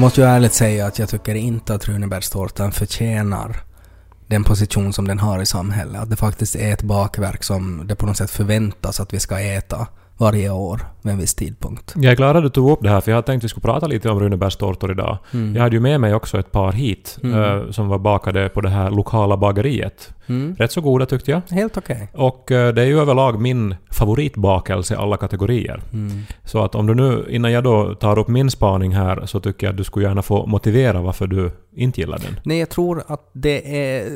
Jag 0.00 0.02
måste 0.02 0.20
ju 0.20 0.26
ärligt 0.26 0.54
säga 0.54 0.86
att 0.86 0.98
jag 0.98 1.08
tycker 1.08 1.34
inte 1.34 1.74
att 1.74 1.88
Runebergstårtan 1.88 2.72
förtjänar 2.72 3.62
den 4.26 4.44
position 4.44 4.92
som 4.92 5.08
den 5.08 5.18
har 5.18 5.42
i 5.42 5.46
samhället. 5.46 6.02
Att 6.02 6.10
det 6.10 6.16
faktiskt 6.16 6.56
är 6.56 6.72
ett 6.72 6.82
bakverk 6.82 7.44
som 7.44 7.86
det 7.86 7.96
på 7.96 8.06
något 8.06 8.16
sätt 8.16 8.30
förväntas 8.30 9.00
att 9.00 9.14
vi 9.14 9.20
ska 9.20 9.40
äta 9.40 9.86
varje 10.20 10.50
år 10.50 10.80
vid 11.02 11.12
en 11.12 11.18
viss 11.18 11.34
tidpunkt. 11.34 11.94
Jag 11.96 12.12
är 12.12 12.16
glad 12.16 12.36
att 12.36 12.42
du 12.42 12.48
tog 12.48 12.70
upp 12.70 12.78
det 12.82 12.88
här, 12.90 13.00
för 13.00 13.10
jag 13.10 13.16
hade 13.16 13.26
tänkt 13.26 13.40
att 13.40 13.44
vi 13.44 13.48
skulle 13.48 13.62
prata 13.62 13.86
lite 13.86 14.10
om 14.10 14.20
Runebergstårtor 14.20 14.90
idag. 14.90 15.18
Mm. 15.34 15.54
Jag 15.56 15.62
hade 15.62 15.76
ju 15.76 15.80
med 15.80 16.00
mig 16.00 16.14
också 16.14 16.38
ett 16.38 16.52
par 16.52 16.72
hit, 16.72 17.18
Mm. 17.22 17.42
eh, 17.42 17.70
som 17.70 17.88
var 17.88 17.98
bakade 17.98 18.48
på 18.48 18.60
det 18.60 18.68
här 18.68 18.90
lokala 18.90 19.36
bageriet. 19.36 20.14
Mm. 20.26 20.56
Rätt 20.58 20.72
så 20.72 20.80
goda 20.80 21.06
tyckte 21.06 21.30
jag. 21.30 21.40
Helt 21.50 21.76
okej. 21.76 22.08
Och 22.14 22.52
eh, 22.52 22.74
det 22.74 22.82
är 22.82 22.86
ju 22.86 23.00
överlag 23.00 23.40
min 23.40 23.74
favoritbakelse 23.90 24.94
i 24.94 24.96
alla 24.96 25.16
kategorier. 25.16 25.82
Mm. 25.92 26.22
Så 26.44 26.64
att 26.64 26.74
om 26.74 26.86
du 26.86 26.94
nu, 26.94 27.26
innan 27.30 27.52
jag 27.52 27.64
då 27.64 27.94
tar 27.94 28.18
upp 28.18 28.28
min 28.28 28.50
spaning 28.50 28.92
här, 28.94 29.26
så 29.26 29.40
tycker 29.40 29.66
jag 29.66 29.72
att 29.72 29.76
du 29.76 29.84
skulle 29.84 30.06
gärna 30.06 30.22
få 30.22 30.46
motivera 30.46 31.00
varför 31.02 31.26
du 31.26 31.50
inte 31.76 32.00
gillar 32.00 32.18
den. 32.18 32.40
Nej, 32.44 32.58
jag 32.58 32.70
tror 32.70 33.02
att 33.06 33.30
det 33.32 33.86
är... 33.88 34.08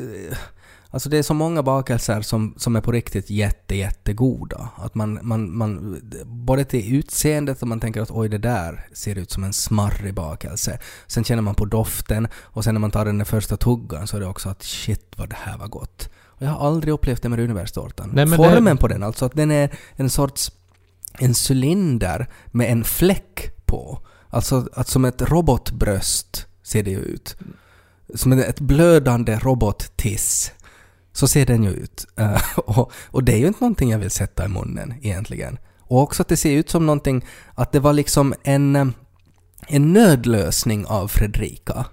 Alltså 0.95 1.09
det 1.09 1.17
är 1.17 1.23
så 1.23 1.33
många 1.33 1.63
bakelser 1.63 2.21
som, 2.21 2.53
som 2.57 2.75
är 2.75 2.81
på 2.81 2.91
riktigt 2.91 3.29
jätte, 3.29 3.75
jättegoda. 3.75 4.69
Att 4.75 4.95
man, 4.95 5.19
man, 5.21 5.57
man... 5.57 6.01
Både 6.25 6.65
till 6.65 6.95
utseendet 6.95 7.61
och 7.61 7.67
man 7.67 7.79
tänker 7.79 8.01
att 8.01 8.11
oj, 8.11 8.29
det 8.29 8.37
där 8.37 8.87
ser 8.93 9.17
ut 9.17 9.31
som 9.31 9.43
en 9.43 9.53
smarrig 9.53 10.13
bakelse. 10.13 10.79
Sen 11.07 11.23
känner 11.23 11.41
man 11.41 11.55
på 11.55 11.65
doften 11.65 12.27
och 12.35 12.63
sen 12.63 12.75
när 12.75 12.79
man 12.79 12.91
tar 12.91 13.05
den 13.05 13.25
första 13.25 13.57
tuggan 13.57 14.07
så 14.07 14.17
är 14.17 14.21
det 14.21 14.27
också 14.27 14.49
att 14.49 14.63
shit 14.63 15.13
vad 15.15 15.29
det 15.29 15.35
här 15.39 15.57
var 15.57 15.67
gott. 15.67 16.09
Och 16.25 16.41
jag 16.41 16.49
har 16.49 16.67
aldrig 16.67 16.93
upplevt 16.93 17.21
det 17.21 17.29
med 17.29 17.39
men 18.27 18.37
Formen 18.37 18.77
på 18.77 18.87
den, 18.87 19.03
alltså 19.03 19.25
att 19.25 19.35
den 19.35 19.51
är 19.51 19.77
en 19.95 20.09
sorts... 20.09 20.51
En 21.19 21.33
cylinder 21.49 22.27
med 22.45 22.71
en 22.71 22.83
fläck 22.83 23.65
på. 23.65 23.99
Alltså 24.29 24.67
att 24.73 24.87
som 24.87 25.05
ett 25.05 25.21
robotbröst 25.21 26.47
ser 26.63 26.83
det 26.83 26.91
ut. 26.91 27.35
Som 28.15 28.31
ett 28.31 28.59
blödande 28.59 29.39
robottiss. 29.39 30.51
Så 31.15 31.27
ser 31.27 31.45
den 31.45 31.63
ju 31.63 31.69
ut. 31.69 32.05
Eh, 32.15 32.41
och, 32.57 32.91
och 33.07 33.23
det 33.23 33.33
är 33.33 33.37
ju 33.37 33.47
inte 33.47 33.63
någonting 33.63 33.91
jag 33.91 33.99
vill 33.99 34.11
sätta 34.11 34.45
i 34.45 34.47
munnen 34.47 34.93
egentligen. 35.01 35.57
Och 35.79 36.01
också 36.01 36.21
att 36.21 36.27
det 36.27 36.37
ser 36.37 36.51
ut 36.51 36.69
som 36.69 36.85
någonting, 36.85 37.25
att 37.53 37.71
det 37.71 37.79
var 37.79 37.93
liksom 37.93 38.33
en, 38.43 38.75
eh, 38.75 38.85
en 39.67 39.93
nödlösning 39.93 40.85
av 40.85 41.07
Fredrika. 41.07 41.85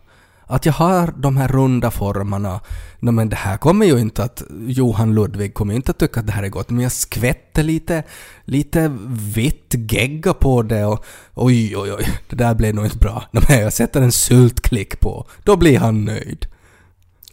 Att 0.46 0.66
jag 0.66 0.72
har 0.72 1.14
de 1.16 1.36
här 1.36 1.48
runda 1.48 1.90
formarna. 1.90 2.60
No, 3.00 3.10
men 3.10 3.28
det 3.28 3.36
här 3.36 3.56
kommer 3.56 3.86
ju 3.86 3.98
inte 3.98 4.24
att... 4.24 4.42
Johan 4.66 5.14
Ludvig 5.14 5.54
kommer 5.54 5.72
ju 5.72 5.76
inte 5.76 5.90
att 5.90 5.98
tycka 5.98 6.20
att 6.20 6.26
det 6.26 6.32
här 6.32 6.42
är 6.42 6.48
gott. 6.48 6.70
Men 6.70 6.82
jag 6.82 6.92
skvätter 6.92 7.62
lite, 7.62 8.02
lite 8.44 8.92
vitt 9.34 9.74
gegga 9.74 10.34
på 10.34 10.62
det 10.62 10.84
och 10.84 11.04
oj, 11.34 11.76
oj, 11.76 11.92
oj, 11.92 12.08
det 12.28 12.36
där 12.36 12.54
blev 12.54 12.74
nog 12.74 12.84
inte 12.84 12.98
bra. 12.98 13.24
No, 13.32 13.40
men 13.48 13.60
jag 13.60 13.72
sätter 13.72 14.02
en 14.02 14.12
syltklick 14.12 15.00
på. 15.00 15.26
Då 15.44 15.56
blir 15.56 15.78
han 15.78 16.04
nöjd. 16.04 16.46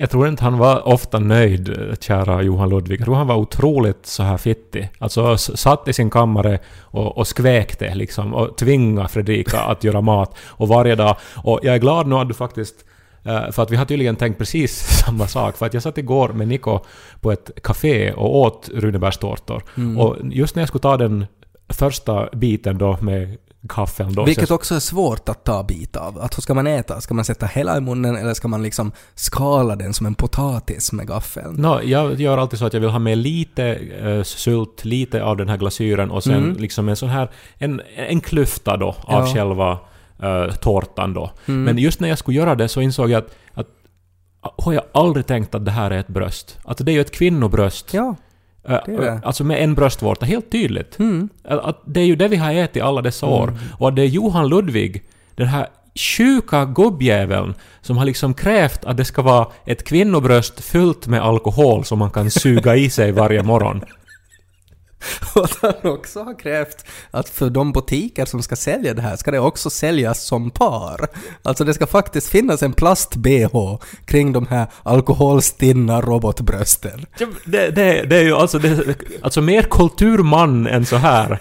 Jag 0.02 0.10
tror 0.10 0.28
inte 0.28 0.44
han 0.44 0.58
var 0.58 0.88
ofta 0.88 1.20
nöjd, 1.20 1.98
kära 2.00 2.42
Johan 2.42 2.70
Ludvig. 2.70 3.00
Jag 3.00 3.06
tror 3.06 3.16
han 3.16 3.28
var 3.28 3.36
otroligt 3.36 4.06
så 4.06 4.24
här 4.24 4.38
fittig. 4.38 4.90
Alltså 5.00 5.38
satt 5.38 5.88
i 5.88 5.94
sin 5.94 6.10
kammare 6.10 6.60
och, 6.82 7.18
och 7.18 7.28
skväkte 7.28 7.96
liksom 7.96 8.34
och 8.34 8.58
tvingade 8.58 9.08
Fredrika 9.08 9.60
att 9.60 9.84
göra 9.84 10.02
mat 10.02 10.38
och 10.48 10.68
varje 10.68 10.96
dag. 10.96 11.18
Och 11.36 11.60
jag 11.64 11.76
är 11.76 11.80
glad 11.80 12.08
nu 12.08 12.16
att 12.16 12.28
du 12.28 12.34
faktiskt 12.34 12.76
eh, 13.24 13.52
för 13.52 13.64
att 13.64 13.72
vi 13.72 13.76
har 13.76 13.86
tydligen 13.86 14.16
tänkt 14.16 14.38
precis 14.38 15.02
samma 15.06 15.28
sak. 15.28 15.58
För 15.58 15.66
att 15.66 15.74
jag 15.74 15.84
satt 15.84 15.98
igår 15.98 16.30
med 16.30 16.48
Niko 16.48 16.80
på 17.22 17.32
ett 17.32 17.52
café 17.64 18.14
och 18.14 18.36
åt 18.36 18.70
Runebergstårtor. 18.74 19.64
Mm. 19.78 20.00
Och 20.00 20.16
just 20.24 20.56
när 20.56 20.62
jag 20.62 20.68
skulle 20.68 20.82
ta 20.82 20.98
den 20.98 21.26
första 21.70 22.30
biten 22.34 22.78
då 22.78 22.98
med 23.02 23.38
kaffen 23.70 24.14
då... 24.14 24.24
Vilket 24.26 24.48
så 24.48 24.56
också 24.56 24.76
är 24.76 24.80
svårt 24.80 25.30
att 25.30 25.44
ta 25.44 25.64
bit 25.64 25.96
av. 25.96 26.20
Att 26.20 26.38
hur 26.38 26.42
ska 26.42 26.54
man 26.54 26.68
äta? 26.68 27.02
Ska 27.02 27.14
man 27.14 27.26
sätta 27.26 27.46
hela 27.46 27.78
i 27.78 27.82
munnen 27.82 28.16
eller 28.16 28.34
ska 28.34 28.48
man 28.48 28.64
liksom 28.64 28.92
skala 29.16 29.76
den 29.76 29.94
som 29.94 30.06
en 30.06 30.16
potatis 30.16 30.92
med 30.92 31.08
gaffeln? 31.08 31.56
No, 31.56 31.82
jag 31.84 32.22
gör 32.22 32.38
alltid 32.38 32.60
så 32.60 32.66
att 32.66 32.74
jag 32.74 32.82
vill 32.82 32.90
ha 32.90 33.00
med 33.00 33.18
lite 33.18 33.66
eh, 34.04 34.24
sylt, 34.24 34.86
lite 34.86 35.24
av 35.24 35.38
den 35.38 35.50
här 35.50 35.58
glasyren 35.58 36.12
och 36.12 36.24
sen 36.24 36.34
Mm. 36.44 36.56
liksom 36.58 36.90
en 36.90 36.96
sån 36.96 37.10
här, 37.10 37.30
en, 37.58 37.82
en 37.96 38.22
klyfta 38.22 38.78
då 38.78 38.88
av 38.88 38.96
Ja. 39.28 39.34
själva 39.34 39.80
eh, 40.24 40.54
tårtan 40.56 41.14
då. 41.14 41.32
Mm. 41.46 41.64
Men 41.64 41.78
just 41.78 42.00
när 42.00 42.10
jag 42.10 42.18
skulle 42.18 42.38
göra 42.38 42.56
det 42.56 42.68
så 42.68 42.82
insåg 42.82 43.10
jag 43.10 43.18
att, 43.24 43.30
att 43.54 43.68
har 44.58 44.74
jag 44.74 44.84
aldrig 44.92 45.26
tänkt 45.26 45.56
att 45.56 45.66
det 45.66 45.72
här 45.72 45.92
är 45.92 46.00
ett 46.00 46.08
bröst. 46.08 46.58
Att 46.66 46.78
det 46.78 46.92
är 46.92 46.94
ju 46.94 47.02
ett 47.02 47.12
kvinnobröst. 47.12 47.94
Ja. 47.94 48.16
Det 48.62 48.94
är 48.94 49.02
det. 49.02 49.22
Alltså 49.24 49.44
med 49.44 49.64
en 49.64 49.76
bröstvårta, 49.76 50.26
helt 50.26 50.52
tydligt. 50.52 51.00
Mm. 51.00 51.30
Att, 51.44 51.60
att 51.60 51.82
det 51.86 52.00
är 52.00 52.06
ju 52.06 52.16
det 52.16 52.28
vi 52.28 52.36
har 52.36 52.54
ätit 52.54 52.84
alla 52.84 53.02
dessa 53.02 53.26
år. 53.26 53.54
Och 53.78 53.88
att 53.88 53.96
det 53.96 54.02
är 54.02 54.08
Johan 54.08 54.50
Ludvig, 54.50 55.04
den 55.36 55.48
här 55.48 55.68
sjuka 55.96 56.66
gubbjäveln, 56.66 57.54
som 57.82 57.98
har 57.98 58.06
liksom 58.06 58.34
krävt 58.34 58.86
att 58.86 58.98
det 58.98 59.06
ska 59.06 59.22
vara 59.22 59.48
ett 59.66 59.84
kvinnobröst 59.84 60.64
fyllt 60.64 61.08
med 61.08 61.22
alkohol 61.22 61.86
som 61.86 62.00
man 62.00 62.12
kan 62.12 62.32
suga 62.32 62.76
i 62.76 62.90
sig 62.90 63.12
varje 63.12 63.44
morgon. 63.44 63.82
Och 65.36 65.44
att 65.44 65.58
han 65.62 65.92
också 65.92 66.24
har 66.24 66.40
krävt 66.40 66.86
att 67.12 67.30
för 67.30 67.50
de 67.50 67.72
butiker 67.72 68.26
som 68.26 68.44
ska 68.44 68.56
sälja 68.56 68.94
det 68.94 69.02
här 69.02 69.16
ska 69.16 69.32
det 69.32 69.40
också 69.40 69.70
säljas 69.70 70.24
som 70.24 70.52
par. 70.52 71.08
Alltså 71.44 71.64
det 71.64 71.74
ska 71.74 71.88
faktiskt 71.88 72.30
finnas 72.30 72.64
en 72.64 72.74
plast-bh 72.74 73.80
kring 74.06 74.34
de 74.34 74.48
här 74.48 74.68
alkoholstinna 74.84 76.02
robotbrösten. 76.02 77.06
Det, 77.46 77.70
det, 77.70 78.04
det 78.04 78.18
är 78.18 78.24
ju 78.24 78.36
alltså, 78.36 78.60
det, 78.60 78.96
alltså 79.22 79.42
mer 79.42 79.62
kulturman 79.62 80.68
än 80.68 80.86
så 80.86 80.96
här 80.96 81.40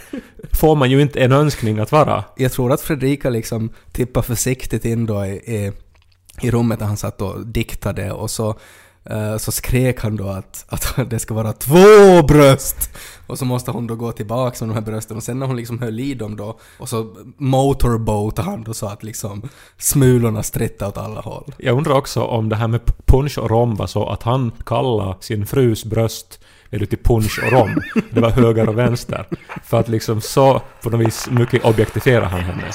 får 0.53 0.77
man 0.77 0.91
ju 0.91 1.03
inte 1.03 1.21
en 1.21 1.33
önskning 1.33 1.79
att 1.79 1.93
vara. 1.93 2.25
Jag 2.37 2.53
tror 2.53 2.73
att 2.73 2.81
Fredrika 2.81 3.31
liksom 3.31 3.73
tippade 3.93 4.27
försiktigt 4.27 4.85
in 4.85 5.07
då 5.07 5.27
i, 5.27 5.31
i, 5.31 5.73
i 6.41 6.51
rummet 6.51 6.79
där 6.79 6.87
han 6.87 6.97
satt 6.97 7.23
och 7.23 7.47
diktade 7.47 8.13
och 8.13 8.31
så, 8.31 8.59
Eh, 9.11 9.37
så 9.37 9.53
skrek 9.53 10.01
han 10.01 10.17
då 10.17 10.29
att, 10.29 10.65
att 10.97 11.11
det 11.11 11.19
ska 11.19 11.35
vara 11.35 11.53
två 11.53 12.23
bröst! 12.29 12.91
Och 13.27 13.39
så 13.39 13.45
måste 13.45 13.71
hon 13.71 13.87
då 13.87 13.95
gå 13.95 14.13
tillbaka 14.13 14.65
med 14.65 14.75
de 14.75 14.75
här 14.75 14.93
brösten 14.93 15.17
och 15.17 15.23
sen 15.23 15.39
när 15.39 15.47
hon 15.47 15.57
liksom 15.57 15.79
höll 15.79 16.01
i 16.01 16.15
dem 16.15 16.37
då 16.37 16.59
och 16.79 16.89
så 16.89 17.17
motorboatade 17.37 18.51
han 18.51 18.65
då 18.65 18.75
så 18.75 18.87
att 18.87 19.03
liksom 19.03 19.49
smulorna 19.79 20.43
strittade 20.43 20.89
åt 20.89 20.99
alla 20.99 21.21
håll. 21.21 21.55
Jag 21.59 21.77
undrar 21.77 21.95
också 21.95 22.23
om 22.23 22.49
det 22.49 22.57
här 22.57 22.69
med 22.69 22.81
punch 23.07 23.39
och 23.39 23.51
rom 23.51 23.75
var 23.75 23.87
så 23.87 24.09
att 24.09 24.23
han 24.23 24.53
kallade 24.67 25.15
sin 25.21 25.47
frus 25.47 25.85
bröst 25.85 26.41
du 26.71 26.87
till 26.87 26.99
punch 26.99 27.41
och 27.45 27.53
rom. 27.53 27.81
Det 28.11 28.21
var 28.21 28.31
höger 28.31 28.69
och 28.69 28.79
vänster. 28.79 29.27
För 29.65 29.81
att 29.81 29.89
liksom 29.89 30.21
så 30.21 30.63
på 30.83 30.91
något 30.91 31.07
vis 31.07 31.29
mycket 31.31 31.65
objektifiera 31.65 32.25
han 32.25 32.41
henne. 32.41 32.73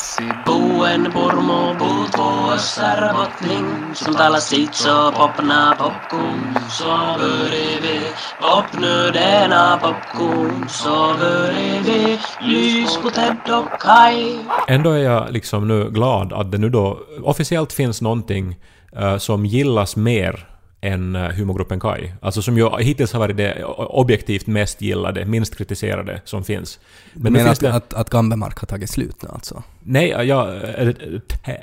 Ändå 14.68 14.92
är 14.92 15.04
jag 15.04 15.32
liksom 15.32 15.68
nu 15.68 15.90
glad 15.90 16.34
att 16.34 16.52
det 16.52 16.58
nu 16.58 16.70
då 16.70 17.00
officiellt 17.24 17.74
finns 17.74 18.02
någonting 18.02 18.56
eh, 18.96 19.18
som 19.18 19.46
gillas 19.46 19.96
mer 19.96 20.53
än 20.84 21.16
uh, 21.16 21.22
humorgruppen 21.32 21.80
Kai. 21.80 22.12
Alltså 22.22 22.42
som 22.42 22.58
ju 22.58 22.70
hittills 22.80 23.14
har 23.14 23.20
varit 23.20 23.38
det 23.38 23.64
objektivt 23.78 24.48
mest 24.48 24.82
gillade, 24.82 25.26
minst 25.26 25.58
kritiserade 25.58 26.22
som 26.26 26.44
finns. 26.44 26.80
Men 27.14 27.34
nu 27.34 27.40
Men 27.40 27.46
finns 27.46 27.58
att, 27.58 27.60
det... 27.60 27.74
att, 27.74 27.94
att 27.94 28.10
Gambemark 28.10 28.60
har 28.60 28.66
tagit 28.68 28.90
slut 28.90 29.16
nu 29.22 29.30
alltså? 29.34 29.64
Nej, 29.84 30.08
jag, 30.10 30.56
eh, 30.80 30.90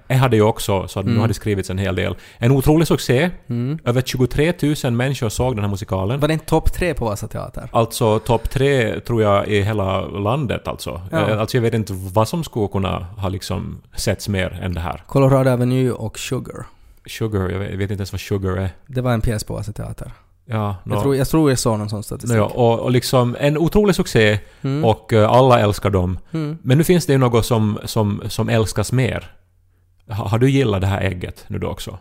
jag 0.08 0.16
hade 0.16 0.36
ju 0.36 0.42
också, 0.42 0.88
så 0.88 1.00
att 1.00 1.06
nu 1.06 1.10
Mm. 1.10 1.20
har 1.20 1.28
det 1.28 1.34
skrivits 1.34 1.70
en 1.70 1.78
hel 1.78 1.94
del. 1.94 2.16
En 2.38 2.50
otrolig 2.52 2.86
succé. 2.88 3.30
Mm. 3.48 3.78
Över 3.84 4.02
23 4.02 4.52
000 4.84 4.92
människor 4.92 5.28
såg 5.28 5.56
den 5.56 5.64
här 5.64 5.70
musikalen. 5.70 6.20
Var 6.20 6.28
det 6.28 6.34
en 6.34 6.40
topp 6.40 6.72
tre 6.72 6.94
på 6.94 7.04
Vasa 7.04 7.28
Teater? 7.28 7.68
Alltså 7.72 8.18
topp 8.18 8.50
tre 8.50 9.00
tror 9.00 9.22
jag 9.22 9.48
i 9.48 9.60
hela 9.62 10.00
landet 10.06 10.68
alltså. 10.68 11.00
Ja. 11.10 11.30
Eh, 11.30 11.40
Alltså 11.40 11.56
jag 11.56 11.62
vet 11.62 11.74
inte 11.74 11.92
vad 11.92 12.28
som 12.28 12.44
skulle 12.44 12.68
kunna 12.68 12.98
ha 13.18 13.28
liksom 13.28 13.80
setts 13.96 14.28
mer 14.28 14.58
än 14.62 14.74
det 14.74 14.80
här. 14.80 15.02
Colorado 15.06 15.50
Avenue 15.50 15.90
och 15.90 16.18
Sugar. 16.18 16.66
Sugar, 17.10 17.48
jag 17.50 17.58
vet, 17.58 17.70
jag 17.70 17.76
vet 17.78 17.90
inte 17.90 18.00
ens 18.00 18.12
vad 18.12 18.20
Sugar 18.20 18.56
är. 18.56 18.70
Det 18.86 19.00
var 19.00 19.12
en 19.12 19.20
pjäs 19.20 19.44
på 19.44 19.54
Vasa 19.54 19.72
Teater. 19.72 20.12
Ja, 20.44 20.76
Jag, 20.84 20.94
nå- 20.94 21.00
tror, 21.02 21.16
jag 21.16 21.28
tror 21.28 21.50
jag 21.50 21.58
såg 21.58 21.78
någon 21.78 21.90
sån 21.90 22.02
statistik. 22.02 22.36
nå 22.38 22.42
ja, 22.42 22.46
och, 22.54 22.80
och 22.80 22.90
liksom 22.90 23.36
en 23.40 23.58
otrolig 23.58 23.94
succé 23.96 24.38
Mm. 24.62 24.84
och 24.84 25.12
eh, 25.12 25.30
alla 25.30 25.60
älskar 25.60 25.90
dem. 25.90 26.18
Mm. 26.32 26.58
Men 26.62 26.78
nu 26.78 26.84
finns 26.84 27.06
det 27.06 27.12
ju 27.12 27.18
något 27.18 27.46
som, 27.46 27.78
som, 27.84 28.22
som 28.28 28.48
älskas 28.48 28.92
mer. 28.92 29.32
Ha, 30.08 30.28
har 30.28 30.38
du 30.38 30.50
gillat 30.50 30.80
det 30.80 30.86
här 30.86 31.00
ägget 31.00 31.44
nu 31.48 31.58
då 31.58 31.68
också? 31.68 31.98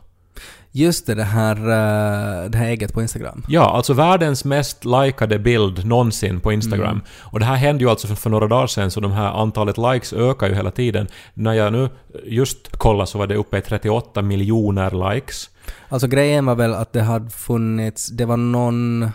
Just 0.71 1.07
det, 1.07 1.16
det 1.16 1.24
här, 1.24 1.56
eh, 1.56 2.50
det 2.50 2.57
här 2.57 2.66
ägget 2.66 2.94
på 2.94 3.01
Instagram. 3.01 3.44
Ja, 3.48 3.75
alltså 3.75 3.94
världens 3.94 4.45
mest 4.45 4.86
likade 4.86 5.39
bild 5.39 5.86
någonsin 5.86 6.39
på 6.39 6.51
Instagram. 6.51 6.89
Mm. 6.89 7.01
Och 7.19 7.39
det 7.39 7.45
här 7.45 7.56
hände 7.56 7.83
ju 7.83 7.89
alltså 7.89 8.07
för, 8.07 8.16
för 8.16 8.30
några 8.30 8.48
dagar 8.48 8.68
sedan, 8.68 8.92
så 8.92 9.00
de 9.00 9.12
här 9.12 9.42
antalet 9.42 9.77
likes 9.77 10.13
ökar 10.13 10.48
ju 10.48 10.56
hela 10.56 10.71
tiden. 10.71 11.07
När 11.33 11.54
jag 11.54 11.74
nu 11.74 11.89
just 12.24 12.77
kollade 12.77 13.07
så 13.07 13.18
var 13.18 13.27
det 13.27 13.36
uppe 13.36 13.57
i 13.57 13.62
38 13.62 14.21
miljoner 14.21 15.13
likes. 15.13 15.50
Alltså 15.89 16.07
grejen 16.07 16.45
var 16.45 16.56
väl 16.56 16.74
att 16.74 16.94
det 16.94 17.01
hade 17.01 17.30
funnits, 17.30 18.07
det 18.07 18.25
var 18.25 18.38
någon, 18.38 19.12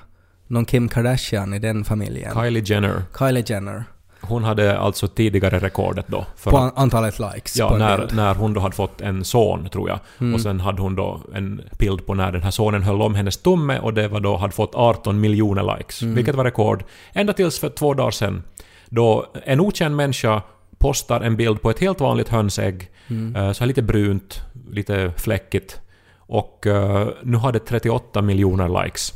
någon 0.47 0.65
Kim 0.65 0.89
Kardashian 0.89 1.55
i 1.55 1.59
den 1.59 1.85
familjen. 1.85 2.35
Kylie 2.35 2.63
Jenner. 2.67 3.03
Kylie 3.19 3.45
Jenner. 3.47 3.85
Hon 4.29 4.45
hade 4.45 4.79
alltså 4.79 5.09
tidigare 5.09 5.59
rekordet 5.59 6.05
då. 6.09 6.27
För 6.37 6.51
På 6.51 6.59
att- 6.59 6.79
antalet 6.79 7.19
likes 7.19 7.57
Ja, 7.57 7.77
när, 7.77 8.09
när 8.13 8.35
hon 8.35 8.53
då 8.53 8.61
hade 8.61 8.75
fått 8.75 9.01
en 9.01 9.25
son, 9.25 9.69
tror 9.73 9.89
jag. 9.89 9.99
Mm. 10.21 10.35
Och 10.35 10.41
sen 10.41 10.61
hade 10.61 10.83
hon 10.83 10.95
då 10.95 11.21
en 11.35 11.61
bild 11.79 12.07
på 12.07 12.15
när 12.15 12.33
den 12.33 12.43
här 12.43 12.51
sonen 12.51 12.83
höll 12.83 13.03
om 13.03 13.15
hennes 13.15 13.37
tumme 13.37 13.79
och 13.79 13.95
det 13.95 14.09
var 14.09 14.21
då, 14.21 14.37
hade 14.37 14.53
fått 14.53 14.75
18 14.75 15.21
miljoner 15.21 15.77
likes. 15.79 16.03
Mm. 16.03 16.15
Vilket 16.15 16.35
var 16.35 16.45
rekord. 16.45 16.85
Ända 17.13 17.33
tills 17.33 17.59
för 17.59 17.69
två 17.69 17.95
dagar 17.95 18.11
sedan. 18.11 18.43
Då 18.89 19.27
en 19.45 19.61
okänd 19.61 19.97
människa 19.97 20.43
postar 20.79 21.21
en 21.21 21.37
bild 21.37 21.63
på 21.63 21.71
ett 21.71 21.81
helt 21.81 22.01
vanligt 22.01 22.29
hönsägg. 22.29 22.91
Mm. 23.09 23.37
eh, 23.37 23.53
Så 23.53 23.61
här 23.61 23.67
lite 23.67 23.83
brunt, 23.83 24.41
lite 24.71 25.13
fläckigt. 25.17 25.81
Och 26.17 26.67
eh, 26.67 27.09
nu 27.23 27.37
har 27.37 27.53
det 27.53 27.59
38 27.59 28.23
miljoner 28.23 28.85
likes. 28.85 29.13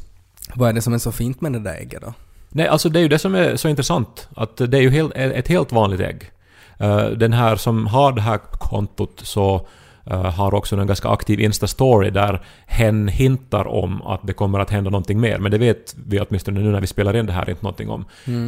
Vad 0.55 0.69
är 0.69 0.73
det 0.73 0.83
som 0.83 0.93
är 0.95 0.99
så 0.99 1.13
fint 1.13 1.41
med 1.41 1.53
det 1.53 1.59
där 1.59 1.75
ägget 1.75 2.03
då? 2.03 2.13
Nej, 2.49 2.69
alltså 2.69 2.89
det 2.89 2.99
är 2.99 3.03
ju 3.03 3.09
det 3.09 3.19
som 3.19 3.35
är 3.35 3.57
så 3.57 3.69
intressant. 3.69 4.29
Att 4.37 4.57
det 4.57 4.79
är 4.79 4.83
ju 4.83 4.91
helt, 4.91 5.13
ett 5.15 5.49
helt 5.49 5.73
vanligt 5.73 6.01
ägg. 6.01 6.31
Eh, 6.79 7.07
Den 7.07 7.33
här 7.33 7.57
som 7.57 7.87
har 7.87 8.13
det 8.13 8.21
här 8.21 8.39
kontot 8.39 9.21
så 9.23 9.67
eh, 10.07 10.23
har 10.23 10.55
också 10.55 10.77
en 10.77 10.87
ganska 10.87 11.09
aktiv 11.09 11.39
Insta-story 11.41 12.11
där 12.11 12.43
hen 12.67 13.09
hintar 13.09 13.67
om 13.69 14.03
att 14.03 14.21
det 14.27 14.33
kommer 14.33 14.59
att 14.59 14.71
hända 14.71 14.91
någonting 14.91 15.21
mer. 15.21 15.39
Men 15.39 15.51
det 15.53 15.59
vet 15.59 15.97
vi 16.07 16.21
åtminstone 16.21 16.61
nu 16.61 16.71
när 16.73 16.81
vi 16.81 16.87
spelar 16.87 17.17
in 17.17 17.27
det 17.27 17.33
här 17.33 17.51
inte 17.51 17.63
någonting 17.63 17.91
om. 17.91 18.05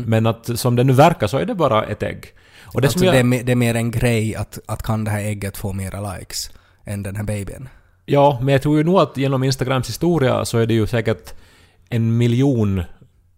Men 0.06 0.26
att 0.26 0.58
som 0.58 0.76
det 0.76 0.85
nu 0.85 0.93
verkar 0.93 1.26
så 1.26 1.38
är 1.38 1.44
det 1.47 1.55
bara 1.55 1.85
ett 1.85 2.02
ägg. 2.02 2.26
Och 2.75 2.81
det 2.81 2.87
alltså 2.88 3.05
jag, 3.05 3.14
det, 3.14 3.19
är, 3.19 3.25
me- 3.25 3.43
det 3.44 3.52
är 3.52 3.56
mer 3.56 3.75
en 3.75 3.91
grej 3.91 4.37
att, 4.37 4.58
att 4.67 4.82
kan 4.82 5.05
det 5.05 5.11
här 5.11 5.20
ägget 5.20 5.56
få 5.56 5.73
mera 5.73 6.14
likes 6.14 6.50
än 6.85 7.02
den 7.02 7.17
här 7.17 7.25
babyn? 7.25 7.69
Ja, 8.06 8.38
men 8.43 8.52
jag 8.52 8.62
tror 8.62 8.79
ju 8.79 8.85
nog 8.85 8.99
att 9.00 9.17
genom 9.17 9.44
Instagrams 9.44 9.88
historia 9.88 10.44
så 10.44 10.58
är 10.58 10.67
det 10.67 10.75
ju 10.75 10.87
säkert 10.87 11.35
en 11.88 12.17
miljon 12.17 12.82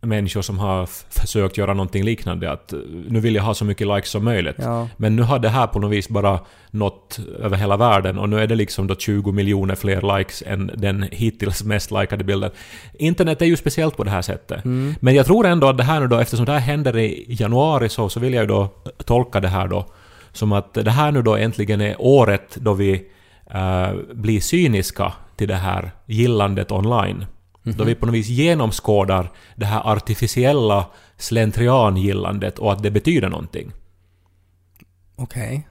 människor 0.03 0.43
som 0.43 0.59
har 0.59 0.87
försökt 1.21 1.57
göra 1.57 1.75
någonting 1.75 2.05
liknande. 2.05 2.53
Att 2.53 2.73
eh, 2.73 2.79
nu 3.09 3.21
vill 3.21 3.35
jag 3.35 3.43
ha 3.43 3.55
så 3.55 3.65
mycket 3.65 3.87
likes 3.87 4.11
som 4.11 4.25
möjligt. 4.25 4.57
Ja. 4.59 4.89
Men 4.97 5.17
nu 5.17 5.23
har 5.23 5.39
det 5.39 5.49
här 5.49 5.67
på 5.67 5.79
något 5.79 5.93
vis 5.93 6.09
bara 6.09 6.41
nått 6.71 7.21
över 7.39 7.57
hela 7.57 7.77
världen 7.77 8.19
och 8.19 8.29
nu 8.29 8.41
är 8.41 8.47
det 8.47 8.55
liksom 8.55 8.87
då 8.87 8.95
20 8.95 9.33
miljoner 9.33 9.75
fler 9.75 10.19
likes 10.19 10.43
än 10.47 10.71
den 10.77 11.03
hittills 11.13 11.65
mest 11.65 11.91
likade 11.91 12.25
bilden. 12.25 12.51
Internet 12.99 13.43
är 13.43 13.47
ju 13.47 13.57
speciellt 13.57 13.97
på 13.97 14.05
det 14.05 14.11
här 14.11 14.23
sättet. 14.23 14.65
Men 15.01 15.15
jag 15.15 15.27
tror 15.27 15.47
ändå 15.47 15.69
att 15.69 15.77
det 15.77 15.85
här 15.85 16.01
nu 16.01 16.09
då, 16.09 16.19
eftersom 16.19 16.47
det 16.47 16.53
här 16.53 16.59
händer 16.59 16.99
i 16.99 17.27
januari 17.29 17.89
så, 17.89 18.09
så 18.09 18.21
vill 18.21 18.35
jag 18.35 18.43
ju 18.43 18.49
då 18.49 18.69
tolka 19.05 19.41
det 19.41 19.49
här 19.49 19.69
då 19.69 19.87
som 20.33 20.53
att 20.53 20.75
det 20.75 20.91
här 20.91 21.13
nu 21.13 21.23
då 21.23 21.37
äntligen 21.37 21.81
är 21.81 21.97
året 21.99 22.57
då 22.61 22.73
vi 22.73 23.05
eh, 23.51 23.93
blir 24.13 24.41
cyniska 24.41 25.13
till 25.37 25.49
det 25.49 25.55
här 25.55 25.91
gillandet 26.07 26.73
online. 26.73 27.27
Då 27.63 27.85
vi 27.85 27.95
på 27.95 28.07
något 28.07 28.15
vis 28.15 28.29
genomskådar 28.29 29.31
det 29.57 29.67
här 29.67 29.93
artificiella 29.93 30.87
slentriangillandet 31.17 32.59
och 32.59 32.73
att 32.73 32.83
det 32.83 32.91
betyder 32.91 33.29
någonting. 33.29 33.73
Okej. 35.17 35.69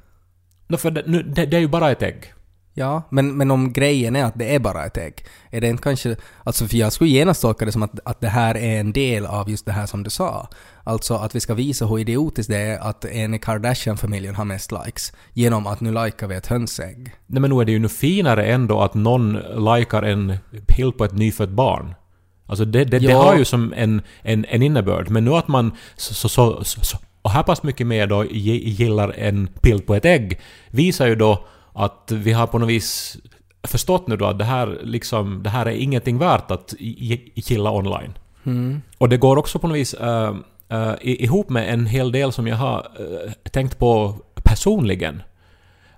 No, 0.67 0.77
för 0.77 0.91
det, 0.91 1.03
nu, 1.07 1.23
det, 1.23 1.45
det 1.45 1.57
är 1.57 1.61
ju 1.61 1.67
bara 1.67 1.91
ett 1.91 2.01
ägg. 2.01 2.33
Ja, 2.73 3.03
men, 3.09 3.37
men 3.37 3.51
om 3.51 3.73
grejen 3.73 4.15
är 4.15 4.23
att 4.25 4.33
det 4.39 4.55
är 4.55 4.59
bara 4.59 4.85
ett 4.85 4.97
ägg, 4.97 5.25
är 5.49 5.61
det 5.61 5.67
inte 5.67 5.83
kanske... 5.83 6.15
Alltså 6.43 6.67
för 6.67 6.77
jag 6.77 6.93
skulle 6.93 7.09
genast 7.09 7.41
tolka 7.41 7.65
det 7.65 7.71
som 7.71 7.83
att, 7.83 7.99
att 8.05 8.21
det 8.21 8.27
här 8.27 8.57
är 8.57 8.79
en 8.79 8.93
del 8.93 9.25
av 9.25 9.49
just 9.49 9.65
det 9.65 9.71
här 9.71 9.85
som 9.85 10.03
du 10.03 10.09
sa. 10.09 10.47
Alltså 10.83 11.13
att 11.15 11.35
vi 11.35 11.39
ska 11.39 11.53
visa 11.53 11.85
hur 11.85 11.99
idiotiskt 11.99 12.49
det 12.51 12.57
är 12.57 12.79
att 12.79 13.05
en 13.05 13.33
i 13.33 13.39
Kardashian-familjen 13.39 14.35
har 14.35 14.45
mest 14.45 14.71
likes 14.71 15.13
genom 15.33 15.67
att 15.67 15.81
nu 15.81 15.91
likar 16.05 16.27
vi 16.27 16.35
ett 16.35 16.47
hönsägg. 16.47 17.13
Nej 17.27 17.41
men 17.41 17.49
nu 17.49 17.61
är 17.61 17.65
det 17.65 17.71
ju 17.71 17.79
nu 17.79 17.89
finare 17.89 18.45
ändå 18.45 18.81
att 18.81 18.93
någon 18.93 19.33
likar 19.77 20.03
en 20.03 20.37
bild 20.77 20.97
på 20.97 21.05
ett 21.05 21.13
nyfött 21.13 21.49
barn. 21.49 21.93
Alltså 22.45 22.65
det, 22.65 22.85
det, 22.85 22.99
det 22.99 23.05
Ja. 23.11 23.23
har 23.23 23.35
ju 23.37 23.45
som 23.45 23.73
en, 23.77 24.01
en, 24.21 24.45
en 24.49 24.61
innebörd. 24.61 25.09
Men 25.09 25.25
nu 25.25 25.31
att 25.31 25.47
man 25.47 25.71
så, 25.95 26.13
så, 26.13 26.63
så, 26.63 26.63
så, 26.81 26.97
och 27.21 27.31
här 27.31 27.43
pass 27.43 27.63
mycket 27.63 27.87
mer 27.87 28.07
då 28.07 28.23
gi- 28.25 28.69
gillar 28.69 29.13
en 29.17 29.49
bild 29.61 29.85
på 29.87 29.95
ett 29.95 30.05
ägg 30.05 30.39
visar 30.69 31.07
ju 31.07 31.15
då 31.15 31.45
att 31.73 32.11
vi 32.11 32.31
har 32.31 32.47
på 32.47 32.59
något 32.59 32.69
vis 32.69 33.17
förstått 33.63 34.07
nu 34.07 34.17
då 34.17 34.25
att 34.25 34.37
det 34.39 34.45
här 34.45 34.79
liksom, 34.83 35.43
det 35.43 35.49
här 35.49 35.65
är 35.65 35.71
ingenting 35.71 36.17
värt 36.17 36.51
att 36.51 36.73
gi- 36.79 37.31
gilla 37.35 37.71
online. 37.71 38.13
Mm. 38.45 38.81
Och 38.97 39.09
det 39.09 39.17
går 39.17 39.37
också 39.37 39.59
på 39.59 39.67
något 39.67 39.77
vis 39.77 39.93
eh, 39.93 40.33
i- 41.01 41.23
ihop 41.23 41.49
med 41.49 41.73
en 41.73 41.85
hel 41.85 42.11
del 42.11 42.31
som 42.31 42.47
jag 42.47 42.55
har 42.55 42.87
eh, 42.99 43.31
tänkt 43.51 43.77
på 43.79 44.15
personligen. 44.43 45.21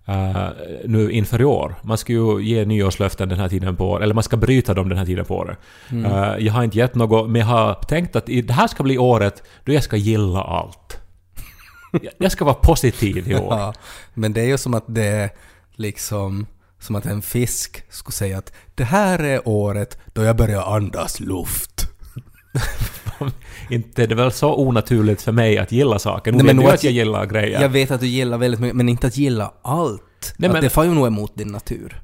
eh, 0.05 0.47
nu 0.85 1.11
inför 1.11 1.41
i 1.41 1.45
år. 1.45 1.75
Man 1.81 1.97
ska 1.97 2.13
ju 2.13 2.41
ge 2.41 2.65
nyårslöften 2.65 3.29
den 3.29 3.39
här 3.39 3.49
tiden 3.49 3.75
på 3.75 3.89
året, 3.89 4.03
eller 4.03 4.13
man 4.13 4.23
ska 4.23 4.37
bryta 4.37 4.73
dem 4.73 4.89
den 4.89 4.97
här 4.97 5.05
tiden 5.05 5.25
på 5.25 5.35
året. 5.35 5.57
Eh, 5.91 6.35
jag 6.45 6.53
har 6.53 6.63
inte 6.63 6.77
gett 6.77 6.95
något, 6.95 7.29
men 7.29 7.39
jag 7.41 7.47
har 7.47 7.73
tänkt 7.73 8.15
att 8.15 8.25
det 8.25 8.51
här 8.51 8.67
ska 8.67 8.83
bli 8.83 8.97
året 8.97 9.43
då 9.65 9.73
jag 9.73 9.83
ska 9.83 9.95
gilla 9.97 10.41
allt. 10.43 10.97
Jag- 11.91 12.13
jag 12.17 12.31
ska 12.31 12.45
vara 12.45 12.55
positiv 12.55 13.31
i 13.31 13.35
år. 13.35 13.47
Ja, 13.59 13.73
men 14.13 14.33
det 14.33 14.41
är 14.41 14.45
ju 14.45 14.57
som 14.57 14.73
att 14.73 14.83
det 14.87 15.03
är 15.05 15.29
liksom... 15.75 16.45
Som 16.79 16.95
att 16.95 17.05
en 17.05 17.21
fisk 17.21 17.83
skulle 17.89 18.13
säga 18.13 18.37
att 18.37 18.53
det 18.75 18.83
här 18.83 19.19
är 19.19 19.47
året 19.47 19.97
då 20.13 20.23
jag 20.23 20.35
börjar 20.35 20.75
andas 20.75 21.19
luft. 21.19 21.87
inte 23.69 24.03
är 24.03 24.07
det 24.07 24.15
väl 24.15 24.31
så 24.31 24.55
onaturligt 24.55 25.21
för 25.21 25.31
mig 25.31 25.57
att 25.57 25.71
gilla 25.71 25.99
saker. 25.99 26.31
Nu 26.31 26.37
Nej, 26.37 26.45
vet 26.45 26.55
men 26.55 26.57
du 26.57 26.63
nog 26.63 26.73
att 26.73 26.83
jag 26.83 26.93
gillar 26.93 27.25
grejer. 27.25 27.61
Jag 27.61 27.69
vet 27.69 27.91
att 27.91 27.99
du 27.99 28.07
gillar 28.07 28.37
väldigt 28.37 28.59
mycket, 28.59 28.75
men 28.75 28.89
inte 28.89 29.07
att 29.07 29.17
gilla 29.17 29.53
allt. 29.61 30.33
Nej, 30.37 30.47
att 30.47 30.53
men- 30.53 30.63
det 30.63 30.69
får 30.69 30.85
ju 30.85 30.93
nog 30.93 31.07
emot 31.07 31.37
din 31.37 31.47
natur. 31.47 32.01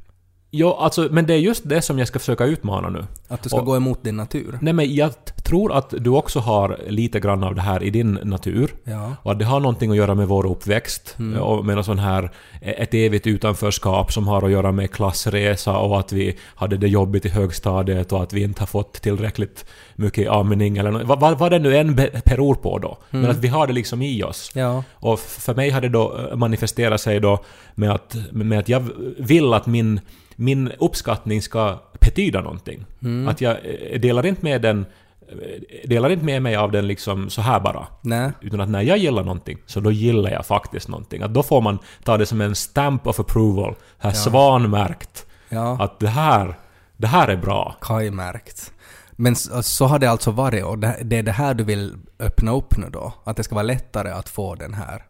Jo, 0.51 0.73
alltså, 0.73 1.07
men 1.11 1.25
det 1.25 1.33
är 1.33 1.37
just 1.37 1.69
det 1.69 1.81
som 1.81 1.99
jag 1.99 2.07
ska 2.07 2.19
försöka 2.19 2.45
utmana 2.45 2.89
nu. 2.89 3.05
Att 3.27 3.43
du 3.43 3.49
ska 3.49 3.57
Och- 3.59 3.65
gå 3.65 3.75
emot 3.75 4.03
din 4.03 4.17
natur. 4.17 4.57
Nej 4.61 4.73
men 4.73 4.95
jag 4.95 5.11
tror 5.43 5.73
att 5.73 5.93
du 5.97 6.09
också 6.09 6.39
har 6.39 6.79
lite 6.87 7.19
grann 7.19 7.43
av 7.43 7.55
det 7.55 7.61
här 7.61 7.83
i 7.83 7.89
din 7.89 8.19
natur. 8.23 8.75
Ja. 8.83 9.15
Och 9.23 9.31
att 9.31 9.39
det 9.39 9.45
har 9.45 9.59
någonting 9.59 9.91
att 9.91 9.97
göra 9.97 10.15
med 10.15 10.27
vår 10.27 10.45
uppväxt. 10.45 11.15
Mm. 11.19 11.41
Och 11.41 11.65
med 11.65 11.75
någon 11.75 11.83
sån 11.83 11.99
här, 11.99 12.31
ett 12.61 12.93
evigt 12.93 13.27
utanförskap 13.27 14.13
som 14.13 14.27
har 14.27 14.45
att 14.45 14.51
göra 14.51 14.71
med 14.71 14.91
klassresa 14.91 15.77
och 15.77 15.99
att 15.99 16.11
vi 16.11 16.37
hade 16.55 16.77
det 16.77 16.87
jobbigt 16.87 17.25
i 17.25 17.29
högstadiet 17.29 18.11
och 18.11 18.23
att 18.23 18.33
vi 18.33 18.43
inte 18.43 18.61
har 18.61 18.67
fått 18.67 18.93
tillräckligt 18.93 19.65
mycket 19.95 20.29
amning 20.29 20.77
eller 20.77 20.91
något. 20.91 21.03
Vad, 21.19 21.37
vad, 21.39 21.51
det 21.51 21.59
nu 21.59 21.77
än 21.77 21.95
be- 21.95 22.21
beror 22.25 22.55
på 22.55 22.77
då. 22.77 22.97
Mm. 23.11 23.21
Men 23.21 23.31
att 23.31 23.37
vi 23.37 23.47
har 23.47 23.67
det 23.67 23.73
liksom 23.73 24.01
i 24.01 24.23
oss. 24.23 24.51
Ja. 24.53 24.83
Och 24.93 25.19
för 25.19 25.55
mig 25.55 25.69
har 25.69 25.81
det 25.81 25.89
då 25.89 26.17
eh, 26.31 26.35
manifesterat 26.35 27.01
sig 27.01 27.19
då 27.19 27.43
med 27.75 27.91
att, 27.91 28.15
med 28.31 28.59
att 28.59 28.69
jag 28.69 28.83
vill 29.17 29.53
att 29.53 29.65
min, 29.67 29.99
min 30.39 30.71
uppskattning 30.79 31.41
ska 31.41 31.79
betyda 31.99 32.41
någonting. 32.41 32.85
Att 33.27 33.41
jag 33.41 33.57
eh, 33.63 33.99
delar 33.99 34.25
inte 34.25 34.43
med 34.43 34.61
den 34.61 34.85
eh, 35.29 35.87
delar 35.89 36.09
inte 36.09 36.25
med 36.25 36.41
mig 36.41 36.55
av 36.55 36.71
den 36.71 36.87
liksom 36.87 37.29
så 37.29 37.41
här 37.41 37.59
bara. 37.59 37.87
Nej. 38.01 38.31
Utan 38.41 38.61
att 38.61 38.69
när 38.69 38.81
jag 38.81 38.97
gillar 38.97 39.23
någonting, 39.23 39.57
så 39.65 39.79
då 39.79 39.91
gillar 39.91 40.31
jag 40.31 40.45
faktiskt 40.45 40.87
någonting. 40.87 41.21
Att 41.21 41.33
då 41.33 41.43
får 41.43 41.61
man 41.61 41.79
ta 42.03 42.17
det 42.17 42.25
som 42.25 42.41
en 42.41 42.55
stamp 42.55 43.07
of 43.07 43.19
approval. 43.19 43.75
Här 43.97 44.11
svanmärkt. 44.11 45.25
Ja. 45.49 45.77
Att 45.79 45.99
det 45.99 46.07
här, 46.07 46.59
det 46.97 47.07
här 47.07 47.27
är 47.27 47.37
bra. 47.37 47.75
Kajmärkt. 47.81 48.73
Men 49.11 49.35
så, 49.35 49.63
så 49.63 49.85
har 49.85 49.99
det 49.99 50.09
alltså 50.09 50.31
varit 50.31 50.63
och 50.63 50.79
det, 50.79 50.97
det 51.03 51.17
är 51.17 51.23
det 51.23 51.31
här 51.31 51.53
du 51.53 51.63
vill 51.63 51.95
öppna 52.19 52.51
upp 52.51 52.77
nu 52.77 52.89
då? 52.89 53.13
Att 53.23 53.37
det 53.37 53.43
ska 53.43 53.55
vara 53.55 53.63
lättare 53.63 54.11
att 54.11 54.29
få 54.29 54.55
den 54.55 54.73
här 54.73 55.03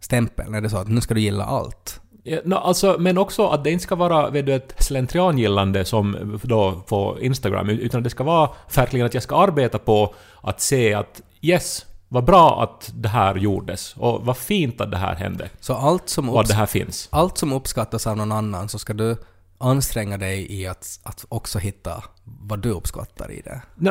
stämpeln? 0.00 0.54
Är 0.54 0.60
det 0.60 0.70
så 0.70 0.76
att 0.76 0.88
nu 0.88 1.00
ska 1.00 1.14
du 1.14 1.20
gilla 1.20 1.44
allt? 1.44 2.00
Ja, 2.28 2.38
no, 2.44 2.54
alltså, 2.54 2.96
men 2.98 3.18
också 3.18 3.48
att 3.48 3.64
det 3.64 3.70
inte 3.70 3.82
ska 3.82 3.94
vara 3.94 4.30
vet 4.30 4.46
du, 4.46 4.54
ett 4.54 4.74
slentriangillande 4.78 5.84
som 5.84 6.38
då 6.42 6.72
på 6.88 7.18
Instagram, 7.20 7.68
utan 7.70 8.02
det 8.02 8.10
ska 8.10 8.24
vara 8.24 8.50
verkligen 8.74 9.06
att 9.06 9.14
jag 9.14 9.22
ska 9.22 9.36
arbeta 9.36 9.78
på 9.78 10.14
att 10.42 10.60
se 10.60 10.94
att 10.94 11.22
yes, 11.40 11.86
vad 12.08 12.24
bra 12.24 12.62
att 12.62 12.90
det 12.94 13.08
här 13.08 13.34
gjordes 13.34 13.94
och 13.96 14.24
vad 14.26 14.36
fint 14.36 14.80
att 14.80 14.90
det 14.90 14.96
här 14.96 15.14
hände 15.14 15.50
Så 15.60 15.74
allt 15.74 16.08
som, 16.08 16.30
upps- 16.30 16.48
det 16.48 16.54
här 16.54 16.66
finns. 16.66 17.08
allt 17.12 17.38
som 17.38 17.52
uppskattas 17.52 18.06
av 18.06 18.16
någon 18.16 18.32
annan 18.32 18.68
så 18.68 18.78
ska 18.78 18.92
du 18.92 19.16
anstränga 19.58 20.18
dig 20.18 20.60
i 20.60 20.66
att, 20.66 21.00
att 21.02 21.24
också 21.28 21.58
hitta 21.58 22.04
vad 22.24 22.58
du 22.58 22.70
uppskattar 22.70 23.30
i 23.32 23.40
det. 23.40 23.62
No, 23.74 23.90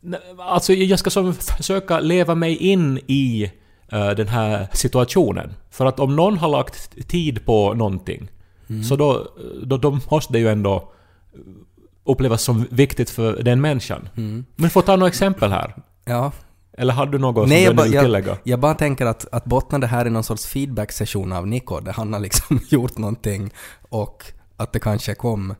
no, 0.00 0.16
alltså 0.38 0.72
jag 0.72 0.98
ska 0.98 1.10
som 1.10 1.34
försöka 1.34 2.00
leva 2.00 2.34
mig 2.34 2.56
in 2.56 2.98
i 3.06 3.52
den 3.90 4.28
här 4.28 4.68
situationen. 4.72 5.54
För 5.70 5.86
att 5.86 6.00
om 6.00 6.16
någon 6.16 6.38
har 6.38 6.48
lagt 6.48 7.08
tid 7.08 7.44
på 7.44 7.74
någonting 7.74 8.28
så 8.88 8.96
då, 8.96 9.28
då, 9.62 9.76
då 9.76 9.98
måste 10.10 10.32
det 10.32 10.38
ju 10.38 10.48
ändå 10.48 10.92
upplevas 12.04 12.42
som 12.42 12.66
viktigt 12.70 13.10
för 13.10 13.42
den 13.42 13.60
människan. 13.60 14.08
Men 14.56 14.70
får 14.70 14.82
ta 14.82 14.96
några 14.96 15.08
exempel 15.08 15.50
här. 15.50 15.74
Ja. 16.04 16.32
Eller 16.72 16.94
har 16.94 17.06
du 17.06 17.18
något 17.18 17.48
Nej, 17.48 17.66
som 17.66 17.76
du 17.76 17.82
vill 17.82 17.92
tillägga? 17.92 18.28
jag, 18.28 18.38
jag 18.42 18.60
bara 18.60 18.74
tänker 18.74 19.06
att, 19.06 19.26
att 19.32 19.44
bottna 19.44 19.78
det 19.78 19.86
här 19.86 20.06
i 20.06 20.10
någon 20.10 20.24
sorts 20.24 20.46
feedback-session 20.46 21.32
av 21.32 21.46
Nico, 21.46 21.80
där 21.80 21.92
han 21.92 22.12
har 22.12 22.20
liksom 22.20 22.60
gjort 22.68 22.98
någonting 22.98 23.50
och 23.88 24.24
att 24.56 24.72
det 24.72 24.80
kanske 24.80 25.14
kom... 25.14 25.54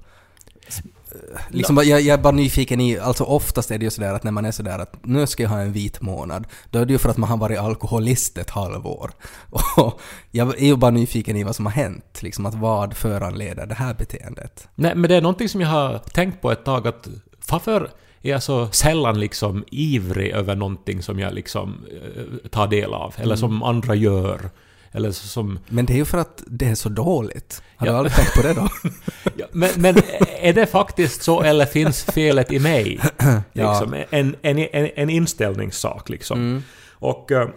Liksom, 1.50 1.74
bara- 1.76 1.84
jag, 1.84 2.00
jag 2.00 2.18
är 2.18 2.22
bara 2.22 2.32
nyfiken 2.32 2.80
i, 2.80 2.98
alltså 2.98 3.24
oftast 3.24 3.70
är 3.70 3.78
det 3.78 3.84
ju 3.84 3.90
sådär 3.90 4.14
att 4.14 4.24
när 4.24 4.30
man 4.32 4.44
är 4.44 4.50
sådär 4.50 4.78
att 4.78 5.04
nu 5.06 5.26
ska 5.26 5.42
jag 5.42 5.50
ha 5.50 5.60
en 5.60 5.72
vit 5.72 6.00
månad, 6.00 6.46
då 6.70 6.78
är 6.78 6.84
det 6.86 6.92
ju 6.92 6.98
för 6.98 7.08
att 7.08 7.16
man 7.16 7.30
har 7.30 7.36
varit 7.36 7.58
alkoholist 7.58 8.38
ett 8.38 8.50
halvår. 8.50 9.10
Och 9.76 10.00
jag 10.30 10.58
är 10.62 10.66
ju 10.66 10.76
bara 10.76 10.90
nyfiken 10.90 11.36
i 11.36 11.44
vad 11.44 11.56
som 11.56 11.66
har 11.66 11.72
hänt, 11.72 12.22
liksom 12.22 12.46
att 12.46 12.54
vad 12.54 12.96
föranleder 12.96 13.66
det 13.66 13.74
här 13.74 13.94
beteendet. 13.94 14.68
Nej, 14.74 14.94
men 14.94 15.10
det 15.10 15.16
är 15.16 15.20
någonting 15.22 15.48
som 15.48 15.60
jag 15.60 15.68
har 15.68 15.98
tänkt 15.98 16.42
på 16.42 16.52
ett 16.52 16.64
tag 16.64 16.88
att 16.88 17.08
varför 17.50 17.90
är 18.22 18.30
jag 18.30 18.42
så 18.42 18.68
sällan 18.70 19.20
liksom 19.20 19.64
ivrig 19.70 20.30
över 20.30 20.54
någonting 20.56 21.02
som 21.02 21.18
jag 21.18 21.34
liksom 21.34 21.84
eh, 21.92 22.48
tar 22.50 22.66
del 22.66 22.94
av, 22.94 23.14
eller 23.18 23.36
som 23.36 23.62
andra 23.62 23.94
gör. 23.94 24.50
Eller 24.92 25.10
som... 25.10 25.58
Men 25.68 25.86
det 25.86 25.92
är 25.92 25.96
ju 25.96 26.04
för 26.04 26.18
att 26.18 26.42
det 26.46 26.66
är 26.68 26.74
så 26.74 26.88
dåligt. 26.88 27.62
Har 27.76 27.86
Ja. 27.86 27.92
du 27.92 27.98
aldrig 27.98 28.14
tänkt 28.16 28.34
på 28.34 28.42
det 28.42 28.54
då? 28.54 28.68
Ja, 29.36 29.46
men, 29.52 29.70
men 29.76 29.96
är 30.40 30.52
det 30.52 30.66
faktiskt 30.66 31.22
så, 31.22 31.42
eller 31.42 31.66
finns 31.66 32.04
felet 32.04 32.52
i 32.52 32.58
mig? 32.58 33.00
Ja. 33.52 33.80
Liksom, 33.80 33.94
en, 34.10 34.36
en, 34.42 34.58
en, 34.58 34.88
en 34.96 35.10
inställningssak 35.10 36.08
liksom. 36.08 36.62
Och 36.90 37.32
eh, 37.32 37.48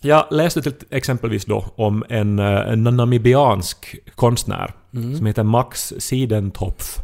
jag 0.00 0.26
läste 0.30 0.62
till 0.62 0.72
exempelvis 0.90 1.44
då 1.44 1.64
om 1.76 2.04
en, 2.08 2.38
eh, 2.38 2.46
en 2.72 2.84
namibiansk 2.84 3.96
konstnär 4.14 4.72
som 5.16 5.26
heter 5.26 5.42
Max 5.42 5.92
Sidentopf. 5.98 6.96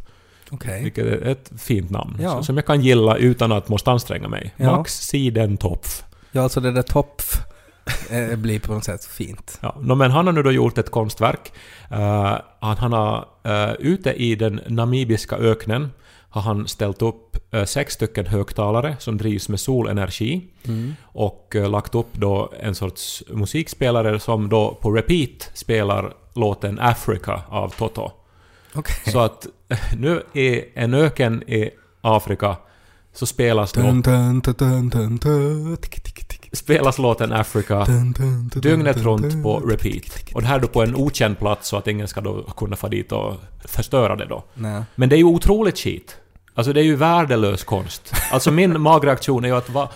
Okej. 0.50 0.82
Vilket 0.82 1.06
är 1.06 1.22
ett 1.26 1.52
fint 1.58 1.90
namn. 1.90 2.16
Ja. 2.20 2.42
Som 2.42 2.56
jag 2.56 2.66
kan 2.66 2.80
gilla 2.80 3.16
utan 3.16 3.52
att 3.52 3.68
måste 3.68 3.90
anstränga 3.90 4.28
mig. 4.28 4.54
Ja. 4.56 4.76
Max 4.76 4.92
Sidentopf. 4.94 6.04
Ja, 6.32 6.42
alltså 6.42 6.60
det 6.60 6.70
där 6.72 6.82
topf 6.82 7.33
eh, 8.10 8.36
blir 8.36 8.60
på 8.60 8.74
något 8.74 8.84
sätt 8.84 9.04
fint. 9.04 9.58
Ja, 9.60 9.76
no, 9.80 9.94
men 9.94 10.10
han 10.10 10.26
har 10.26 10.32
nu 10.32 10.42
då 10.42 10.52
gjort 10.52 10.78
ett 10.78 10.90
konstverk. 10.90 11.52
Eh, 11.90 12.38
han, 12.60 12.76
han 12.76 12.92
har 12.92 13.28
uh, 13.46 13.74
ute 13.78 14.12
i 14.12 14.34
den 14.34 14.60
namibiska 14.68 15.36
öknen 15.36 15.90
har 16.34 16.42
han 16.42 16.68
ställt 16.68 17.02
upp 17.02 17.54
eh, 17.54 17.64
sex 17.64 17.94
stycken 17.94 18.26
högtalare 18.26 18.96
som 18.98 19.18
drivs 19.18 19.48
med 19.48 19.60
solenergi 19.60 20.48
och 21.02 21.56
eh, 21.56 21.70
lagt 21.70 21.94
upp 21.94 22.12
då 22.12 22.52
en 22.60 22.74
sorts 22.74 23.22
musikspelare 23.28 24.20
som 24.20 24.48
då 24.48 24.78
på 24.82 24.90
repeat 24.90 25.50
spelar 25.54 26.14
låten 26.34 26.78
Africa 26.80 27.42
av 27.48 27.68
Toto. 27.68 28.10
Okej. 28.74 29.12
Så 29.12 29.18
att 29.18 29.46
nu 29.96 30.22
i 30.32 30.64
en 30.74 30.94
öken 30.94 31.42
i 31.42 31.70
Afrika 32.00 32.56
så 33.12 33.26
spelas, 33.26 33.72
då, 33.72 33.82
spelas 36.54 36.98
låten 36.98 37.32
Africa 37.32 37.86
dygnet 38.54 38.96
runt 38.96 39.42
på 39.42 39.60
repeat. 39.60 40.34
Och 40.34 40.42
det 40.42 40.48
här 40.48 40.58
då 40.58 40.68
på 40.68 40.82
en 40.82 40.94
okänd 40.96 41.38
plats 41.38 41.68
så 41.68 41.76
att 41.76 41.88
ingen 41.88 42.08
ska 42.08 42.20
då 42.20 42.42
kunna 42.42 42.76
få 42.76 42.88
dit 42.88 43.12
och 43.12 43.34
förstöra 43.64 44.16
det 44.16 44.26
då. 44.26 44.44
Nej. 44.54 44.82
Men 44.94 45.08
det 45.08 45.16
är 45.16 45.18
ju 45.18 45.24
otroligt 45.24 45.78
skit. 45.78 46.16
Alltså 46.54 46.72
det 46.72 46.80
är 46.80 46.84
ju 46.84 46.96
värdelös 46.96 47.64
konst. 47.64 48.12
Alltså 48.30 48.50
min 48.50 48.80
magreaktion 48.80 49.44
är 49.44 49.48
ju 49.48 49.56
att 49.56 49.70
va, 49.70 49.88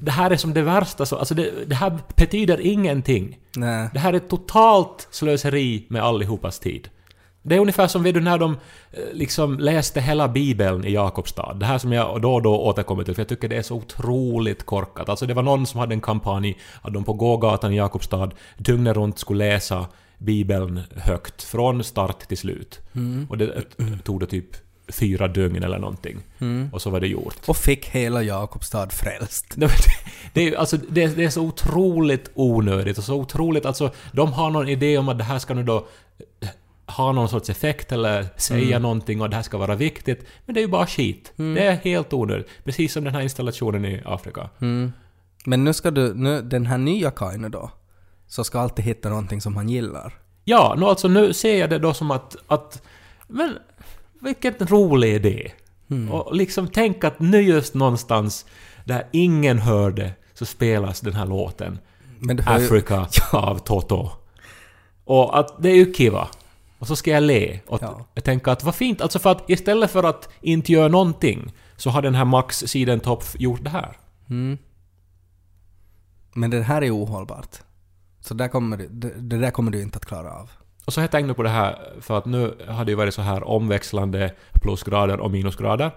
det 0.00 0.10
här 0.10 0.30
är 0.30 0.36
som 0.36 0.54
det 0.54 0.62
värsta 0.62 1.06
så, 1.06 1.16
alltså 1.16 1.34
det, 1.34 1.50
det 1.66 1.74
här 1.74 1.98
betyder 2.16 2.60
ingenting. 2.60 3.38
Nej. 3.56 3.88
Det 3.92 3.98
här 3.98 4.12
är 4.12 4.18
totalt 4.18 5.08
slöseri 5.10 5.86
med 5.88 6.02
allihopas 6.02 6.58
tid. 6.58 6.88
Det 7.46 7.54
är 7.54 7.60
ungefär 7.60 7.86
som 7.86 8.02
när 8.02 8.38
de 8.38 8.56
eh, 8.92 8.98
liksom 9.12 9.58
läste 9.58 10.00
hela 10.00 10.28
bibeln 10.28 10.84
i 10.84 10.92
Jakobstad. 10.92 11.54
Det 11.54 11.66
här 11.66 11.78
som 11.78 11.92
jag 11.92 12.22
då 12.22 12.34
och 12.34 12.42
då 12.42 12.60
återkommer 12.60 13.04
till, 13.04 13.14
för 13.14 13.20
jag 13.20 13.28
tycker 13.28 13.48
det 13.48 13.56
är 13.56 13.62
så 13.62 13.74
otroligt 13.74 14.66
korkat. 14.66 15.08
Alltså 15.08 15.26
det 15.26 15.34
var 15.34 15.42
någon 15.42 15.66
som 15.66 15.80
hade 15.80 15.94
en 15.94 16.00
kampanj 16.00 16.58
att 16.82 16.94
de 16.94 17.04
på 17.04 17.12
gågatan 17.12 17.72
i 17.72 17.76
Jakobstad 17.76 18.30
dygnet 18.56 18.96
runt 18.96 19.18
skulle 19.18 19.48
läsa 19.48 19.86
bibeln 20.18 20.80
högt, 20.96 21.42
från 21.42 21.84
start 21.84 22.28
till 22.28 22.38
slut. 22.38 22.80
Och 23.28 23.38
det 23.38 23.62
tog 24.04 24.20
det 24.20 24.26
typ 24.26 24.56
fyra 24.88 25.28
dygn 25.28 25.62
eller 25.62 25.78
någonting. 25.78 26.18
Och 26.72 26.82
så 26.82 26.90
var 26.90 27.00
det 27.00 27.06
gjort. 27.06 27.36
Och 27.46 27.56
fick 27.56 27.86
hela 27.86 28.22
Jakobstad 28.22 28.88
frälst. 28.90 29.56
Det, 30.32 30.48
är, 30.48 30.56
alltså, 30.56 30.76
det, 30.76 31.06
det 31.06 31.24
är 31.24 31.30
så 31.30 31.42
otroligt 31.42 32.30
onödigt 32.34 32.98
och 32.98 33.04
så 33.04 33.14
otroligt... 33.14 33.66
Alltså, 33.66 33.90
de 34.12 34.32
har 34.32 34.50
någon 34.50 34.68
idé 34.68 34.98
om 34.98 35.08
att 35.08 35.18
det 35.18 35.24
här 35.24 35.38
ska 35.38 35.54
nu 35.54 35.62
då 35.62 35.86
ha 36.86 37.12
någon 37.12 37.28
sorts 37.28 37.50
effekt 37.50 37.92
eller 37.92 38.26
säga 38.36 38.78
någonting 38.78 39.20
och 39.20 39.30
det 39.30 39.36
här 39.36 39.42
ska 39.42 39.58
vara 39.58 39.74
viktigt. 39.74 40.26
Men 40.44 40.54
det 40.54 40.60
är 40.60 40.62
ju 40.62 40.68
bara 40.68 40.86
skit. 40.86 41.32
Det 41.36 41.66
är 41.66 41.76
helt 41.76 42.12
onödigt. 42.12 42.48
Precis 42.64 42.92
som 42.92 43.04
den 43.04 43.14
här 43.14 43.20
installationen 43.20 43.84
i 43.84 44.02
Afrika. 44.04 44.50
Men 45.44 45.64
nu 45.64 45.72
ska 45.72 45.90
du, 45.90 46.14
nu, 46.14 46.42
den 46.42 46.66
här 46.66 46.78
nya 46.78 47.10
Kaine 47.10 47.50
då, 47.50 47.70
så 48.26 48.44
ska 48.44 48.60
alltid 48.60 48.84
hitta 48.84 49.08
någonting 49.08 49.40
som 49.40 49.56
han 49.56 49.68
gillar. 49.68 50.14
Ja, 50.44 50.74
nu 50.78 50.86
alltså 50.86 51.08
nu 51.08 51.32
ser 51.32 51.58
jag 51.58 51.70
det 51.70 51.78
då 51.78 51.94
som 51.94 52.10
att... 52.10 52.36
att 52.46 52.82
men 53.28 53.58
vilken 54.20 54.54
rolig 54.58 55.14
idé! 55.14 55.52
Och 56.10 56.36
liksom 56.36 56.68
tänk 56.68 57.04
att 57.04 57.20
nu 57.20 57.42
just 57.42 57.74
någonstans 57.74 58.46
där 58.84 59.06
ingen 59.12 59.58
hörde 59.58 60.12
så 60.34 60.46
spelas 60.46 61.00
den 61.00 61.12
här 61.12 61.26
låten. 61.26 61.78
Hör 62.40 62.58
ju, 62.60 62.82
av 63.32 63.58
Toto. 63.58 64.10
Och 65.04 65.38
att 65.38 65.62
det 65.62 65.70
är 65.70 65.74
ju 65.74 65.92
kiva. 65.92 66.28
Och 66.78 66.86
så 66.86 66.96
ska 66.96 67.10
jag 67.10 67.22
le 67.22 67.60
och 67.66 67.82
Ja. 67.82 68.06
tänker 68.22 68.52
att 68.52 68.64
vad 68.64 68.74
fint, 68.74 69.00
alltså 69.00 69.18
för 69.18 69.30
att 69.30 69.50
istället 69.50 69.90
för 69.90 70.02
att 70.04 70.28
inte 70.40 70.72
göra 70.72 70.88
någonting 70.88 71.52
så 71.76 71.90
har 71.90 72.02
den 72.02 72.14
här 72.14 72.24
Max 72.24 72.56
Sidentopf 72.58 73.36
gjort 73.38 73.64
det 73.64 73.70
här. 73.70 73.96
men 76.34 76.50
det 76.50 76.62
här 76.62 76.82
är 76.82 76.90
ohållbart. 76.96 77.56
Så 78.20 78.34
där 78.34 78.48
kommer 78.48 78.76
du, 78.76 78.88
det, 78.88 79.10
det 79.20 79.38
där 79.38 79.50
kommer 79.50 79.70
du 79.70 79.82
inte 79.82 79.96
att 79.96 80.04
klara 80.06 80.32
av. 80.32 80.50
Och 80.86 80.92
så 80.92 81.00
har 81.00 81.02
jag 81.04 81.10
tänkt 81.10 81.36
på 81.36 81.42
det 81.42 81.48
här, 81.48 81.92
för 82.00 82.18
att 82.18 82.24
nu 82.26 82.54
har 82.68 82.84
det 82.84 82.90
ju 82.90 82.96
varit 82.96 83.14
så 83.14 83.22
här 83.22 83.44
omväxlande 83.48 84.34
plusgrader 84.52 85.20
och 85.20 85.30
minusgrader. 85.30 85.90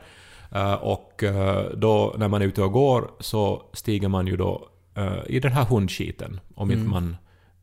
Eh, 0.52 0.74
och 0.74 1.24
eh, 1.24 1.66
då 1.78 2.16
när 2.18 2.28
man 2.28 2.42
är 2.42 2.46
ute 2.46 2.62
och 2.62 2.72
går 2.72 3.12
så 3.20 3.64
stiger 3.74 4.08
man 4.08 4.28
ju 4.28 4.38
då 4.38 4.70
eh, 4.96 5.18
i 5.28 5.40
den 5.40 5.52
här 5.52 5.66
hundskiten, 5.66 6.40
om 6.56 6.72
inte 6.72 6.90
man 6.90 7.18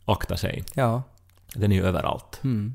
aktar 0.04 0.37
sig. 0.37 0.64
Ja. 0.75 1.02
Den 1.54 1.73
är 1.73 1.76
ju 1.76 1.85
överallt. 1.85 2.40
Mm. 2.44 2.75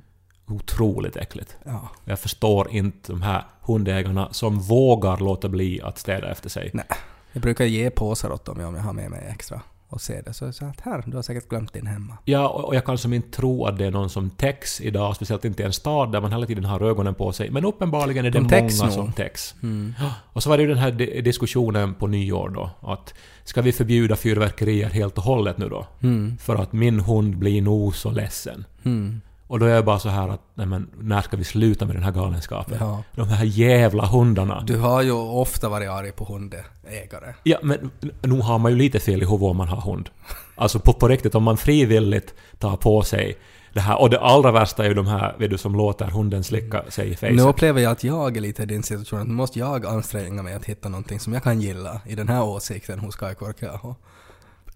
Otroligt 0.51 1.15
äckligt. 1.17 1.55
Ja. 1.65 1.89
Jag 2.05 2.19
förstår 2.19 2.71
inte 2.71 3.11
de 3.11 3.21
här 3.21 3.43
hundägarna 3.61 4.27
som 4.31 4.59
vågar 4.59 5.17
låta 5.17 5.49
bli 5.49 5.81
att 5.81 5.97
städa 5.97 6.31
efter 6.31 6.49
sig. 6.49 6.69
Nej. 6.73 6.85
Jag 7.31 7.41
brukar 7.41 7.65
ge 7.65 7.89
påsar 7.89 8.31
åt 8.31 8.45
dem 8.45 8.59
om 8.65 8.75
jag 8.75 8.81
har 8.81 8.93
med 8.93 9.11
mig 9.11 9.27
extra. 9.29 9.61
Och 9.87 10.01
se 10.01 10.21
det. 10.21 10.33
Så, 10.33 10.53
så 10.53 10.65
att 10.65 10.81
här, 10.81 11.03
du 11.05 11.15
har 11.15 11.23
säkert 11.23 11.49
glömt 11.49 11.73
din 11.73 11.87
hemma. 11.87 12.17
Ja, 12.25 12.47
och 12.47 12.75
jag 12.75 12.85
kan 12.85 12.97
som 12.97 13.13
inte 13.13 13.31
tro 13.37 13.65
att 13.65 13.77
det 13.77 13.85
är 13.85 13.91
någon 13.91 14.09
som 14.09 14.29
täcks 14.29 14.81
idag, 14.81 15.15
speciellt 15.15 15.45
inte 15.45 15.63
i 15.63 15.65
en 15.65 15.73
stad 15.73 16.11
där 16.11 16.21
man 16.21 16.31
hela 16.31 16.45
tiden 16.45 16.65
har 16.65 16.81
ögonen 16.81 17.15
på 17.15 17.31
sig. 17.31 17.49
Men 17.51 17.65
uppenbarligen 17.65 18.25
är 18.25 18.29
det 18.31 18.39
De 18.39 18.43
många 18.43 18.61
nog. 18.61 18.91
som 18.91 19.11
täcks. 19.13 19.55
Mm. 19.63 19.93
Och 20.33 20.43
så 20.43 20.49
var 20.49 20.57
det 20.57 20.63
ju 20.63 20.69
den 20.69 20.77
här 20.77 20.91
di- 20.91 21.21
diskussionen 21.21 21.93
på 21.93 22.07
nyår 22.07 22.49
då, 22.49 22.69
att 22.81 23.13
ska 23.43 23.61
vi 23.61 23.71
förbjuda 23.71 24.15
fyrverkerier 24.15 24.89
helt 24.89 25.17
och 25.17 25.23
hållet 25.23 25.57
nu 25.57 25.69
då? 25.69 25.85
Mm. 26.03 26.37
För 26.37 26.55
att 26.55 26.73
min 26.73 26.99
hund 26.99 27.37
blir 27.37 27.61
nog 27.61 27.95
så 27.95 28.11
ledsen. 28.11 28.65
Mm. 28.83 29.21
Och 29.51 29.59
då 29.59 29.65
är 29.65 29.69
jag 29.75 29.85
bara 29.85 29.99
så 29.99 30.09
här 30.09 30.29
att, 30.29 30.41
nej 30.53 30.65
men, 30.65 30.89
när 30.99 31.21
ska 31.21 31.37
vi 31.37 31.43
sluta 31.43 31.85
med 31.85 31.95
den 31.95 32.03
här 32.03 32.11
galenskapen? 32.11 32.77
Ja. 32.79 33.03
De 33.15 33.27
här 33.27 33.45
jävla 33.45 34.05
hundarna. 34.05 34.63
Du 34.67 34.77
har 34.77 35.01
ju 35.01 35.11
ofta 35.11 35.69
varit 35.69 35.89
arg 35.89 36.11
på 36.11 36.25
hundägare. 36.25 37.33
Ja, 37.43 37.57
men 37.63 37.91
n- 38.03 38.11
nog 38.21 38.39
har 38.39 38.59
man 38.59 38.71
ju 38.71 38.77
lite 38.77 38.99
fel 38.99 39.21
i 39.21 39.25
huvudet 39.25 39.49
om 39.49 39.57
man 39.57 39.67
har 39.67 39.81
hund. 39.81 40.09
Alltså 40.55 40.79
på, 40.79 40.93
på 40.93 41.07
riktigt, 41.07 41.35
om 41.35 41.43
man 41.43 41.57
frivilligt 41.57 42.33
tar 42.59 42.77
på 42.77 43.01
sig 43.01 43.37
det 43.73 43.79
här. 43.79 44.01
Och 44.01 44.09
det 44.09 44.19
allra 44.19 44.51
värsta 44.51 44.83
är 44.83 44.87
ju 44.87 44.93
de 44.93 45.07
här, 45.07 45.35
vet 45.39 45.49
du, 45.49 45.57
som 45.57 45.75
låter 45.75 46.05
hunden 46.05 46.43
slicka 46.43 46.83
sig 46.89 47.07
i 47.07 47.09
Nu 47.09 47.15
fejset. 47.15 47.45
upplever 47.45 47.81
jag 47.81 47.91
att 47.91 48.03
jag 48.03 48.37
är 48.37 48.41
lite 48.41 48.63
i 48.63 48.65
din 48.65 48.83
situation, 48.83 49.19
att 49.21 49.27
nu 49.27 49.33
måste 49.33 49.59
jag 49.59 49.85
anstränga 49.85 50.43
mig 50.43 50.53
att 50.53 50.65
hitta 50.65 50.89
någonting 50.89 51.19
som 51.19 51.33
jag 51.33 51.43
kan 51.43 51.61
gilla 51.61 52.01
i 52.05 52.15
den 52.15 52.27
här 52.29 52.43
åsikten 52.43 52.99
hos 52.99 53.15
Kai 53.15 53.35
Korkeaho. 53.35 53.95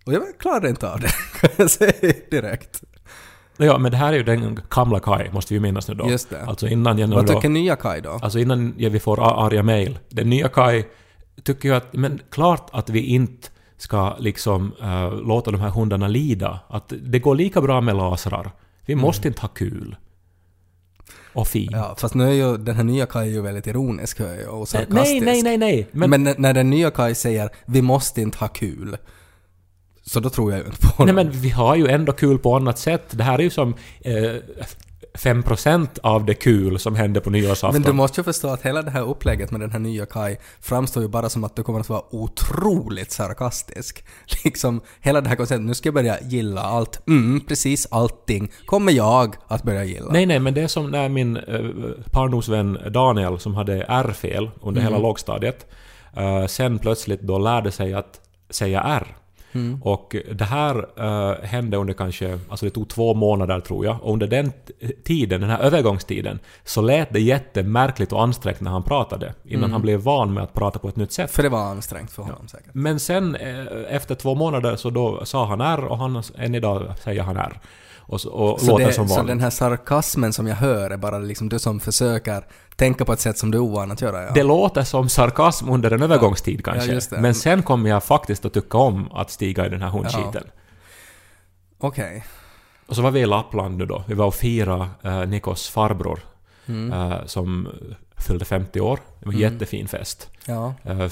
Och 0.06 0.14
jag 0.14 0.24
klarar 0.40 0.68
inte 0.68 0.90
av 0.92 1.00
det, 1.00 1.08
kan 1.42 1.50
jag 1.58 1.70
säga 1.72 2.14
direkt. 2.32 2.84
Ja, 3.58 3.78
men 3.78 3.92
det 3.92 3.98
här 3.98 4.14
är 4.14 4.18
ju 4.18 4.24
den 4.24 4.60
gamla 4.70 5.00
Kai, 5.00 5.32
måste 5.32 5.54
vi 5.54 5.60
minnas 5.60 5.88
nu 5.88 5.94
då. 5.96 6.10
Just 6.10 6.30
det. 6.30 6.42
Alltså 6.46 6.68
innan 6.68 6.98
jag 6.98 7.10
nu 7.10 7.16
Vad 7.16 7.26
då... 7.26 7.34
tycker 7.34 7.50
nya 7.50 7.76
Kai 7.76 8.02
då? 8.02 8.10
Alltså 8.22 8.40
innan 8.40 8.74
jag- 8.78 8.90
vi 8.90 9.00
får 9.00 9.46
arga 9.46 9.64
mail. 9.64 10.00
Den 10.10 10.30
nya 10.30 10.48
Kai 10.48 10.84
tycker 11.44 11.70
ju 11.70 11.76
att, 11.76 11.94
men 11.94 12.20
klart 12.32 12.70
att 12.74 12.90
vi 12.90 13.00
inte 13.02 13.48
ska 13.78 14.16
liksom 14.20 14.72
eh, 14.82 15.14
låta 15.28 15.52
de 15.52 15.62
här 15.62 15.70
hundarna 15.70 16.08
lida. 16.08 16.60
Att 16.68 16.94
det 17.04 17.20
går 17.20 17.36
lika 17.36 17.62
bra 17.62 17.82
med 17.82 17.96
lasrar. 17.96 18.52
Vi 18.86 18.96
måste 18.96 19.28
inte 19.28 19.42
ha 19.42 19.48
kul. 19.48 19.96
Och 21.34 21.48
fin. 21.48 21.68
Mm. 21.68 21.80
Ja, 21.80 21.96
fast 21.98 22.14
nu 22.16 22.24
är 22.30 22.34
ju 22.34 22.58
den 22.58 22.76
här 22.76 22.84
nya 22.84 23.06
Kai 23.06 23.30
ju 23.34 23.42
väldigt 23.42 23.68
ironisk 23.68 24.20
och 24.50 24.68
sarkastisk. 24.68 24.92
nej, 24.92 25.22
nej, 25.22 25.42
nej, 25.44 25.58
nej. 25.58 25.88
Men, 25.92 26.10
Men, 26.10 26.24
när- 26.24 26.36
när 26.38 26.54
den 26.54 26.70
nya 26.70 26.92
Kai 26.92 27.16
säger 27.16 27.50
”vi 27.66 27.82
måste 27.82 28.22
inte 28.22 28.38
ha 28.38 28.48
kul” 28.48 28.98
så 30.06 30.20
då 30.20 30.30
tror 30.30 30.52
jag 30.52 30.60
ju 30.60 30.66
inte 30.66 30.80
på 30.80 30.88
nej, 30.88 30.96
honom. 30.98 31.16
men 31.16 31.32
vi 31.32 31.50
har 31.50 31.76
ju 31.76 31.88
ändå 31.88 32.12
kul 32.12 32.40
på 32.40 32.56
annat 32.56 32.80
sätt. 32.80 33.04
Det 33.10 33.24
här 33.24 33.40
är 33.40 33.44
ju 33.44 33.50
som 33.50 33.74
eh, 34.02 34.36
5% 35.16 36.00
av 36.04 36.26
det 36.26 36.34
kul 36.34 36.80
som 36.80 36.96
hände 36.96 37.22
på 37.22 37.30
nyårsafton. 37.30 37.74
Men 37.74 37.82
du 37.82 37.94
måste 37.94 38.20
ju 38.20 38.24
förstå 38.24 38.48
att 38.48 38.62
hela 38.62 38.82
det 38.82 38.92
här 38.92 39.02
upplägget 39.02 39.52
med 39.52 39.62
den 39.62 39.72
här 39.72 39.80
nya 39.80 40.06
Kai 40.06 40.38
framstår 40.62 41.04
ju 41.04 41.10
bara 41.10 41.30
som 41.30 41.44
att 41.44 41.56
du 41.56 41.64
kommer 41.64 41.80
att 41.80 41.90
vara 41.90 42.16
otroligt 42.16 43.12
sarkastisk. 43.12 44.06
Liksom, 44.44 44.82
hela 45.02 45.22
det 45.22 45.30
här 45.30 45.36
konceptet, 45.36 45.66
nu 45.66 45.74
ska 45.74 45.88
jag 45.88 45.94
börja 45.94 46.18
gilla 46.22 46.62
allt. 46.62 47.08
Mm, 47.08 47.42
precis 47.48 47.88
allting 47.92 48.52
kommer 48.66 48.92
jag 48.92 49.36
att 49.48 49.64
börja 49.64 49.84
gilla. 49.84 50.12
Nej, 50.12 50.26
nej, 50.26 50.40
men 50.40 50.54
det 50.54 50.62
är 50.62 50.68
som 50.68 50.92
när 50.92 51.10
min 51.10 51.38
uh, 51.38 51.92
barndomsvän 52.14 52.80
Daniel, 52.92 53.40
som 53.40 53.56
hade 53.56 53.84
R-fel 53.84 54.50
under 54.62 54.82
hela 54.82 54.98
lågstadiet, 54.98 55.66
eh, 56.18 56.46
sen 56.46 56.80
plötsligt 56.80 57.22
då 57.22 57.38
lärde 57.38 57.72
sig 57.72 57.94
att 57.94 58.20
säga 58.50 58.82
R. 58.82 59.16
Och 59.82 60.16
det 60.32 60.46
här 60.46 60.86
eh, 60.98 61.44
hände 61.44 61.78
under 61.78 61.94
kanske, 61.94 62.40
alltså 62.50 62.66
det 62.66 62.70
tog 62.70 62.90
två 62.90 63.14
månader 63.14 63.60
tror 63.60 63.86
jag, 63.86 63.98
och 64.02 64.14
under 64.14 64.28
den 64.28 64.52
tiden, 65.04 65.42
den 65.42 65.50
här 65.50 65.60
övergångstiden, 65.60 66.40
så 66.64 66.82
lät 66.82 67.14
det 67.14 67.20
jättemärkligt 67.20 68.14
och 68.14 68.24
ansträngt 68.24 68.62
när 68.62 68.72
han 68.72 68.84
pratade, 68.84 69.34
innan 69.44 69.72
han 69.72 69.82
blev 69.82 70.00
van 70.00 70.34
med 70.34 70.44
att 70.44 70.54
prata 70.54 70.80
på 70.80 70.90
ett 70.90 70.96
nytt 70.96 71.12
sätt. 71.12 71.32
För 71.32 71.44
det 71.44 71.50
var 71.50 71.64
ansträngt 71.64 72.12
för 72.12 72.24
honom 72.24 72.48
säkert. 72.48 72.74
Men 72.74 73.00
sen 73.00 73.36
eh, 73.36 73.66
efter 73.90 74.16
två 74.16 74.36
månader 74.36 74.76
så 74.76 74.90
då 74.90 75.26
sa 75.26 75.46
han 75.46 75.62
R 75.62 75.86
och 75.86 75.98
han, 75.98 76.24
än 76.38 76.56
idag 76.56 76.94
säger 77.00 77.24
han 77.24 77.38
R. 77.38 77.60
Och, 78.08 78.22
så, 78.22 78.30
och 78.30 78.60
Så, 78.60 78.72
låter 78.72 78.86
det, 78.86 78.94
som 78.94 79.08
så 79.08 79.16
vanligt. 79.16 79.28
den 79.32 79.40
här 79.40 79.50
sarkasmen 79.50 80.34
som 80.34 80.48
jag 80.48 80.56
hör 80.56 80.90
är 80.90 80.98
bara 80.98 81.20
liksom 81.20 81.50
du 81.50 81.60
som 81.60 81.80
försöker 81.80 82.44
tänka 82.76 83.06
på 83.06 83.14
ett 83.14 83.20
sätt 83.20 83.38
som 83.38 83.52
du 83.52 83.58
är 83.58 83.62
ovan 83.62 83.92
att 83.92 84.02
göra? 84.02 84.24
Ja. 84.24 84.32
Det 84.34 84.44
låter 84.44 84.84
som 84.84 85.10
sarkasm 85.10 85.70
under 85.70 85.92
en 85.92 86.04
övergångstid 86.04 86.66
kanske. 86.66 86.92
just 86.94 87.10
det. 87.10 87.22
Men 87.22 87.36
sen 87.36 87.64
kommer 87.64 87.90
jag 87.90 88.04
faktiskt 88.04 88.46
att 88.46 88.54
tycka 88.54 88.78
om 88.78 89.12
att 89.12 89.32
stiga 89.32 89.66
i 89.66 89.70
den 89.70 89.82
här 89.82 89.90
hundskiten. 89.90 90.44
Okej. 91.80 92.26
Och 92.88 92.96
så 92.96 93.02
var 93.02 93.12
vi 93.12 93.20
i 93.20 93.26
Lappland 93.26 93.78
nu 93.78 93.86
då. 93.86 94.04
Vi 94.08 94.14
var 94.14 94.26
och 94.26 94.36
firade 94.36 94.88
eh, 95.04 95.26
Nikos 95.28 95.70
farbror 95.70 96.20
Mm. 96.68 97.12
eh, 97.12 97.26
som 97.26 97.68
fyllde 98.18 98.46
50 98.46 98.80
år. 98.82 99.00
Det 99.20 99.26
var 99.26 99.34
en 99.34 99.40
jättefin 99.40 99.88
fest. 99.88 100.30
Ja. 100.46 100.74
Eh, 100.84 101.10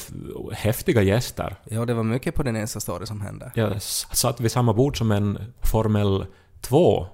häftiga 0.52 1.02
gäster. 1.02 1.56
ja, 1.64 1.86
det 1.86 1.94
var 1.94 2.04
mycket 2.04 2.36
på 2.36 2.44
den 2.44 2.56
Insta 2.56 2.80
story 2.80 3.06
som 3.06 3.22
hände. 3.22 3.52
Jag 3.56 3.82
satt 3.82 4.40
vid 4.40 4.52
samma 4.52 4.74
bord 4.74 4.98
som 4.98 5.12
en 5.12 5.54
Formel 5.62 6.26
2 6.64 7.08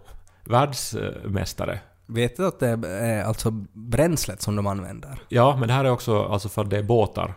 världsmästare. 0.45 1.79
Vet 2.05 2.37
du 2.37 2.47
att 2.47 2.59
det 2.59 2.67
är 2.87 3.23
alltså 3.23 3.51
bränslet 3.73 4.41
som 4.41 4.55
de 4.55 4.67
använder? 4.67 5.19
Ja, 5.29 5.55
men 5.59 5.67
det 5.67 5.73
här 5.73 5.85
är 5.85 5.91
också 5.91 6.23
alltså 6.23 6.49
för 6.49 6.61
att 6.61 6.69
det 6.69 6.77
är 6.77 6.83
båtar. 6.83 7.33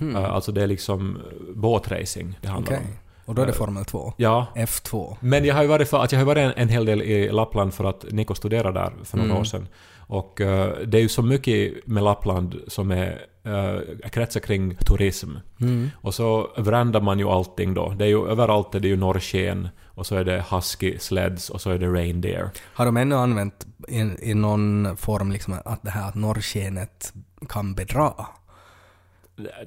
Eh, 0.00 0.24
Alltså 0.34 0.52
det 0.52 0.62
är 0.62 0.66
liksom 0.66 1.18
båtracing 1.54 2.38
det 2.42 2.48
handlar. 2.48 2.72
Okej. 2.76 2.86
om. 2.86 2.96
Och 3.24 3.34
då 3.34 3.42
är 3.42 3.46
det 3.46 3.52
Eh, 3.52 3.58
Formel 3.58 3.84
2? 3.84 4.12
Ja, 4.16 4.46
F2? 4.54 5.16
Men 5.20 5.44
jag 5.44 5.54
har 5.54 5.62
ju 5.62 5.68
varit, 5.68 5.88
för, 5.88 6.02
att 6.02 6.12
jag 6.12 6.18
har 6.18 6.26
varit 6.26 6.38
en, 6.42 6.52
en 6.56 6.68
hel 6.68 6.84
del 6.84 7.02
i 7.02 7.28
Lappland 7.32 7.74
för 7.74 7.84
att 7.84 8.04
Niko 8.10 8.34
studerade 8.34 8.80
där 8.80 8.92
för 9.04 9.16
några 9.16 9.30
Mm. 9.30 9.40
år 9.40 9.44
sedan. 9.44 9.68
Och 10.06 10.40
eh, 10.40 10.78
det 10.86 10.98
är 10.98 11.02
ju 11.02 11.08
så 11.08 11.22
mycket 11.22 11.86
med 11.86 12.02
Lappland 12.02 12.56
som 12.66 12.90
är 12.90 13.26
uh, 13.46 14.08
kretsar 14.10 14.40
kring 14.40 14.76
turism. 14.76 15.30
Mm. 15.60 15.90
Och 16.00 16.14
så 16.14 16.50
brändar 16.64 17.00
man 17.00 17.18
ju 17.18 17.28
allting 17.28 17.74
då. 17.74 17.88
Det 17.98 18.04
är 18.04 18.08
ju 18.08 18.28
överallt 18.28 18.74
är 18.74 18.80
det 18.80 18.88
ju 18.88 18.96
norrsken 18.96 19.68
och 19.84 20.06
så 20.06 20.16
är 20.16 20.24
det 20.24 20.44
husky 20.50 20.98
sleds 20.98 21.50
och 21.50 21.60
så 21.60 21.70
är 21.70 21.78
det 21.78 21.86
reindeer. 21.86 22.50
Har 22.72 22.86
de 22.86 22.96
ännu 22.96 23.14
använt 23.14 23.66
i, 23.88 24.30
i 24.30 24.34
någon 24.34 24.96
form 24.96 25.32
liksom 25.32 25.54
att 25.64 25.82
det 25.82 25.90
här 25.90 26.08
att 26.08 26.14
norrskenet 26.14 27.12
kan 27.48 27.74
bedra? 27.74 28.12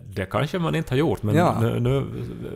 Det, 0.06 0.26
kanske 0.26 0.60
man 0.60 0.76
inte 0.76 0.92
har 0.94 0.98
gjort 0.98 1.24
men 1.24 1.36
Ja. 1.36 1.60
nu, 1.62 1.80
nu, 1.80 2.06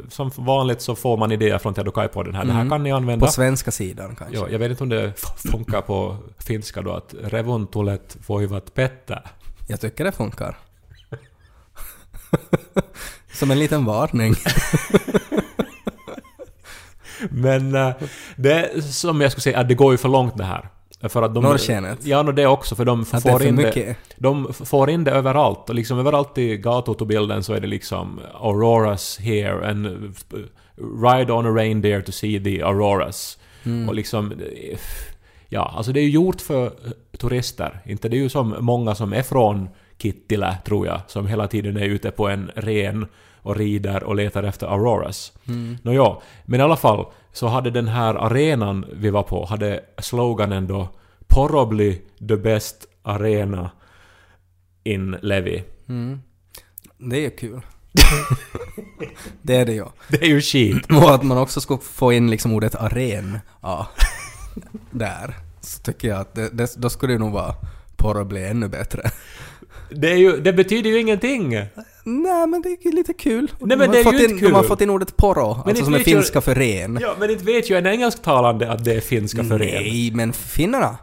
som 0.09 0.31
vanligt 0.37 0.81
så 0.81 0.95
får 0.95 1.17
man 1.17 1.31
idéer 1.31 1.57
från 1.57 1.73
Tedokaj 1.73 2.07
på 2.07 2.23
den 2.23 2.35
här. 2.35 2.45
Det 2.45 2.51
här 2.51 2.59
Mm. 2.61 2.69
kan 2.71 2.83
ni 2.83 2.91
använda. 2.91 3.25
På 3.25 3.31
svenska 3.31 3.71
sidan 3.71 4.15
kanske? 4.15 4.35
Ja, 4.37 4.49
jag 4.49 4.59
vet 4.59 4.71
inte 4.71 4.83
om 4.83 4.89
det 4.89 5.13
funkar 5.51 5.81
på 5.81 6.17
finska 6.37 6.81
då 6.81 6.91
att 6.91 7.15
revontulet 7.23 8.17
voivat 8.27 8.73
pettää. 8.73 9.21
Jag 9.67 9.81
tycker 9.81 10.03
det 10.03 10.11
funkar. 10.11 10.57
Som 13.33 13.51
en 13.51 13.59
liten 13.59 13.85
varning. 13.85 14.33
Men 17.29 17.75
eh, 17.75 17.91
det 18.35 18.83
som 18.83 19.21
jag 19.21 19.31
skulle 19.31 19.41
säga 19.41 19.59
att 19.59 19.67
det 19.67 19.75
går 19.75 19.91
ju 19.91 19.97
för 19.97 20.09
långt 20.09 20.37
det 20.37 20.43
här. 20.43 20.69
För 21.09 21.21
att 21.21 21.33
de, 21.33 21.43
Norrskenet? 21.43 22.05
Ja, 22.05 22.23
det 22.23 22.47
också 22.47 22.75
för 22.75 22.85
de 22.85 23.01
Att 23.01 23.11
det 23.11 23.31
får 23.31 23.39
för 23.39 23.47
in 23.47 23.55
det, 23.55 23.95
de 24.17 24.53
får 24.53 24.89
in 24.89 25.03
det 25.03 25.11
överallt. 25.11 25.69
Och 25.69 25.75
liksom 25.75 25.99
överallt 25.99 26.37
i 26.37 26.57
gatubilden 26.57 27.43
så 27.43 27.53
är 27.53 27.59
det 27.59 27.67
liksom 27.67 28.19
Auroras 28.41 29.19
here 29.19 29.69
and 29.69 29.87
uh, 29.87 30.11
ride 31.03 31.33
on 31.33 31.45
a 31.45 31.49
reindeer 31.49 32.01
to 32.01 32.11
see 32.11 32.43
the 32.43 32.61
Auroras. 32.61 33.37
Mm. 33.63 33.89
Och 33.89 33.95
liksom... 33.95 34.31
eh, 34.31 34.79
Ja, 35.53 35.73
alltså 35.75 35.91
det 35.91 35.99
är 35.99 36.03
ju 36.03 36.09
gjort 36.09 36.41
för 36.41 36.65
eh, 36.65 36.71
turister. 37.17 37.81
Inte 37.85 38.09
det 38.09 38.17
är 38.17 38.21
ju 38.21 38.29
som 38.29 38.55
många 38.59 38.95
som 38.95 39.13
är 39.13 39.21
från 39.21 39.69
Kittilä, 39.97 40.57
tror 40.65 40.87
jag, 40.87 41.01
som 41.07 41.27
hela 41.27 41.47
tiden 41.47 41.77
är 41.77 41.85
ute 41.85 42.11
på 42.11 42.27
en 42.27 42.51
ren 42.55 43.05
och 43.41 43.55
rider 43.55 44.03
och 44.03 44.15
letar 44.15 44.43
efter 44.43 44.67
Auroras. 44.67 45.33
Mm. 45.47 45.77
Nåja, 45.81 46.17
men 46.45 46.59
i 46.59 46.63
alla 46.63 46.75
fall 46.75 47.05
så 47.33 47.47
hade 47.47 47.69
den 47.69 47.87
här 47.87 48.15
arenan 48.15 48.85
vi 48.93 49.09
var 49.09 49.23
på, 49.23 49.45
hade 49.45 49.79
sloganen 49.97 50.67
då 50.67 50.89
Porobly 51.27 52.01
the 52.27 52.37
best 52.37 52.87
arena 53.03 53.71
in 54.83 55.11
Levi. 55.21 55.63
Mm. 55.89 56.21
Det 56.97 57.15
är 57.15 57.21
ju 57.21 57.29
kul. 57.29 57.61
det 59.41 59.55
är 59.55 59.65
det 59.65 59.73
ju. 59.73 59.85
Det 60.09 60.21
är 60.21 60.27
ju 60.27 60.41
skit. 60.41 60.85
Och 60.91 61.15
att 61.15 61.23
man 61.23 61.37
också 61.37 61.61
ska 61.61 61.77
få 61.77 62.13
in 62.13 62.29
liksom 62.31 62.53
ordet 62.53 62.75
aren 62.75 63.39
ja, 63.61 63.87
där. 64.91 65.35
Så 65.61 65.81
tycker 65.81 66.07
jag 66.07 66.19
att 66.19 66.35
det, 66.35 66.49
det, 66.49 66.75
då 66.77 66.89
skulle 66.89 67.13
det 67.13 67.19
nog 67.19 67.31
vara 67.31 67.55
porr 67.97 68.23
bli 68.23 68.45
ännu 68.45 68.67
bättre. 68.67 69.11
Det, 69.89 70.11
är 70.11 70.17
ju, 70.17 70.41
det 70.41 70.53
betyder 70.53 70.89
ju 70.89 70.99
ingenting. 70.99 71.55
Nej 72.03 72.47
men 72.47 72.61
det 72.61 72.69
är 72.69 72.91
lite 72.95 73.13
kul. 73.13 73.51
Nej, 73.59 73.77
men 73.77 73.91
De 73.91 74.03
har 74.03 74.11
det 74.11 74.17
är 74.17 74.19
ju 74.21 74.29
in, 74.29 74.37
De 74.41 74.51
har 74.53 74.61
kul. 74.61 74.67
fått 74.67 74.81
in 74.81 74.89
ordet 74.89 75.17
porro, 75.17 75.63
alltså 75.65 75.85
som 75.85 75.93
är 75.93 75.97
vet 75.97 76.07
jag- 76.07 76.17
finska 76.17 76.41
för 76.41 76.55
ren. 76.55 76.97
Ja, 77.01 77.15
men 77.19 77.29
inte 77.29 77.43
vet 77.43 77.69
ju 77.69 77.77
en 77.77 77.87
engelsktalande 77.87 78.71
att 78.71 78.83
det 78.85 78.93
är 78.93 79.01
finska 79.01 79.43
för 79.43 79.61
er. 79.61 79.79
Nej, 79.81 80.11
men 80.13 80.33
finnarna 80.33 80.97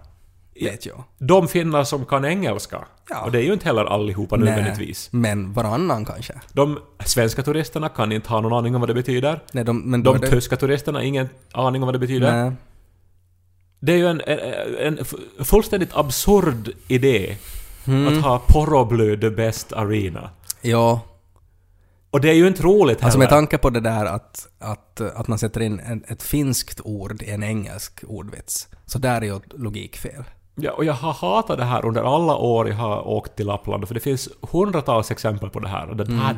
vet 0.60 0.86
jag. 0.86 1.04
De 1.18 1.48
finnar 1.48 1.84
som 1.84 2.04
kan 2.04 2.24
engelska. 2.24 2.84
Ja. 3.10 3.24
Och 3.24 3.32
det 3.32 3.38
är 3.38 3.42
ju 3.42 3.52
inte 3.52 3.64
heller 3.66 3.84
allihopa 3.84 4.36
nödvändigtvis. 4.36 5.08
men 5.12 5.52
varannan 5.52 6.04
kanske. 6.04 6.32
De 6.52 6.78
svenska 7.04 7.42
turisterna 7.42 7.88
kan 7.88 8.12
inte 8.12 8.28
ha 8.28 8.40
någon 8.40 8.52
aning 8.52 8.74
om 8.74 8.80
vad 8.80 8.90
det 8.90 8.94
betyder. 8.94 9.40
Nej, 9.52 9.64
de, 9.64 9.78
men 9.90 10.02
De 10.02 10.20
det, 10.20 10.28
tyska 10.30 10.56
turisterna 10.56 10.98
har 10.98 11.04
ingen 11.04 11.28
aning 11.52 11.82
om 11.82 11.86
vad 11.86 11.94
det 11.94 11.98
betyder. 11.98 12.32
Nej. 12.44 12.52
Det 13.80 13.92
är 13.92 13.96
ju 13.96 14.06
en, 14.06 14.20
en, 14.26 14.98
en 14.98 15.04
fullständigt 15.44 15.90
absurd 15.92 16.72
idé 16.88 17.36
Mm. 17.86 18.08
att 18.18 18.24
ha 18.24 18.38
Porobly 18.48 19.16
the 19.20 19.30
best 19.30 19.72
arena. 19.72 20.30
Ja, 20.62 21.01
Och 22.11 22.20
det 22.20 22.29
är 22.31 22.35
ju 22.35 22.46
inte 22.49 22.62
roligt 22.62 22.96
heller. 22.99 23.05
alltså 23.05 23.18
med 23.18 23.29
tanke 23.29 23.59
på 23.59 23.70
det 23.70 23.81
där 23.81 24.05
att, 24.07 24.46
att, 24.59 25.01
att 25.01 25.29
man 25.29 25.38
sätter 25.38 25.61
in 25.61 25.81
en, 25.81 26.05
ett 26.09 26.23
finskt 26.23 26.81
ord 26.85 27.23
i 27.23 27.31
en 27.31 27.42
engelsk 27.42 28.05
ordvits. 28.07 28.68
Så 28.87 28.99
där 28.99 29.20
är 29.20 29.25
ju 29.27 29.40
logikfel. 29.51 30.25
Ja, 30.55 30.73
och 30.73 30.85
jag 30.85 30.92
har 30.94 31.12
hatat 31.12 31.59
det 31.59 31.64
här 31.64 31.85
under 31.85 32.03
alla 32.16 32.37
år 32.37 32.68
jag 32.68 32.77
har 32.77 33.09
åkt 33.09 33.37
till 33.37 33.46
Lappland, 33.46 33.88
för 33.88 33.94
det 33.94 34.01
finns 34.01 34.29
hundratals 34.53 35.11
exempel 35.11 35.51
på 35.51 35.61
det 35.61 35.68
här. 35.68 35.88
Och 35.90 35.96
det 35.96 36.05
Mm. 36.05 36.18
här, 36.18 36.37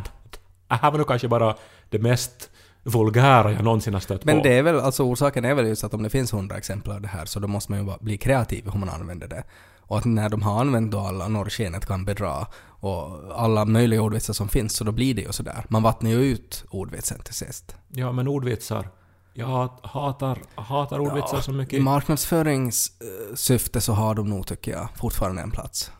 det 0.69 0.75
här 0.75 0.91
var 0.91 0.99
nog 0.99 1.09
kanske 1.09 1.29
bara 1.29 1.55
det 1.91 1.99
mest 1.99 2.51
vulgära 2.83 3.53
jag 3.53 3.65
någonsin 3.65 3.95
har 3.95 4.01
stött 4.01 4.25
Men 4.25 4.37
på. 4.37 4.43
det 4.43 4.59
är 4.59 4.63
väl, 4.63 4.81
alltså 4.81 5.03
orsaken 5.03 5.45
är 5.45 5.55
väl 5.55 5.67
just 5.67 5.85
att 5.85 5.95
om 5.95 6.03
det 6.03 6.11
finns 6.11 6.33
hundra 6.33 6.57
exempel 6.57 6.93
av 6.93 7.01
det 7.01 7.09
här 7.09 7.25
så 7.25 7.41
då 7.41 7.49
måste 7.49 7.73
man 7.73 7.87
ju 7.87 7.93
bli 8.01 8.19
kreativ 8.19 8.65
hur 8.73 8.79
man 8.79 8.89
använder 8.89 9.29
det. 9.29 9.43
Och 9.87 9.99
att 9.99 10.05
när 10.05 10.29
de 10.29 10.43
har 10.43 10.61
använt 10.61 10.93
då 10.93 10.99
alla 10.99 11.29
norrskenet 11.29 11.87
kan 11.87 12.05
bedra 12.05 12.47
och 12.69 13.19
alla 13.43 13.65
möjliga 13.65 14.03
ordvitsar 14.03 14.35
som 14.35 14.49
finns 14.49 14.77
så 14.77 14.85
då 14.85 14.93
blir 14.93 15.15
det 15.15 15.23
ju 15.23 15.33
sådär. 15.33 15.65
Man 15.69 15.83
vattnar 15.83 16.11
ju 16.11 16.17
ut 16.17 16.65
ordvitsen 16.71 17.21
till 17.21 17.35
sist. 17.35 17.77
Ja, 17.89 18.13
men 18.13 18.29
ordvitsar. 18.29 18.91
Jag 19.35 19.69
hatar, 19.83 20.39
hatar 20.55 20.99
ordvitsar 20.99 21.41
så 21.41 21.51
I 21.51 21.55
mycket. 21.55 21.83
marknadsföringssyfte 21.83 23.81
så 23.81 23.93
har 23.93 24.15
de 24.15 24.31
nog, 24.31 24.47
tycker 24.47 24.73
jag, 24.73 24.89
fortfarande 24.97 25.43
en 25.43 25.51
plats. 25.51 25.93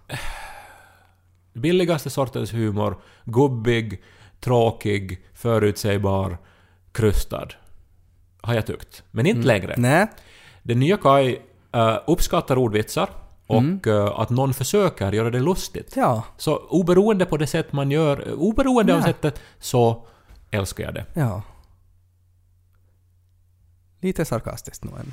Billigaste 1.53 2.11
sortens 2.11 2.53
humor. 2.53 3.01
Gubbig, 3.25 4.03
tråkig, 4.41 5.27
förutsägbar, 5.35 6.39
krystad. 6.93 7.49
Har 8.41 8.55
jag 8.55 8.67
tyckt. 8.67 9.03
Men 9.11 9.27
inte 9.27 9.47
längre. 9.47 9.75
Nej. 9.79 10.07
Den 10.63 10.81
nya 10.81 10.97
Kai 10.97 11.39
uh, 11.77 11.99
uppskattar 12.07 12.59
ordvitsar 12.59 13.11
och 13.47 13.59
Mm. 13.59 13.81
att 14.17 14.31
någon 14.31 14.55
försöker 14.55 15.13
göra 15.13 15.31
det 15.31 15.41
lustigt. 15.41 15.93
Ja. 15.97 16.23
Så 16.37 16.57
oberoende 16.57 17.25
på 17.25 17.37
det 17.37 17.47
sätt 17.47 17.73
man 17.73 17.91
gör, 17.91 18.29
eh, 18.29 18.33
oberoende 18.35 18.93
av 18.95 18.99
Ja. 18.99 19.05
sättet, 19.05 19.41
så 19.59 20.07
älskar 20.51 20.85
jag 20.85 20.95
det. 20.95 21.05
Ja. 21.15 21.43
Lite 24.01 24.25
sarkastiskt 24.25 24.85
nog 24.85 24.95
än. 24.99 25.13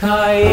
Kai 0.00 0.44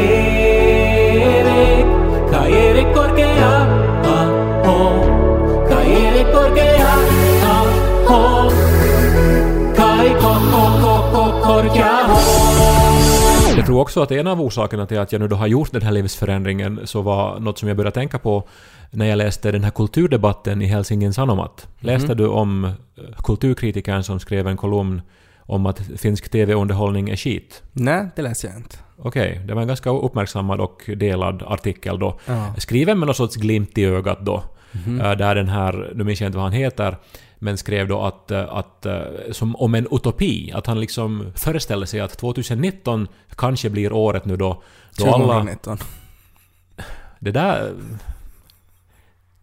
tror 13.68 13.80
också 13.82 14.02
att 14.02 14.12
en 14.12 14.28
av 14.28 14.42
orsakerna 14.42 14.86
till 14.86 15.00
att 15.00 15.12
jag 15.12 15.20
nu 15.20 15.28
då 15.28 15.36
har 15.36 15.48
gjort 15.48 15.72
den 15.72 15.82
här 15.82 15.92
livsförändringen 15.92 16.80
så 16.86 17.02
var 17.02 17.40
något 17.40 17.58
som 17.60 17.68
jag 17.68 17.78
började 17.78 17.94
tänka 17.94 18.20
på 18.20 18.48
när 18.92 19.06
jag 19.06 19.18
läste 19.18 19.52
den 19.52 19.64
här 19.64 19.72
kulturdebatten 19.72 20.62
i 20.62 20.66
Helsingin 20.66 21.14
Sanomat. 21.14 21.68
Läste 21.80 22.14
du 22.14 22.28
om 22.28 22.64
eh, 22.66 22.72
kulturkritikern 23.24 24.04
som 24.04 24.20
skrev 24.20 24.48
en 24.48 24.58
kolumn 24.58 25.02
om 25.40 25.66
att 25.66 25.80
finsk 25.98 26.30
TV-underhållning 26.30 27.10
är 27.10 27.16
skit? 27.16 27.64
Nej, 27.74 28.08
det 28.16 28.22
läser 28.22 28.48
jag 28.48 28.58
inte. 28.58 28.78
Okej, 28.98 29.42
det 29.48 29.54
var 29.54 29.62
en 29.62 29.68
ganska 29.68 29.90
uppmärksammad 29.90 30.60
och 30.60 30.90
delad 30.98 31.44
artikel 31.48 32.00
då. 32.00 32.20
Ja. 32.26 32.54
Skriven 32.58 33.00
med 33.00 33.06
någon 33.06 33.16
sorts 33.16 33.36
glimt 33.36 33.78
i 33.78 33.86
ögat 33.86 34.20
då. 34.22 34.44
Eh, 35.02 35.12
Där 35.12 35.36
den 35.36 35.50
här, 35.50 35.92
nu 35.96 36.04
minns 36.04 36.22
jag 36.22 36.28
inte 36.28 36.38
vad 36.38 36.46
han 36.46 36.54
heter, 36.54 36.98
men 37.40 37.58
skrev 37.58 37.88
då 37.88 38.02
att, 38.02 38.32
eh, 38.32 38.54
att 38.54 38.86
eh, 38.86 39.02
som 39.32 39.56
om 39.56 39.76
en 39.76 39.88
utopi, 39.92 40.52
att 40.52 40.68
han 40.68 40.80
liksom 40.80 41.32
föreställde 41.36 41.88
sig 41.88 42.00
att 42.00 42.18
2019 42.18 43.08
kanske 43.36 43.70
blir 43.70 43.94
året 43.94 44.26
nu 44.26 44.38
då, 44.38 44.62
då 44.98 45.06
alla... 45.06 45.34
2019. 45.34 45.78
Det 47.20 47.32
där... 47.32 47.74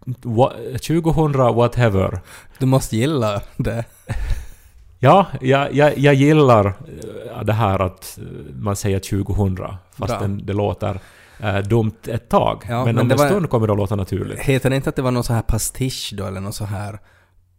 Wa- 0.05 0.79
2000 0.79 1.55
whatever. 1.55 2.21
Du 2.59 2.67
måste 2.67 2.97
gilla 2.97 3.41
det. 3.57 3.85
Ja, 4.99 5.27
jag, 5.41 5.75
jag, 5.75 5.99
jag 5.99 6.15
gillar 6.15 6.67
eh, 6.67 7.43
det 7.45 7.53
här 7.53 7.79
att 7.79 8.19
man 8.55 8.77
säger 8.77 8.99
2000, 8.99 9.59
fastän 9.93 10.47
det 10.47 10.53
låter 10.53 11.01
eh, 11.41 11.59
dumt 11.59 11.99
ett 12.07 12.29
tag. 12.29 12.67
Ja, 12.69 12.85
men, 12.85 12.95
men 12.95 12.99
om 12.99 13.09
det 13.09 13.15
en 13.15 13.29
stund 13.29 13.51
kommer 13.51 13.67
det 13.67 13.73
att 13.73 13.79
låta 13.79 13.97
naturligt. 13.97 14.41
Heter 14.41 14.71
det 14.71 14.77
inte 14.77 14.89
att 14.89 14.97
det 14.97 15.03
var 15.03 15.11
någon 15.11 15.25
så 15.25 15.33
här 15.33 15.43
pastisch 15.43 16.15
då, 16.17 16.27
eller 16.27 16.41
någon 16.41 16.53
så 16.53 16.65
här 16.65 16.99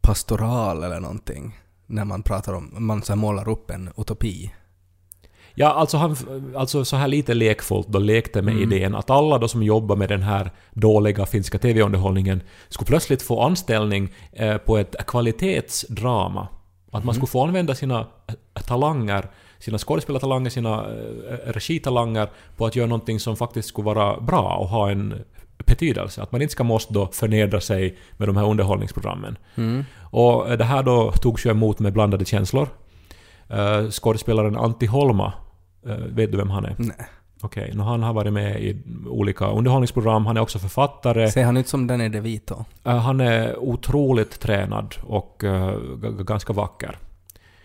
pastoral 0.05 0.83
eller 0.83 0.99
någonting? 0.99 1.59
När 1.87 2.05
man 2.05 2.23
pratar 2.23 2.53
om, 2.53 2.69
man 2.77 3.01
så 3.01 3.15
målar 3.15 3.49
upp 3.49 3.69
en 3.71 3.89
utopi. 3.97 4.51
Ja, 5.57 5.67
alltså, 5.73 5.97
han, 5.97 6.15
alltså 6.55 6.85
så 6.85 6.95
här 6.95 7.07
lite 7.07 7.33
lekfullt 7.33 7.87
då 7.87 7.99
lekte 7.99 8.41
med 8.41 8.53
Mm. 8.53 8.73
idén 8.73 8.95
att 8.95 9.09
alla 9.09 9.37
då 9.37 9.47
som 9.47 9.63
jobbar 9.63 9.95
med 9.95 10.09
den 10.09 10.21
här 10.23 10.51
dåliga 10.73 11.25
finska 11.25 11.57
TV-underhållningen 11.57 12.41
skulle 12.69 12.87
plötsligt 12.87 13.21
få 13.21 13.41
anställning 13.41 14.13
eh, 14.31 14.57
på 14.57 14.77
ett 14.77 14.95
kvalitetsdrama. 15.07 16.47
Att 16.91 17.03
man 17.03 17.15
skulle 17.15 17.27
få 17.27 17.43
använda 17.43 17.75
sina 17.75 17.99
eh, 17.99 18.61
talanger, 18.61 19.29
sina 19.59 19.77
skådespelartalanger, 19.77 20.49
sina 20.49 20.85
eh, 20.85 21.51
regitalanger 21.51 22.29
på 22.57 22.65
att 22.65 22.75
göra 22.75 22.87
någonting 22.87 23.19
som 23.19 23.35
faktiskt 23.35 23.69
skulle 23.69 23.85
vara 23.85 24.19
bra 24.21 24.55
och 24.55 24.67
ha 24.67 24.91
en 24.91 25.23
betydelse. 25.65 26.21
Att 26.21 26.31
man 26.31 26.41
inte 26.41 26.51
ska 26.51 26.63
måste 26.63 26.93
då 26.93 27.07
förnedra 27.07 27.61
sig 27.61 27.97
med 28.17 28.27
de 28.27 28.37
här 28.37 28.45
underhållningsprogrammen. 28.49 29.37
Mm. 29.55 29.85
Och 30.01 30.49
eh, 30.49 30.57
det 30.57 30.63
här 30.63 30.83
då 30.83 31.11
togs 31.11 31.45
ju 31.45 31.49
emot 31.51 31.79
med 31.79 31.93
blandade 31.93 32.25
känslor. 32.25 32.67
Uh, 33.53 33.89
skådespelaren 33.89 34.55
Antti 34.57 34.85
Holma, 34.85 35.33
eh, 35.87 35.95
vet 35.95 36.31
du 36.31 36.37
vem 36.37 36.49
han 36.49 36.65
är? 36.65 36.75
Nej. 36.77 36.95
Okej, 37.41 37.71
nå 37.73 37.83
han 37.83 38.03
har 38.03 38.13
varit 38.13 38.33
med 38.33 38.61
i 38.61 38.83
olika 39.09 39.47
underhållningsprogram, 39.47 40.25
han 40.25 40.37
är 40.37 40.41
också 40.41 40.59
författare. 40.59 41.31
Ser 41.31 41.43
han 41.43 41.57
ut 41.57 41.67
som 41.67 41.87
den 41.87 42.01
är 42.01 42.09
DeVito? 42.09 42.65
Eh, 42.83 42.97
han 42.97 43.21
är 43.21 43.59
otroligt 43.59 44.39
tränad 44.39 44.95
och 45.03 45.37
g- 45.41 46.23
ganska 46.23 46.53
vacker. 46.53 46.97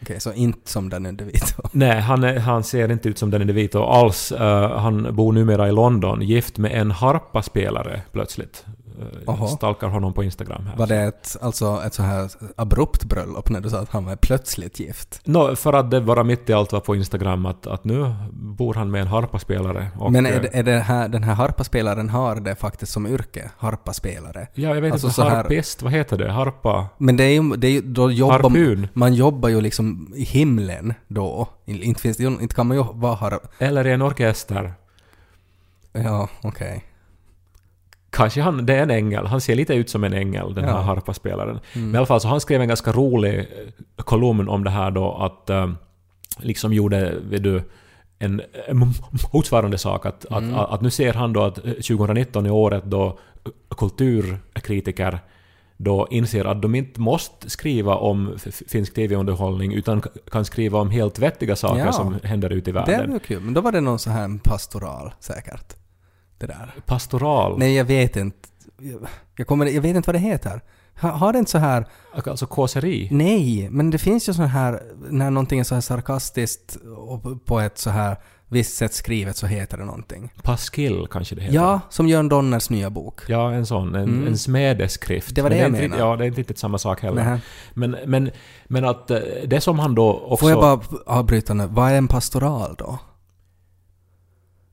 Okej, 0.03 0.21
så 0.21 0.33
inte 0.33 0.71
som 0.71 0.89
den 0.89 1.17
DeVito. 1.17 1.63
Nej, 1.73 2.01
han, 2.01 2.25
är, 2.25 2.39
han 2.39 2.65
ser 2.65 2.93
inte 2.93 3.09
ut 3.09 3.19
som 3.19 3.31
Danny 3.31 3.45
DeVito 3.45 3.83
alls. 3.83 4.33
Uh, 4.33 4.41
han 4.77 5.17
bor 5.17 5.33
numera 5.33 5.69
i 5.69 5.73
London, 5.73 6.23
gift 6.23 6.59
med 6.59 6.81
en 6.81 6.91
harpaspelare 6.91 8.03
plötsligt. 8.13 8.65
Uh, 9.01 9.07
Jaha. 9.27 9.47
stalkar 9.47 9.89
honom 9.89 10.13
på 10.13 10.25
Instagram 10.25 10.67
här. 10.67 10.77
Var 10.77 10.87
det 10.87 10.97
ett, 10.97 11.37
alltså 11.41 11.83
ett 11.87 11.95
så 11.95 12.03
här 12.03 12.31
abrupt 12.57 13.05
bröllop 13.05 13.51
när 13.51 13.61
du 13.61 13.71
sa 13.71 13.79
att 13.79 13.91
han 13.91 14.05
var 14.05 14.17
plötsligt 14.17 14.81
gift? 14.81 15.21
Nå, 15.25 15.57
för 15.57 15.73
att 15.73 15.91
det 15.91 16.01
bara 16.01 16.25
mitt 16.25 16.51
i 16.51 16.53
allt 16.53 16.73
var 16.73 16.81
på 16.81 16.97
Instagram 16.97 17.47
att, 17.47 17.67
att 17.67 17.85
nu 17.85 18.15
bor 18.33 18.75
han 18.75 18.91
med 18.91 19.01
en 19.01 19.07
harpaspelare. 19.07 19.89
Och, 19.99 20.13
Men 20.13 20.27
är, 20.27 20.33
eh, 20.33 20.41
det, 20.43 20.49
är 20.53 20.63
det 20.63 20.81
här, 20.81 21.09
den 21.09 21.23
här 21.23 21.35
harpaspelaren 21.35 22.09
har 22.09 22.37
det 22.37 22.55
faktiskt 22.55 22.93
som 22.93 23.07
yrke? 23.07 23.51
Harpaspelare? 23.59 24.47
Ja, 24.55 24.75
jag 24.75 24.81
vet 24.81 24.93
Alltså 24.93 25.07
inte, 25.07 25.15
så 25.15 25.23
här- 25.23 25.37
harpist, 25.37 25.83
vad 25.83 25.93
heter 25.93 26.19
det? 26.19 26.33
Harpa? 26.33 26.89
Men 26.99 27.17
det 27.17 27.25
är 27.25 27.43
ju, 27.43 27.57
det 27.57 27.67
är 27.67 27.73
ju 27.73 27.81
då 27.81 28.11
jobbar 28.11 28.33
Harpun? 28.33 28.89
man 28.93 29.15
jobbar 29.15 29.49
ju 29.49 29.61
liksom 29.61 30.13
i 30.17 30.25
himlen 30.25 30.95
då. 31.09 31.49
Inte, 31.65 32.01
finns 32.01 32.21
inte 32.21 32.55
kan 32.55 32.67
man 32.67 32.77
ju 32.77 32.85
vara 32.93 33.15
har... 33.15 33.41
Eller 33.59 33.87
i 33.87 33.93
en 33.93 34.03
orkester? 34.03 34.75
Ja, 35.93 36.29
okej. 36.43 36.85
Kanske 38.11 38.40
han, 38.42 38.66
det 38.66 38.75
är 38.75 38.83
en 38.83 38.90
ängel. 38.90 39.27
Han 39.27 39.40
ser 39.40 39.55
lite 39.55 39.75
ut 39.75 39.90
som 39.90 40.05
en 40.05 40.12
ängel, 40.12 40.55
den 40.55 40.64
Ja. 40.64 40.70
här 40.77 40.83
harpaspelaren. 40.83 41.59
Mm. 41.73 41.87
Men 41.87 41.94
i 41.94 41.96
alla 41.96 42.07
fall, 42.07 42.20
så 42.20 42.29
han 42.29 42.40
skrev 42.40 42.61
en 42.62 42.68
ganska 42.68 42.92
rolig 42.92 43.38
eh, 43.38 43.44
kolumn 43.96 44.49
om 44.49 44.64
det 44.64 44.70
här 44.70 44.90
då 44.90 45.12
att 45.14 45.51
eh, 45.51 45.70
liksom 46.38 46.73
gjorde, 46.73 47.14
vet 47.31 47.42
du, 47.42 47.62
en 48.18 48.42
motsvarande 49.33 49.79
sak. 49.79 50.07
Att, 50.07 50.25
Mm. 50.31 50.55
att, 50.55 50.70
att 50.70 50.81
nu 50.81 50.90
ser 50.90 51.12
han 51.12 51.33
då 51.33 51.42
att 51.42 51.59
eh, 51.59 51.73
2019 51.73 52.46
är 52.46 52.51
året 52.51 52.85
då 52.85 53.18
kulturkritiker 53.77 55.18
då 55.77 56.09
inser 56.11 56.44
att 56.44 56.62
de 56.62 56.75
inte 56.75 57.01
måste 57.01 57.51
skriva 57.51 57.94
om 57.96 58.37
finsk 58.68 58.94
TV-underhållning 58.94 59.73
utan 59.75 60.03
kan 60.31 60.44
skriva 60.44 60.79
om 60.81 60.90
helt 60.90 61.18
vettiga 61.18 61.57
saker 61.57 61.85
Ja. 61.87 61.92
som 61.92 62.16
händer 62.23 62.51
ute 62.51 62.70
i 62.70 62.73
Det 62.73 62.79
världen. 62.79 63.07
var 63.07 63.14
ju 63.14 63.18
kul. 63.20 63.40
Men 63.42 63.55
då 63.55 63.61
var 63.61 63.73
det 63.73 63.81
någon 63.81 63.99
så 63.99 64.11
här 64.11 64.38
pastoral 64.44 65.12
säkert. 65.20 65.75
Det 66.40 66.46
där. 66.46 66.74
Pastoral. 66.87 67.59
Nej, 67.59 67.74
jag 67.74 67.85
vet 67.85 68.16
inte. 68.16 68.48
Jag, 69.37 69.46
kommer, 69.46 69.66
jag 69.66 69.83
vet 69.83 69.96
inte 69.96 70.07
vad 70.09 70.14
det 70.14 70.18
heter. 70.18 70.61
Ha, 71.00 71.11
har 71.11 71.33
det 71.33 71.38
inte 71.38 71.50
så 71.50 71.59
här... 71.59 71.87
Alltså 72.26 72.46
kåseri. 72.46 73.09
Nej, 73.11 73.68
men 73.70 73.90
det 73.90 73.98
finns 73.98 74.29
ju 74.29 74.35
så 74.35 74.42
här... 74.42 74.83
När 75.11 75.31
någonting 75.31 75.61
är 75.61 75.64
så 75.64 75.74
här 75.74 75.83
sarkastiskt 75.83 76.76
och 76.96 77.46
på 77.46 77.61
ett 77.61 77.79
så 77.79 77.90
här 77.90 78.16
visst 78.48 78.76
sätt 78.76 78.94
skrivet 78.94 79.37
så 79.37 79.46
heter 79.46 79.79
det 79.79 79.85
någonting. 79.85 80.33
Paskill 80.42 81.07
kanske 81.11 81.35
det 81.35 81.40
heter. 81.40 81.55
Ja, 81.55 81.81
som 81.90 82.09
Jörn 82.09 82.29
Donners 82.29 82.70
nya 82.70 82.90
bok. 82.90 83.20
Ja, 83.29 83.53
en 83.53 83.66
sån. 83.66 83.94
En, 83.94 84.03
Mm. 84.09 84.26
en 84.26 84.38
smedeskrift. 84.38 85.35
Det 85.35 85.42
var 85.42 85.50
Men 85.50 85.59
det 85.59 85.62
jag 85.62 85.72
menade. 85.72 86.03
Ja, 86.03 86.16
det 86.16 86.24
är 86.24 86.29
inte 86.29 86.40
riktigt 86.40 86.59
samma 86.59 86.79
sak 86.79 87.03
heller. 87.03 87.24
Nähä. 87.24 87.40
Men, 87.74 87.96
men, 88.07 88.31
men 88.66 88.85
att 88.85 89.11
eh, 89.11 89.18
det 89.46 89.61
som 89.61 89.79
han 89.79 89.94
då 89.94 90.12
också... 90.12 90.37
Får 90.42 90.50
jag 90.50 90.61
bara 90.61 90.98
avbryta 91.18 91.55
nu? 91.55 91.66
Vad 91.66 91.90
är 91.90 91.94
en 91.94 92.09
pastoral 92.09 92.74
då? 92.79 92.98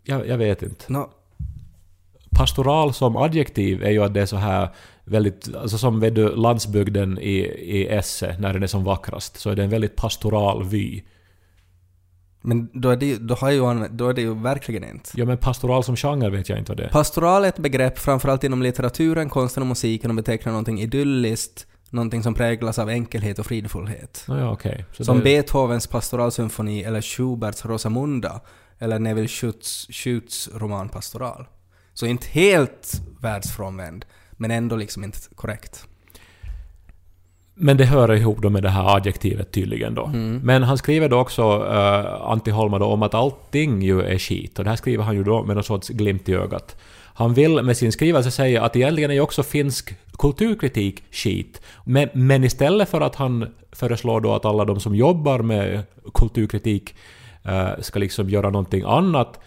jag, 0.04 0.28
jag 0.28 0.38
vet 0.38 0.62
inte. 0.62 0.86
Nå, 0.88 1.10
Pastoral 2.30 2.94
som 2.94 3.18
adjektiv 3.18 3.84
är 3.84 3.92
ju 3.92 4.04
att 4.04 4.14
det 4.14 4.22
är 4.22 4.26
så 4.26 4.36
här 4.38 4.70
väldigt... 5.04 5.56
Alltså 5.56 5.78
som 5.78 6.00
vet 6.00 6.16
du, 6.16 6.36
landsbygden 6.36 7.18
i, 7.20 7.38
i 7.62 7.88
Esse, 7.88 8.36
när 8.40 8.54
den 8.54 8.64
är 8.64 8.68
som 8.68 8.84
vackrast, 8.84 9.40
så 9.40 9.50
är 9.50 9.56
det 9.56 9.64
en 9.64 9.70
väldigt 9.70 9.96
pastoral 9.96 10.64
vy. 10.64 11.02
men 12.42 12.70
då 12.74 12.90
är, 12.90 12.96
det, 12.98 13.16
då, 13.18 13.36
har 13.36 13.52
ju, 13.52 13.62
använt- 13.66 13.92
då 13.98 14.10
är 14.10 14.14
det 14.14 14.22
ju 14.22 14.34
verkligen 14.34 14.84
inte. 14.84 15.10
Ja, 15.16 15.26
men 15.26 15.38
pastoral 15.38 15.84
som 15.84 15.96
genre 15.96 16.30
vet 16.30 16.50
jag 16.50 16.60
inte 16.60 16.72
vad 16.72 16.78
det 16.78 16.84
är. 16.84 16.90
Pastoral 16.90 17.44
är 17.44 17.48
ett 17.50 17.60
begrepp 17.60 18.00
framförallt 18.00 18.44
inom 18.44 18.62
litteraturen, 18.62 19.30
konsten 19.30 19.64
och 19.64 19.68
musiken 19.68 20.12
och 20.12 20.16
betecknar 20.16 20.52
någonting 20.52 20.82
idylliskt, 20.82 21.68
någonting 21.90 22.24
som 22.24 22.34
präglas 22.34 22.80
av 22.80 22.90
enkelhet 22.90 23.40
och 23.40 23.46
fridfullhet. 23.46 24.24
Nå, 24.28 24.38
ja. 24.38 24.58
Så 24.98 25.06
Som 25.06 25.18
det- 25.18 25.24
Beethovens 25.24 25.88
pastoralsymfoni 25.88 26.84
eller 26.84 27.02
Schuberts 27.02 27.66
Rosamunda 27.66 28.42
eller 28.80 29.00
Neville 29.00 29.28
Schutz, 29.28 29.88
Schutz 29.90 30.50
roman 30.54 30.90
Pastoral. 30.90 31.46
Så 31.98 32.06
inte 32.06 32.28
helt 32.28 33.02
världsfrånvänd, 33.22 34.06
men 34.32 34.52
ändå 34.52 34.76
liksom 34.76 35.04
inte 35.04 35.18
korrekt. 35.36 35.88
Men 37.54 37.78
det 37.78 37.86
hör 37.86 38.14
ihop 38.14 38.42
då 38.42 38.50
med 38.50 38.64
det 38.64 38.70
här 38.70 38.96
adjektivet 38.96 39.52
tydligen 39.52 39.96
då. 39.96 40.06
Mm. 40.06 40.42
Men 40.44 40.64
han 40.64 40.78
skriver 40.78 41.10
då 41.10 41.20
också, 41.20 41.64
uh, 41.64 42.32
Antti 42.32 42.52
Holma 42.52 42.80
då, 42.80 42.86
om 42.86 43.04
att 43.04 43.14
allting 43.14 43.82
ju 43.82 44.02
är 44.02 44.18
skit. 44.18 44.60
Och 44.60 44.64
det 44.64 44.70
här 44.70 44.78
skriver 44.78 45.04
han 45.04 45.16
ju 45.16 45.24
då 45.24 45.44
med 45.44 45.56
någon 45.56 45.64
sorts 45.64 45.90
glimt 45.90 46.30
i 46.30 46.34
ögat. 46.34 46.76
Han 47.14 47.34
vill 47.34 47.64
med 47.64 47.78
sin 47.78 47.92
skrivelse 47.92 48.32
säga 48.32 48.64
att 48.64 48.76
egentligen 48.76 49.12
är 49.12 49.16
ju 49.16 49.22
också 49.22 49.44
finsk 49.44 49.96
kulturkritik 50.18 51.04
skit. 51.12 51.62
Men, 51.84 52.10
men 52.14 52.44
istället 52.44 52.90
för 52.90 53.02
att 53.02 53.16
han 53.16 53.48
föreslår 53.72 54.22
då 54.22 54.34
att 54.34 54.46
alla 54.46 54.66
de 54.66 54.80
som 54.80 54.96
jobbar 54.96 55.40
med 55.40 55.84
kulturkritik 56.14 56.96
eh, 57.44 57.70
ska 57.80 58.00
liksom 58.00 58.30
göra 58.30 58.50
någonting 58.50 58.84
annat, 58.86 59.40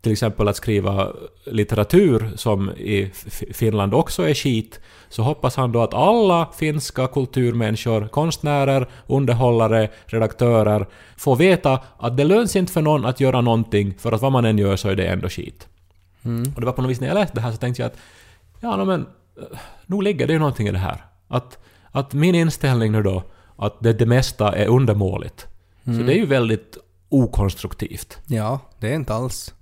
till 0.00 0.12
exempel 0.12 0.48
att 0.48 0.56
skriva 0.56 1.12
litteratur 1.44 2.30
som 2.36 2.70
i 2.70 3.10
Finland 3.52 3.94
också 3.94 4.28
är 4.28 4.34
skit, 4.34 4.80
så 5.08 5.22
hoppas 5.22 5.56
han 5.56 5.72
då 5.72 5.82
att 5.82 5.94
alla 5.94 6.48
finska 6.56 7.06
kulturmänniskor, 7.06 8.08
konstnärer, 8.08 8.88
underhållare, 9.06 9.90
redaktörer 10.06 10.86
får 11.16 11.36
veta 11.36 11.80
att 11.98 12.16
det 12.16 12.24
löns 12.24 12.56
inte 12.56 12.72
för 12.72 12.82
någon 12.82 13.04
att 13.04 13.20
göra 13.20 13.40
någonting 13.40 13.94
för 13.98 14.12
att 14.12 14.22
vad 14.22 14.32
man 14.32 14.44
än 14.44 14.58
gör 14.58 14.76
så 14.76 14.88
är 14.88 14.96
det 14.96 15.06
ändå 15.06 15.28
skit. 15.28 15.68
Mm. 16.24 16.52
Och 16.54 16.60
det 16.60 16.66
var 16.66 16.72
på 16.72 16.82
något 16.82 16.90
vis 16.90 17.00
när 17.00 17.08
jag 17.08 17.14
läste 17.14 17.34
det 17.34 17.40
här 17.40 17.52
så 17.52 17.56
tänkte 17.56 17.82
jag 17.82 17.86
att 17.86 17.98
ja, 18.60 18.76
no, 18.76 18.84
men 18.84 19.00
eh, 19.00 19.58
nog 19.86 20.02
ligger 20.02 20.26
det 20.26 20.32
ju 20.32 20.38
någonting 20.38 20.68
i 20.68 20.72
det 20.72 20.78
här. 20.78 21.04
Att, 21.28 21.58
att 21.90 22.12
min 22.12 22.34
inställning 22.34 22.92
nu 22.92 23.02
då, 23.02 23.22
att 23.56 23.80
det, 23.80 23.92
det 23.92 24.06
mesta 24.06 24.52
är 24.56 24.66
undermåligt. 24.66 25.46
Så 25.84 25.90
det 25.90 26.12
är 26.12 26.18
ju 26.18 26.26
väldigt 26.26 26.78
okonstruktivt. 27.08 28.18
Ja, 28.26 28.60
det 28.80 28.90
är 28.90 28.94
inte 28.94 29.14
alls 29.14 29.54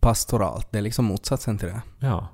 pastoralt. 0.00 0.68
Det 0.70 0.78
är 0.78 0.82
liksom 0.82 1.04
motsatsen 1.04 1.58
till 1.58 1.68
det. 1.68 1.82
Ja. 1.98 2.28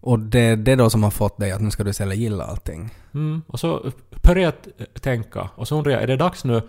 Och 0.00 0.18
det 0.18 0.40
är 0.40 0.56
det 0.56 0.76
då 0.76 0.90
som 0.90 1.02
har 1.02 1.10
fått 1.10 1.38
dig 1.38 1.52
att 1.52 1.60
nu 1.60 1.70
ska 1.70 1.84
du 1.84 1.90
istället 1.90 2.18
gilla 2.18 2.44
allting. 2.44 2.94
Mm. 3.14 3.42
Och 3.46 3.60
så 3.60 3.92
började 4.22 4.56
jag 4.76 5.02
tänka, 5.02 5.50
och 5.54 5.68
så 5.68 5.76
undrar 5.78 5.92
jag, 5.92 6.02
är 6.02 6.06
det 6.06 6.16
dags 6.16 6.44
nu 6.44 6.62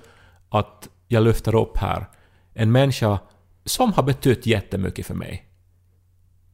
att 0.50 0.90
jag 1.08 1.24
lyfter 1.24 1.56
upp 1.56 1.78
här 1.78 2.10
en 2.54 2.72
människa 2.72 3.20
som 3.66 3.94
har 3.94 4.04
betytt 4.04 4.46
jättemycket 4.46 5.06
för 5.06 5.14
mig? 5.14 5.50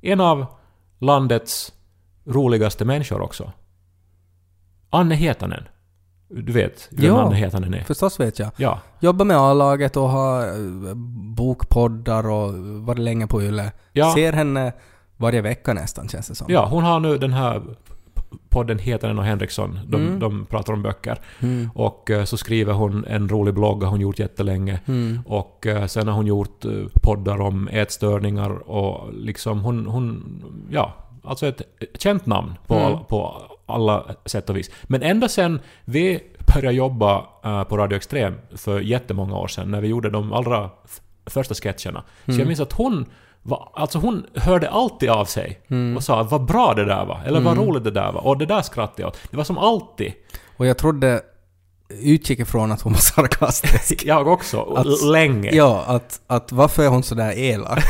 En 0.01 0.19
av 0.19 0.45
landets 0.99 1.73
roligaste 2.25 2.85
människor 2.85 3.21
också. 3.21 3.51
Anne 4.89 5.15
Hietanen. 5.15 5.63
Du 6.35 6.51
vet 6.53 6.87
vem 6.91 7.05
Ja. 7.05 7.29
Hietanen 7.29 7.73
är? 7.73 7.81
Förstås 7.83 8.19
vet 8.19 8.39
jag. 8.39 8.49
Ja. 8.57 8.79
Jobbar 8.99 9.25
med 9.25 9.37
A-laget 9.37 9.97
och 9.97 10.09
har 10.09 10.41
eh, 10.47 10.93
bokpoddar 11.35 12.29
och 12.29 12.53
varit 12.85 12.99
länge 12.99 13.27
på 13.27 13.41
Yle. 13.43 13.71
Ja. 13.93 14.13
Ser 14.15 14.33
henne 14.33 14.73
varje 15.17 15.41
vecka 15.41 15.73
nästan 15.73 16.07
känns 16.07 16.27
det 16.27 16.35
som. 16.35 16.47
Ja, 16.49 16.67
hon 16.71 16.83
har 16.83 16.99
nu 16.99 17.17
den 17.17 17.33
här 17.33 17.61
podden 18.49 18.79
heter 18.79 19.07
den 19.07 19.19
och 19.19 19.25
Henriksson. 19.25 19.79
De, 19.87 20.01
Mm. 20.01 20.19
de 20.19 20.45
pratar 20.45 20.73
om 20.73 20.81
böcker. 20.83 21.17
Mm. 21.39 21.69
Och 21.75 22.11
eh, 22.11 22.23
så 22.23 22.37
skriver 22.37 22.73
hon 22.73 23.05
en 23.05 23.29
rolig 23.29 23.53
blogg, 23.53 23.83
har 23.83 23.89
hon 23.89 24.01
gjort 24.01 24.19
jättelänge. 24.19 24.79
Mm. 24.85 25.19
Och 25.25 25.67
eh, 25.67 25.85
sen 25.85 26.07
har 26.07 26.15
hon 26.15 26.27
gjort 26.27 26.65
poddar 27.03 27.41
om 27.41 27.67
ätstörningar 27.67 28.69
och 28.69 29.13
liksom 29.13 29.59
hon, 29.61 29.85
hon 29.85 30.23
ja, 30.69 30.93
alltså 31.23 31.47
ett 31.47 31.61
känt 31.99 32.25
namn 32.25 32.53
på, 32.67 32.75
Mm. 32.75 32.99
på 33.09 33.41
alla 33.73 34.05
sätt 34.25 34.49
och 34.49 34.57
vis. 34.57 34.69
Men 34.83 35.01
ända 35.03 35.29
sen 35.29 35.59
vi 35.85 36.19
började 36.53 36.75
jobba 36.75 37.25
eh, 37.43 37.63
på 37.63 37.77
Radio 37.77 37.95
Extrem 37.95 38.35
för 38.55 38.79
jättemånga 38.79 39.37
år 39.37 39.47
sedan, 39.47 39.71
när 39.71 39.81
vi 39.81 39.87
gjorde 39.87 40.09
de 40.09 40.33
allra 40.33 40.69
första 41.25 41.53
sketcherna. 41.55 42.03
Så 42.25 42.31
Mm. 42.31 42.39
jag 42.39 42.47
minns 42.47 42.59
att 42.59 42.73
hon 42.73 43.05
var, 43.41 43.69
alltså 43.73 43.97
hon 43.99 44.25
hörde 44.35 44.69
alltid 44.69 45.09
av 45.09 45.25
sig 45.25 45.59
Mm. 45.69 45.97
och 45.97 46.03
sa 46.03 46.23
vad 46.23 46.45
bra 46.45 46.73
det 46.73 46.85
där 46.85 47.05
var, 47.05 47.21
eller 47.25 47.39
vad 47.41 47.53
Mm. 47.53 47.65
roligt 47.65 47.83
det 47.83 47.91
där 47.91 48.11
var, 48.11 48.25
och 48.27 48.37
det 48.37 48.45
där 48.45 48.61
skrattade 48.61 49.01
jag 49.01 49.07
åt. 49.09 49.17
Det 49.31 49.37
var 49.37 49.43
som 49.43 49.57
alltid. 49.57 50.13
Och 50.57 50.65
jag 50.65 50.77
trodde, 50.77 51.21
utgick 51.89 52.39
ifrån 52.39 52.71
att 52.71 52.81
hon 52.81 52.93
var 52.93 52.99
sarkastisk. 52.99 54.03
Jag 54.05 54.27
också, 54.27 54.61
Att- 54.61 55.03
länge. 55.11 55.49
ja, 55.53 55.83
att, 55.87 56.21
att 56.27 56.51
varför 56.51 56.83
är 56.83 56.87
hon 56.87 57.03
så 57.03 57.15
där 57.15 57.37
elak? 57.37 57.83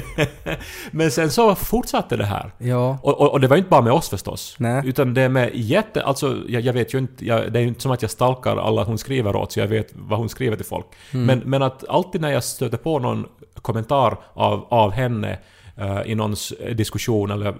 Men 0.90 1.10
sen 1.10 1.30
så 1.30 1.54
fortsatte 1.54 2.16
det 2.16 2.24
här. 2.24 2.52
Ja. 2.58 2.98
Och, 3.02 3.20
och, 3.20 3.32
och 3.32 3.40
det 3.40 3.48
var 3.48 3.56
ju 3.56 3.58
inte 3.58 3.70
bara 3.70 3.82
med 3.82 3.92
oss 3.92 4.08
förstås. 4.08 4.54
Nej. 4.58 4.82
Utan 4.84 5.14
det 5.14 5.28
med 5.28 5.50
jätte... 5.54 6.02
Alltså, 6.02 6.38
jag, 6.48 6.62
jag 6.62 6.72
vet 6.72 6.94
ju 6.94 6.98
inte... 6.98 7.26
Jag, 7.26 7.52
det 7.52 7.58
är 7.58 7.60
ju 7.62 7.68
inte 7.68 7.80
som 7.80 7.92
att 7.92 8.02
jag 8.02 8.10
stalkar 8.10 8.56
alla 8.56 8.84
hon 8.84 8.98
skriver 8.98 9.36
åt, 9.36 9.52
så 9.52 9.60
jag 9.60 9.68
vet 9.68 9.88
vad 9.94 10.18
hon 10.18 10.28
skriver 10.28 10.56
till 10.56 10.66
folk. 10.66 10.86
Mm. 11.10 11.26
Men, 11.26 11.38
men 11.38 11.62
att 11.62 11.88
alltid 11.88 12.20
när 12.20 12.30
jag 12.30 12.44
stöter 12.44 12.76
på 12.76 12.98
någon 12.98 13.26
kommentar 13.62 14.18
av, 14.34 14.66
av 14.68 14.90
henne 14.90 15.38
eh, 15.76 16.02
i 16.06 16.14
någons 16.14 16.52
diskussion 16.72 17.30
eller 17.30 17.54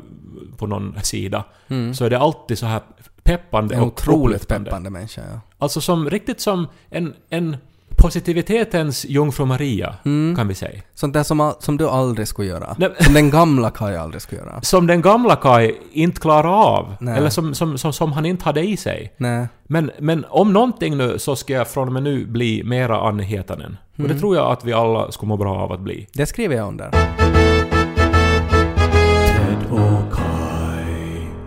på 0.59 0.67
någon 0.67 0.97
sida, 1.03 1.45
Mm. 1.69 1.95
så 1.95 2.05
är 2.05 2.11
det 2.11 2.19
alltid 2.19 2.59
så 2.59 2.67
här 2.67 2.81
peppande 3.23 3.75
En 3.75 3.81
och 3.81 3.87
otroligt 3.87 4.49
peppande 4.49 4.91
människa, 4.91 5.23
ja. 5.33 5.41
Alltså 5.59 5.81
som 5.81 6.11
riktigt 6.11 6.41
som 6.41 6.69
en, 6.91 7.15
en 7.29 7.57
positivitetens 8.03 9.05
jungfru 9.05 9.45
Maria, 9.45 9.95
Mm. 10.05 10.37
kan 10.37 10.49
vi 10.49 10.55
säga. 10.55 10.81
Sånt 10.95 11.15
där 11.15 11.23
som, 11.23 11.53
som 11.59 11.77
du 11.77 11.89
aldrig 11.89 12.29
skulle 12.29 12.49
göra. 12.49 12.75
Nej. 12.79 12.91
Som 13.01 13.15
den 13.15 13.31
gamla 13.31 13.71
Kaj 13.71 13.97
aldrig 13.97 14.23
skulle 14.23 14.41
göra. 14.41 14.61
Som 14.63 14.87
den 14.87 15.03
gamla 15.03 15.37
Kai 15.37 15.75
inte 15.93 16.21
klarar 16.21 16.49
av. 16.79 16.95
Nej. 17.01 17.19
Eller 17.19 17.31
som, 17.31 17.55
som, 17.55 17.79
som, 17.79 17.93
som 17.93 18.13
han 18.13 18.27
inte 18.27 18.45
hade 18.45 18.61
i 18.61 18.77
sig. 18.77 19.15
Nej. 19.17 19.47
Men, 19.67 19.91
men 19.99 20.25
om 20.29 20.53
någonting 20.53 20.97
nu 20.97 21.19
så 21.19 21.37
ska 21.37 21.53
jag 21.53 21.69
från 21.69 21.87
och 21.89 21.93
med 21.93 22.03
nu 22.03 22.27
bli 22.27 22.63
mera 22.65 23.01
Anne 23.09 23.23
Hietanen. 23.23 23.77
Och 23.93 23.99
Mm. 23.99 24.13
det 24.13 24.19
tror 24.21 24.37
jag 24.37 24.53
att 24.53 24.65
vi 24.65 24.73
alla 24.73 25.13
skulle 25.13 25.29
må 25.29 25.37
bra 25.37 25.57
av 25.57 25.73
att 25.73 25.81
bli. 25.81 26.07
Det 26.13 26.27
skriver 26.27 26.57
jag 26.57 26.69
under. 26.69 26.91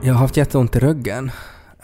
Jag 0.01 0.13
har 0.13 0.19
haft 0.19 0.37
jätteont 0.37 0.75
i 0.75 0.79
ryggen. 0.79 1.31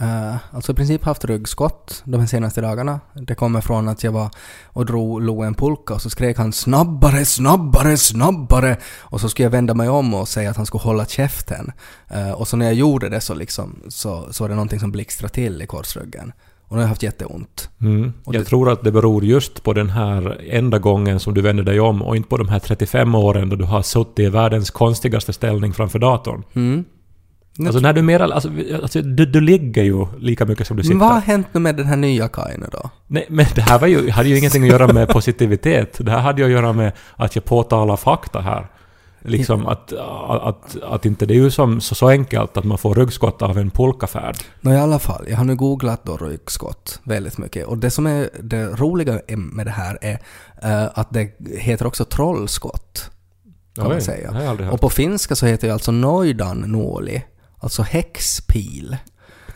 Uh, 0.02 0.36
alltså 0.52 0.72
i 0.72 0.76
princip 0.76 1.04
haft 1.04 1.26
ryggskott 1.26 2.02
de 2.06 2.28
senaste 2.28 2.62
dagarna. 2.62 3.00
Det 3.14 3.36
kommer 3.36 3.62
från 3.62 3.88
att 3.90 4.04
jag 4.04 4.12
var 4.12 4.30
och 4.66 4.86
drog 4.86 5.22
Lo 5.22 5.42
en 5.44 5.54
pulka 5.56 5.94
och 5.94 6.02
så 6.02 6.10
skrek 6.10 6.38
han 6.38 6.54
snabbare, 6.54 7.26
snabbare, 7.26 7.98
snabbare. 7.98 8.78
Och 9.00 9.22
så 9.22 9.30
skulle 9.30 9.46
jag 9.46 9.52
vända 9.52 9.74
mig 9.74 9.90
om 9.90 10.14
och 10.14 10.28
säga 10.28 10.50
att 10.50 10.58
han 10.58 10.66
skulle 10.66 10.82
hålla 10.82 11.06
käften. 11.06 11.72
Eh, 12.10 12.32
och 12.32 12.48
så 12.48 12.58
när 12.58 12.66
jag 12.66 12.76
gjorde 12.76 13.10
det 13.10 13.22
så 13.22 13.34
liksom 13.34 13.76
så, 13.88 14.28
så 14.32 14.44
var 14.44 14.50
det 14.50 14.56
någonting 14.56 14.80
som 14.80 14.92
blixtrade 14.92 15.34
till 15.34 15.62
i 15.62 15.66
korsryggen. 15.66 16.32
Och 16.68 16.72
nu 16.72 16.78
har 16.78 16.84
jag 16.84 16.90
haft 16.90 17.04
jätteont. 17.04 17.70
Mm. 17.82 18.14
Jag 18.26 18.34
det- 18.34 18.44
tror 18.44 18.70
att 18.72 18.84
det 18.84 18.92
beror 18.92 19.26
just 19.26 19.64
på 19.64 19.74
den 19.74 19.90
här 19.90 20.42
enda 20.50 20.80
gången 20.80 21.20
som 21.20 21.34
du 21.34 21.42
vänder 21.42 21.64
dig 21.64 21.80
om 21.80 22.02
och 22.02 22.16
inte 22.16 22.30
på 22.30 22.38
de 22.38 22.50
här 22.50 22.60
35 22.60 23.16
åren 23.16 23.50
då 23.50 23.56
du 23.56 23.64
har 23.66 23.82
suttit 23.82 24.20
i 24.20 24.30
världens 24.30 24.70
konstigaste 24.72 25.34
ställning 25.34 25.74
framför 25.74 26.00
datorn. 26.00 26.44
Mm. 26.54 26.86
Alltså 27.60 27.80
när 27.80 27.94
du 27.94 28.02
mera... 28.02 28.24
Alltså, 28.24 28.50
alltså 28.82 29.02
du, 29.02 29.26
du 29.26 29.42
ligger 29.42 29.84
ju 29.84 30.08
lika 30.20 30.46
mycket 30.46 30.68
som 30.68 30.78
du 30.78 30.84
sitter. 30.84 30.96
Men 30.96 31.08
vad 31.08 31.14
har 31.14 31.22
hänt 31.22 31.48
nu 31.52 31.60
med 31.60 31.76
den 31.76 31.86
här 31.86 31.96
nya 31.96 32.28
Kaj 32.28 32.56
nu 32.58 32.66
då? 32.72 32.90
Nej, 33.08 33.26
men 33.30 33.46
det 33.56 33.62
här 33.62 33.80
var 33.80 33.88
ju, 33.88 34.10
hade 34.10 34.30
ju 34.30 34.38
ingenting 34.38 34.64
att 34.64 34.70
göra 34.70 34.94
med 34.94 35.10
positivitet. 35.10 35.98
Det 36.00 36.12
här 36.12 36.20
hade 36.20 36.42
ju 36.42 36.46
att 36.46 36.52
göra 36.52 36.74
med 36.74 36.92
att 37.16 37.36
jag 37.36 37.46
påtalar 37.46 37.98
fakta 37.98 38.42
här. 38.42 38.68
Liksom 39.24 39.68
att, 39.68 39.94
att, 40.28 40.78
att 40.84 41.06
inte 41.06 41.26
det 41.26 41.34
är 41.34 41.36
ju 41.36 41.52
som, 41.52 41.82
så, 41.82 41.96
så 41.96 42.10
enkelt 42.10 42.58
att 42.58 42.64
man 42.64 42.78
får 42.78 42.96
ryggskott 42.96 43.42
av 43.42 43.58
en 43.58 43.72
pulkafärd. 43.72 44.36
Nå 44.62 44.74
i 44.74 44.78
alla 44.78 45.00
fall, 45.00 45.26
jag 45.30 45.38
har 45.38 45.44
nu 45.44 45.56
googlat 45.56 46.06
då 46.06 46.18
ryggskott 46.18 47.00
väldigt 47.04 47.38
mycket 47.38 47.66
och 47.66 47.78
det 47.78 47.90
som 47.90 48.08
är 48.08 48.30
det 48.44 48.66
roliga 48.66 49.20
med 49.28 49.66
det 49.66 49.72
här 49.72 49.98
är 50.02 50.20
eh, 50.64 50.90
att 50.94 51.14
det 51.14 51.32
heter 51.58 51.88
också 51.88 52.06
trollskott. 52.06 53.12
Kan 53.76 53.84
man 53.84 53.96
Oj, 53.96 54.02
säga. 54.02 54.30
Aldrig 54.30 54.66
hört. 54.66 54.74
Och 54.74 54.82
på 54.82 54.90
finska 54.90 55.36
så 55.36 55.46
heter 55.46 55.68
det 55.68 55.74
alltså 55.74 55.92
noidan 55.92 56.58
nuoli, 56.58 57.24
alltså 57.62 57.82
häxpil. 57.82 58.98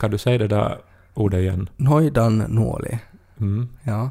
Kan 0.00 0.10
du 0.10 0.18
säga 0.18 0.38
det 0.38 0.48
där 0.48 0.78
ordet 1.14 1.40
igen? 1.40 1.68
Noidan 1.76 2.38
nuoli, 2.38 2.98
Mm. 3.40 3.68
ja. 3.82 4.10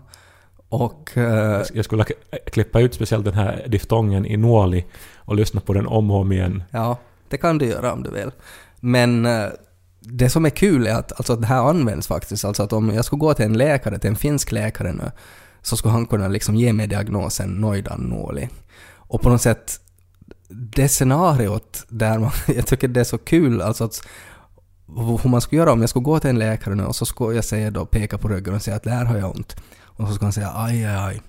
Och... 0.69 1.17
eh, 1.17 1.63
Jag 1.73 1.85
skulle 1.85 2.05
klippa 2.51 2.79
ut 2.79 2.93
speciellt 2.93 3.25
den 3.25 3.33
här 3.33 3.65
diftongen 3.67 4.25
i 4.25 4.37
Nuoli 4.37 4.85
och 5.15 5.35
lyssna 5.35 5.61
på 5.61 5.73
den 5.73 5.87
om 5.87 6.11
och 6.11 6.17
om 6.21 6.31
igen. 6.31 6.63
Ja, 6.71 6.97
det 7.29 7.37
kan 7.37 7.57
du 7.57 7.65
göra 7.65 7.93
om 7.93 8.03
du 8.03 8.11
vill. 8.11 8.31
Men 8.79 9.25
eh, 9.25 9.45
det 9.99 10.29
som 10.29 10.45
är 10.45 10.49
kul 10.49 10.87
är 10.87 10.93
att 10.95 11.11
alltså, 11.11 11.35
det 11.35 11.47
här 11.47 11.69
används 11.69 12.07
faktiskt. 12.07 12.45
Alltså 12.45 12.63
att 12.63 12.73
om 12.73 12.89
jag 12.89 13.05
skulle 13.05 13.19
gå 13.19 13.33
till 13.33 13.45
en 13.45 13.57
läkare, 13.57 13.99
till 13.99 14.09
en 14.09 14.15
finsk 14.15 14.51
läkare 14.51 14.93
nu, 14.93 15.11
så 15.61 15.77
skulle 15.77 15.91
han 15.91 16.05
kunna 16.05 16.27
liksom 16.27 16.55
ge 16.55 16.73
mig 16.73 16.87
diagnosen 16.87 17.49
noidan 17.49 18.01
nuoli. 18.01 18.49
Och 18.93 19.21
på 19.21 19.29
något 19.29 19.41
sätt, 19.41 19.79
det 20.49 20.89
scenariot 20.89 21.85
där 21.89 22.19
man, 22.19 22.31
jag 22.55 22.67
tycker 22.67 22.87
det 22.87 22.99
är 22.99 23.03
så 23.03 23.17
kul, 23.17 23.61
alltså 23.61 23.83
att 23.83 24.07
hur 25.23 25.29
man 25.29 25.41
skulle 25.41 25.59
göra 25.59 25.71
om 25.71 25.81
jag 25.81 25.89
skulle 25.89 26.03
gå 26.03 26.19
till 26.19 26.29
en 26.29 26.39
läkare 26.39 26.75
nu 26.75 26.83
och 26.83 26.95
så 26.95 27.05
skulle 27.05 27.35
jag 27.35 27.45
säga 27.45 27.71
då, 27.71 27.85
peka 27.85 28.17
på 28.17 28.27
ryggen 28.27 28.53
och 28.53 28.61
säga 28.61 28.77
att 28.77 28.83
där 28.83 29.05
har 29.05 29.17
jag 29.17 29.35
ont. 29.35 29.55
Och 29.83 30.07
så 30.07 30.13
skulle 30.13 30.25
han 30.25 30.33
säga 30.33 30.51
aj, 30.55 30.85
aj, 30.85 30.95
aj. 30.95 31.21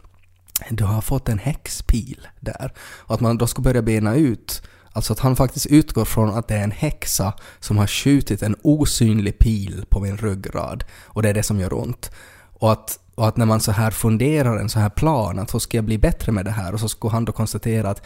Du 0.70 0.84
har 0.84 1.00
fått 1.00 1.28
en 1.28 1.38
häxpil 1.38 2.28
där. 2.40 2.72
Och 2.78 3.14
att 3.14 3.20
man 3.20 3.38
då 3.38 3.46
skulle 3.46 3.64
börja 3.64 3.82
bena 3.82 4.14
ut 4.14 4.62
Alltså 4.96 5.12
att 5.12 5.18
han 5.18 5.36
faktiskt 5.36 5.66
utgår 5.66 6.04
från 6.04 6.34
att 6.34 6.48
det 6.48 6.54
är 6.54 6.64
en 6.64 6.70
häxa 6.70 7.32
som 7.60 7.78
har 7.78 7.86
skjutit 7.86 8.42
en 8.42 8.56
osynlig 8.62 9.38
pil 9.38 9.84
på 9.88 10.00
min 10.00 10.16
ryggrad 10.16 10.84
och 11.04 11.22
det 11.22 11.28
är 11.28 11.34
det 11.34 11.42
som 11.42 11.60
gör 11.60 11.72
ont. 11.72 12.10
Och 12.52 12.72
att, 12.72 12.98
och 13.14 13.28
att 13.28 13.36
när 13.36 13.46
man 13.46 13.60
så 13.60 13.72
här 13.72 13.90
funderar 13.90 14.56
en 14.56 14.68
så 14.68 14.78
här 14.78 14.90
plan, 14.90 15.38
att 15.38 15.50
så 15.50 15.60
ska 15.60 15.76
jag 15.76 15.84
bli 15.84 15.98
bättre 15.98 16.32
med 16.32 16.44
det 16.44 16.50
här 16.50 16.74
och 16.74 16.80
så 16.80 16.88
skulle 16.88 17.12
han 17.12 17.24
då 17.24 17.32
konstatera 17.32 17.90
att 17.90 18.02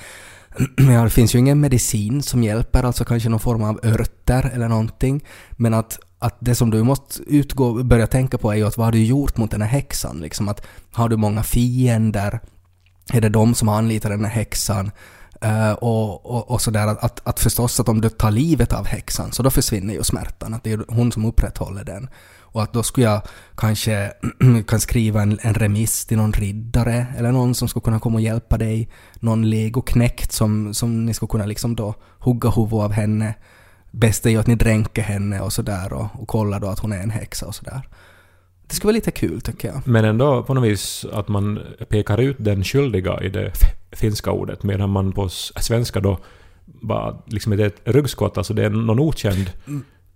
ja, 0.76 1.04
det 1.04 1.10
finns 1.10 1.34
ju 1.34 1.38
ingen 1.38 1.60
medicin 1.60 2.22
som 2.22 2.42
hjälper, 2.42 2.82
alltså 2.82 3.04
kanske 3.04 3.28
någon 3.28 3.40
form 3.40 3.62
av 3.62 3.80
örter 3.82 4.50
eller 4.54 4.68
någonting. 4.68 5.24
Men 5.50 5.74
att, 5.74 5.98
att 6.18 6.36
det 6.40 6.54
som 6.54 6.70
du 6.70 6.82
måste 6.82 7.22
utgå, 7.26 7.82
börja 7.82 8.06
tänka 8.06 8.38
på 8.38 8.52
är 8.52 8.56
ju 8.56 8.66
att 8.66 8.76
vad 8.76 8.86
har 8.86 8.92
du 8.92 9.04
gjort 9.04 9.36
mot 9.36 9.50
den 9.50 9.62
här 9.62 9.68
häxan? 9.68 10.20
Liksom 10.20 10.48
att 10.48 10.66
har 10.92 11.08
du 11.08 11.16
många 11.16 11.42
fiender? 11.42 12.40
Är 13.12 13.20
det 13.20 13.28
de 13.28 13.54
som 13.54 13.68
anlitar 13.68 14.10
den 14.10 14.24
här 14.24 14.32
häxan? 14.32 14.90
Uh, 15.44 15.72
och, 15.72 16.26
och, 16.26 16.50
och 16.50 16.60
sådär 16.60 16.86
att, 16.86 17.04
att, 17.04 17.20
att 17.28 17.40
förstås 17.40 17.80
att 17.80 17.88
om 17.88 18.00
du 18.00 18.08
tar 18.08 18.30
livet 18.30 18.72
av 18.72 18.86
häxan 18.86 19.32
så 19.32 19.42
då 19.42 19.50
försvinner 19.50 19.94
ju 19.94 20.04
smärtan, 20.04 20.54
att 20.54 20.64
det 20.64 20.72
är 20.72 20.84
hon 20.88 21.12
som 21.12 21.24
upprätthåller 21.24 21.84
den. 21.84 22.08
Och 22.52 22.62
att 22.62 22.72
då 22.72 22.82
skulle 22.82 23.06
jag 23.06 23.22
kanske 23.56 24.12
kan 24.66 24.80
skriva 24.80 25.22
en, 25.22 25.38
en 25.42 25.54
remiss 25.54 26.06
till 26.06 26.16
någon 26.16 26.32
riddare 26.32 27.06
eller 27.16 27.32
någon 27.32 27.54
som 27.54 27.68
skulle 27.68 27.82
kunna 27.82 28.00
komma 28.00 28.14
och 28.14 28.20
hjälpa 28.20 28.58
dig. 28.58 28.88
Någon 29.20 29.50
legoknäckt 29.50 30.32
som, 30.32 30.74
som 30.74 31.06
ni 31.06 31.14
skulle 31.14 31.28
kunna 31.28 31.46
liksom 31.46 31.76
då 31.76 31.94
hugga 32.18 32.50
huvudet 32.50 32.84
av 32.84 32.92
henne. 32.92 33.34
Bäst 33.90 34.26
är 34.26 34.30
ju 34.30 34.36
att 34.36 34.46
ni 34.46 34.54
dränker 34.54 35.02
henne 35.02 35.40
och 35.40 35.52
sådär 35.52 35.92
och, 35.92 36.06
och 36.12 36.28
kollar 36.28 36.60
då 36.60 36.66
att 36.66 36.78
hon 36.78 36.92
är 36.92 37.02
en 37.02 37.10
häxa 37.10 37.46
och 37.46 37.54
sådär. 37.54 37.88
Det 38.66 38.74
skulle 38.74 38.88
vara 38.88 38.94
lite 38.94 39.10
kul 39.10 39.40
tycker 39.40 39.68
jag. 39.68 39.82
Men 39.84 40.04
ändå 40.04 40.42
på 40.42 40.54
något 40.54 40.64
vis 40.64 41.06
att 41.12 41.28
man 41.28 41.60
pekar 41.88 42.18
ut 42.18 42.36
den 42.38 42.64
skyldiga 42.64 43.20
i 43.20 43.28
det 43.28 43.52
finska 43.92 44.30
ordet 44.30 44.62
medan 44.62 44.90
man 44.90 45.12
på 45.12 45.28
svenska 45.28 46.00
då 46.00 46.18
bara 46.64 47.22
liksom 47.26 47.52
är 47.52 47.56
det 47.56 47.66
ett 47.66 47.80
ryggskott, 47.84 48.38
alltså 48.38 48.54
det 48.54 48.64
är 48.64 48.70
någon 48.70 48.98
okänd 48.98 49.50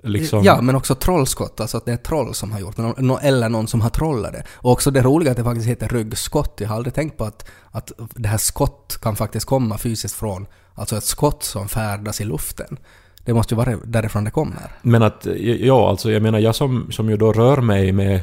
liksom... 0.05 0.45
Ja, 0.45 0.61
men 0.61 0.75
också 0.75 0.95
trollskott, 0.95 1.61
alltså 1.61 1.77
att 1.77 1.85
det 1.85 1.93
är 1.93 1.97
troll 1.97 2.35
som 2.35 2.53
har 2.53 2.61
gjort 2.61 2.77
det, 2.77 2.95
eller 3.23 3.49
någon 3.49 3.67
som 3.67 3.81
har 3.81 3.91
trollat 3.91 4.33
det. 4.33 4.45
Och 4.53 4.73
också 4.73 4.91
det 4.91 5.03
roliga 5.03 5.31
att 5.31 5.37
det 5.37 5.45
faktiskt 5.45 5.69
heter 5.69 5.89
ryggskott. 5.89 6.59
Jag 6.61 6.69
har 6.69 6.77
aldrig 6.77 6.95
tänkt 6.95 7.19
på 7.19 7.25
att, 7.25 7.51
att 7.71 7.93
det 8.15 8.29
här 8.29 8.39
skott 8.39 8.99
kan 9.03 9.17
faktiskt 9.17 9.47
komma 9.47 9.79
fysiskt 9.79 10.15
från, 10.15 10.47
alltså 10.75 10.97
ett 10.97 11.05
skott 11.05 11.43
som 11.43 11.69
färdas 11.69 12.21
i 12.21 12.25
luften. 12.25 12.79
Det 13.25 13.35
måste 13.35 13.55
ju 13.55 13.57
vara 13.57 13.77
därifrån 13.85 14.25
det 14.25 14.31
kommer. 14.31 14.73
Men 14.83 15.03
att, 15.03 15.27
ja 15.61 15.89
alltså 15.89 16.13
jag 16.13 16.23
menar 16.23 16.39
jag 16.39 16.55
som, 16.55 16.93
som 16.93 17.11
ju 17.11 17.17
då 17.17 17.33
rör 17.33 17.61
mig 17.61 17.93
med 17.93 18.21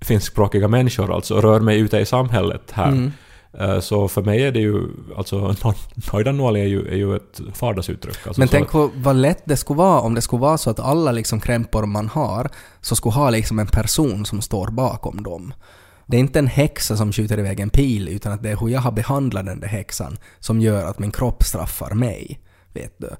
finskspråkiga 0.00 0.68
människor, 0.68 1.14
alltså 1.14 1.40
rör 1.40 1.60
mig 1.60 1.80
ute 1.80 1.98
i 1.98 2.06
samhället 2.06 2.70
här. 2.72 2.88
Mm. 2.88 3.12
Eh, 3.58 3.80
Så 3.80 4.08
för 4.08 4.22
mig 4.22 4.42
är 4.42 4.52
det 4.52 4.60
ju, 4.60 4.82
alltså 5.16 5.54
Noidanuoli 6.12 6.60
är 6.60 6.66
ju, 6.66 6.88
är 6.88 6.96
ju 6.96 7.16
ett 7.16 7.40
vardagsuttryck. 7.60 8.26
Alltså, 8.26 8.40
Men 8.40 8.48
tänk 8.48 8.72
vad, 8.72 8.90
vad 8.94 9.16
lätt 9.16 9.42
det 9.44 9.56
skulle 9.56 9.78
vara 9.78 10.00
om 10.00 10.14
det 10.14 10.22
skulle 10.22 10.40
vara 10.40 10.58
så 10.58 10.70
att 10.70 10.80
alla 10.80 11.12
liksom 11.12 11.40
krämpor 11.40 11.86
man 11.86 12.08
har, 12.08 12.48
så 12.80 12.96
skulle 12.96 13.14
ha 13.14 13.30
liksom 13.30 13.58
en 13.58 13.66
person 13.66 14.26
som 14.26 14.42
står 14.42 14.68
bakom 14.68 15.22
dem. 15.22 15.54
Det 16.06 16.16
är 16.16 16.20
inte 16.20 16.38
en 16.38 16.46
häxa 16.46 16.96
som 16.96 17.12
skjuter 17.12 17.38
iväg 17.38 17.60
en 17.60 17.70
pil, 17.70 18.08
utan 18.08 18.32
att 18.32 18.42
det 18.42 18.50
är 18.50 18.56
hur 18.56 18.68
jag 18.68 18.80
har 18.80 18.92
behandlat 18.92 19.46
den 19.46 19.60
där 19.60 19.68
häxan 19.68 20.16
som 20.38 20.60
gör 20.60 20.84
att 20.84 20.98
min 20.98 21.10
kropp 21.10 21.42
straffar 21.42 21.90
mig. 21.94 22.40
Vet 22.72 22.94
du? 22.98 23.10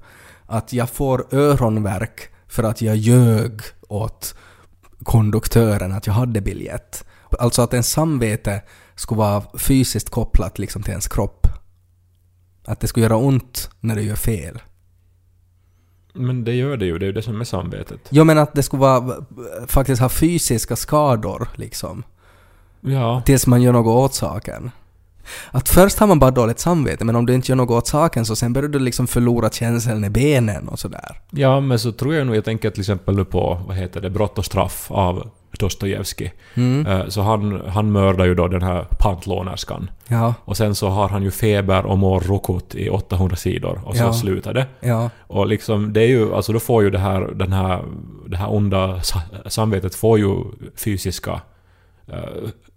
Att 0.45 0.73
jag 0.73 0.89
får 0.89 1.25
öronvärk 1.35 2.29
för 2.47 2.63
att 2.63 2.81
jag 2.81 2.95
ljög 2.95 3.61
åt 3.87 4.35
konduktören 5.03 5.91
att 5.91 6.07
jag 6.07 6.13
hade 6.13 6.41
biljett. 6.41 7.05
Alltså 7.39 7.61
att 7.61 7.73
ens 7.73 7.89
samvete 7.91 8.61
skulle 8.97 9.19
vara 9.19 9.43
fysiskt 9.59 10.09
kopplat 10.09 10.59
liksom 10.59 10.83
till 10.83 10.91
ens 10.91 11.07
kropp. 11.07 11.47
Att 12.65 12.79
det 12.79 12.87
skulle 12.87 13.05
göra 13.05 13.17
ont 13.17 13.69
när 13.79 13.95
du 13.95 14.01
gör 14.01 14.15
fel. 14.15 14.59
Men 16.13 16.43
det 16.43 16.53
gör 16.53 16.77
det 16.77 16.85
ju, 16.85 16.97
det 16.97 17.05
är 17.05 17.07
ju 17.07 17.13
det 17.13 17.21
som 17.21 17.41
är 17.41 17.45
samvetet. 17.45 17.99
Jo 18.09 18.23
men 18.23 18.37
att 18.37 18.53
det 18.53 18.63
skulle 18.63 18.79
vara, 18.79 19.15
faktiskt 19.67 20.01
ha 20.01 20.09
fysiska 20.09 20.75
skador 20.75 21.47
liksom. 21.55 22.03
Ja. 22.81 23.21
Tills 23.25 23.47
man 23.47 23.61
gör 23.61 23.73
något 23.73 24.05
åt 24.05 24.13
saken. 24.13 24.71
Att 25.51 25.69
först 25.69 25.99
har 25.99 26.07
man 26.07 26.19
bara 26.19 26.31
dåligt 26.31 26.59
samvete 26.59 27.05
men 27.05 27.15
om 27.15 27.25
du 27.25 27.33
inte 27.33 27.51
gör 27.51 27.55
något 27.55 27.69
åt 27.69 27.87
saken 27.87 28.25
så 28.25 28.35
sen 28.35 28.53
börjar 28.53 28.69
du 28.69 28.79
liksom 28.79 29.07
förlora 29.07 29.49
känseln 29.49 30.03
i 30.03 30.09
benen 30.09 30.67
och 30.67 30.79
sådär. 30.79 31.21
Ja, 31.29 31.59
men 31.59 31.79
så 31.79 31.91
tror 31.91 32.15
jag 32.15 32.27
nog, 32.27 32.35
jag 32.35 32.45
tänker 32.45 32.69
till 32.69 32.81
exempel 32.81 33.25
på, 33.25 33.61
vad 33.67 33.77
heter 33.77 34.01
det, 34.01 34.09
Brott 34.09 34.37
och 34.37 34.45
straff 34.45 34.91
av 34.91 35.29
Dostojevskij. 35.59 36.33
Mm. 36.55 36.85
Eh, 36.87 37.07
Så 37.07 37.21
han, 37.21 37.61
han 37.67 37.91
mördar 37.91 38.25
ju 38.25 38.35
då 38.35 38.47
den 38.47 38.61
här 38.61 38.85
pantlånerskan. 38.99 39.89
Ja, 40.07 40.33
Och 40.45 40.57
sen 40.57 40.75
så 40.75 40.87
har 40.89 41.09
han 41.09 41.23
ju 41.23 41.31
feber 41.31 41.85
och 41.85 41.97
mår 41.97 42.19
rokot 42.19 42.75
i 42.75 42.89
800 42.89 43.35
sidor 43.35 43.81
och 43.85 43.95
så 43.95 44.03
Ja. 44.03 44.13
slutar 44.13 44.53
det. 44.53 44.65
ja, 44.79 45.09
Och 45.27 45.47
liksom 45.47 45.93
det 45.93 46.01
är 46.01 46.07
ju, 46.07 46.33
alltså 46.35 46.53
då 46.53 46.59
får 46.59 46.83
ju 46.83 46.89
det 46.89 46.99
här, 46.99 47.21
den 47.35 47.53
här, 47.53 47.83
det 48.27 48.37
här 48.37 48.53
onda 48.53 49.01
sa- 49.01 49.21
samvetet 49.45 49.95
får 49.95 50.19
ju 50.19 50.35
fysiska 50.75 51.41
eh, 52.07 52.19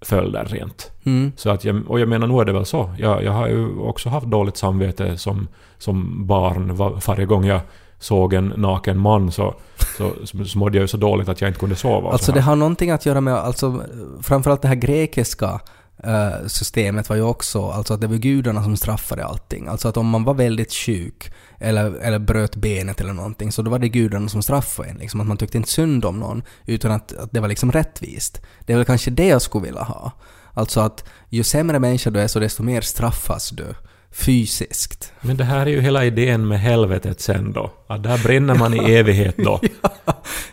följder 0.02 0.44
rent. 0.44 0.90
mm. 1.04 1.32
Så 1.36 1.50
att 1.50 1.64
jag, 1.64 1.90
och 1.90 2.00
jag 2.00 2.08
menar, 2.08 2.26
nu 2.26 2.40
är 2.40 2.44
det 2.44 2.52
väl 2.52 2.64
så. 2.66 2.90
Jag, 2.98 3.24
jag 3.24 3.32
har 3.32 3.48
ju 3.48 3.78
också 3.78 4.08
haft 4.08 4.26
dåligt 4.26 4.56
samvete 4.56 5.16
som, 5.18 5.48
som 5.78 6.26
barn. 6.26 6.74
Va- 6.76 7.00
Varje 7.06 7.26
gång 7.26 7.44
jag 7.44 7.60
såg 8.00 8.34
en 8.34 8.46
naken 8.56 8.98
man 8.98 9.32
så, 9.32 9.54
så, 9.96 10.12
så, 10.46 10.58
mådde 10.58 10.78
jag 10.78 10.82
ju 10.82 10.88
så 10.88 10.96
dåligt 10.96 11.28
att 11.28 11.40
jag 11.40 11.50
inte 11.50 11.60
kunde 11.60 11.76
sova. 11.76 12.10
Alltså 12.10 12.26
så 12.26 12.32
det 12.32 12.40
har 12.40 12.56
någonting 12.56 12.90
att 12.90 13.06
göra 13.06 13.20
med, 13.20 13.34
alltså 13.34 13.82
framförallt 14.22 14.62
det 14.62 14.68
här 14.68 14.74
grekiska 14.74 15.60
eh, 16.04 16.46
systemet 16.46 17.08
var 17.08 17.16
ju 17.16 17.22
också, 17.22 17.70
alltså 17.70 17.94
att 17.94 18.00
det 18.00 18.06
var 18.06 18.16
gudarna 18.16 18.62
som 18.62 18.76
straffade 18.76 19.24
allting. 19.24 19.66
Alltså 19.66 19.88
att 19.88 19.96
om 19.96 20.08
man 20.08 20.24
var 20.24 20.34
väldigt 20.34 20.72
sjuk 20.72 21.32
eller, 21.58 21.92
eller 21.92 22.18
bröt 22.18 22.56
benet 22.56 23.00
eller 23.00 23.12
någonting 23.12 23.52
så 23.52 23.62
då 23.62 23.70
var 23.70 23.78
det 23.78 23.88
gudarna 23.88 24.28
som 24.28 24.42
straffade 24.42 24.88
en. 24.88 24.96
Liksom 24.96 25.20
att 25.20 25.26
man 25.26 25.36
tyckte 25.36 25.56
inte 25.56 25.70
synd 25.70 26.04
om 26.04 26.18
någon 26.18 26.42
utan 26.66 26.92
att, 26.92 27.12
att 27.12 27.32
det 27.32 27.40
var 27.40 27.48
liksom 27.48 27.72
rättvist. 27.72 28.42
Det 28.66 28.72
är 28.72 28.76
väl 28.76 28.86
kanske 28.86 29.10
det 29.10 29.26
jag 29.26 29.42
skulle 29.42 29.66
vilja 29.66 29.82
ha. 29.82 30.12
Alltså 30.54 30.80
att 30.80 31.04
ju 31.28 31.42
sämre 31.42 31.78
människa 31.78 32.10
du 32.10 32.20
är 32.20 32.26
så 32.26 32.38
desto 32.38 32.62
mer 32.62 32.80
straffas 32.80 33.50
du 33.50 33.74
fysiskt. 34.12 35.12
Men 35.20 35.36
det 35.36 35.44
här 35.44 35.60
är 35.66 35.70
ju 35.70 35.80
hela 35.80 36.04
idén 36.04 36.48
med 36.48 36.60
helvetet 36.60 37.20
sen 37.20 37.52
då. 37.52 37.70
Att 37.86 38.02
där 38.02 38.18
brinner 38.22 38.54
man 38.54 38.74
i 38.74 38.78
evighet 38.94 39.36
då. 39.36 39.60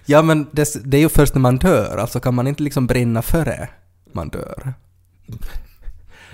Ja 0.09 0.21
men 0.21 0.47
det, 0.51 0.75
det 0.91 0.97
är 0.97 1.01
ju 1.01 1.09
först 1.09 1.33
när 1.33 1.41
man 1.41 1.57
dör, 1.57 1.97
alltså 1.97 2.19
kan 2.19 2.35
man 2.35 2.47
inte 2.47 2.63
liksom 2.63 2.87
brinna 2.87 3.21
före 3.21 3.69
man 4.13 4.29
dör? 4.29 4.73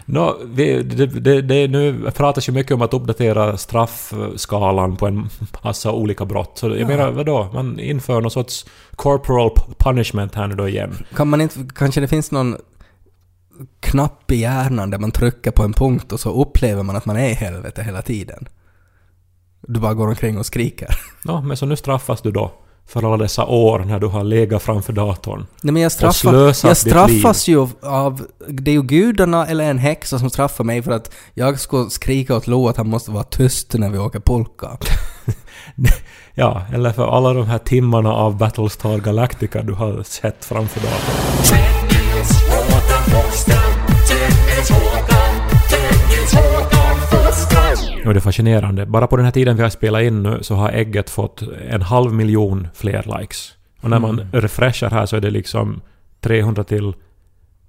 Nå, 0.06 0.38
vi, 0.46 0.84
det, 0.84 1.06
det, 1.06 1.42
det, 1.42 1.68
nu 1.68 2.12
pratas 2.16 2.50
ju 2.50 2.54
mycket 2.54 2.72
om 2.72 2.82
att 2.82 2.94
uppdatera 2.94 3.58
straffskalan 3.58 4.96
på 4.96 5.08
en 5.08 5.30
massa 5.64 5.92
olika 5.92 6.26
brott. 6.26 6.52
Så 6.56 6.68
jag 6.70 6.78
Ja. 6.80 6.88
menar, 6.88 7.12
vadå? 7.12 7.50
Man 7.54 7.80
inför 7.80 8.22
någon 8.22 8.32
sorts 8.32 8.66
corporal 8.96 9.52
punishment 9.78 10.36
här 10.36 10.48
nu 10.48 10.56
då 10.56 10.68
igen. 10.68 11.06
Kan 11.16 11.28
man 11.28 11.42
inte, 11.42 11.60
kanske 11.76 12.02
det 12.02 12.08
finns 12.08 12.32
någon 12.32 12.58
knapp 13.94 14.32
i 14.32 14.36
hjärnan 14.36 14.90
där 14.90 15.00
man 15.00 15.12
trycker 15.12 15.52
på 15.52 15.64
en 15.64 15.74
punkt 15.74 16.12
och 16.12 16.20
så 16.20 16.42
upplever 16.42 16.84
man 16.84 16.96
att 16.96 17.06
man 17.06 17.18
är 17.18 17.30
i 17.30 17.34
helvete 17.34 17.84
hela 17.84 18.02
tiden. 18.02 18.48
Du 19.68 19.80
bara 19.80 19.94
går 19.94 20.08
omkring 20.08 20.38
och 20.38 20.46
skriker. 20.46 20.88
Nå, 21.24 21.42
men 21.42 21.58
så 21.58 21.66
nu 21.66 21.76
straffas 21.76 22.22
du 22.22 22.32
då 22.32 22.52
för 22.88 23.06
alla 23.06 23.18
dessa 23.18 23.46
år 23.46 23.80
när 23.80 24.00
du 24.00 24.08
har 24.08 24.24
legat 24.24 24.64
framför 24.64 24.94
datorn. 24.94 25.46
Nej 25.62 25.74
men 25.74 25.82
jag, 25.82 25.92
straffa, 25.92 26.14
slösat 26.14 26.64
jag 26.64 26.72
ditt 26.72 26.78
straffas 26.78 27.48
ju 27.48 27.68
av... 27.82 28.26
Det 28.48 28.72
är 28.72 28.76
ju 28.76 28.82
gudarna 28.84 29.48
eller 29.48 29.70
en 29.70 29.78
häxa 29.78 30.20
som 30.20 30.30
straffar 30.30 30.64
mig 30.64 30.82
för 30.82 30.92
att 30.92 31.12
jag 31.34 31.60
ska 31.60 31.90
skrika 31.90 32.36
åt 32.36 32.48
Lo 32.48 32.68
att 32.68 32.78
han 32.78 32.90
måste 32.90 33.12
vara 33.12 33.24
tyst 33.24 33.74
när 33.74 33.90
vi 33.90 33.98
åker 33.98 34.20
polka. 34.20 34.78
Ja, 36.36 36.62
eller 36.74 36.92
för 36.92 37.18
alla 37.18 37.34
de 37.34 37.48
här 37.48 37.58
timmarna 37.58 38.14
av 38.14 38.38
Battlestar 38.38 38.98
Galactica 38.98 39.62
du 39.62 39.74
har 39.74 40.04
sett 40.04 40.46
framför 40.46 40.80
datorn. 40.80 41.24
Och 48.06 48.14
det 48.14 48.18
är 48.18 48.22
fascinerande. 48.22 48.86
Bara 48.86 49.08
på 49.08 49.16
den 49.16 49.26
här 49.26 49.32
tiden 49.32 49.56
vi 49.56 49.64
har 49.64 49.70
spelat 49.70 50.02
in 50.02 50.24
nu 50.24 50.40
så 50.42 50.56
har 50.56 50.70
ägget 50.70 51.10
fått 51.10 51.42
en 51.70 51.82
halv 51.82 52.14
miljon 52.14 52.68
fler 52.74 53.20
likes. 53.20 53.52
Och 53.82 53.90
när 53.90 54.00
man 54.00 54.20
Mm. 54.20 54.32
refreshar 54.32 54.90
här 54.90 55.06
så 55.06 55.16
är 55.16 55.22
det 55.22 55.30
liksom 55.30 55.82
300 56.22 56.64
till, 56.64 56.94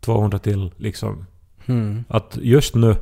200 0.01 0.38
till 0.38 0.70
liksom. 0.77 1.27
Hmm. 1.66 2.05
Att 2.09 2.38
just 2.42 2.75
nu 2.75 2.97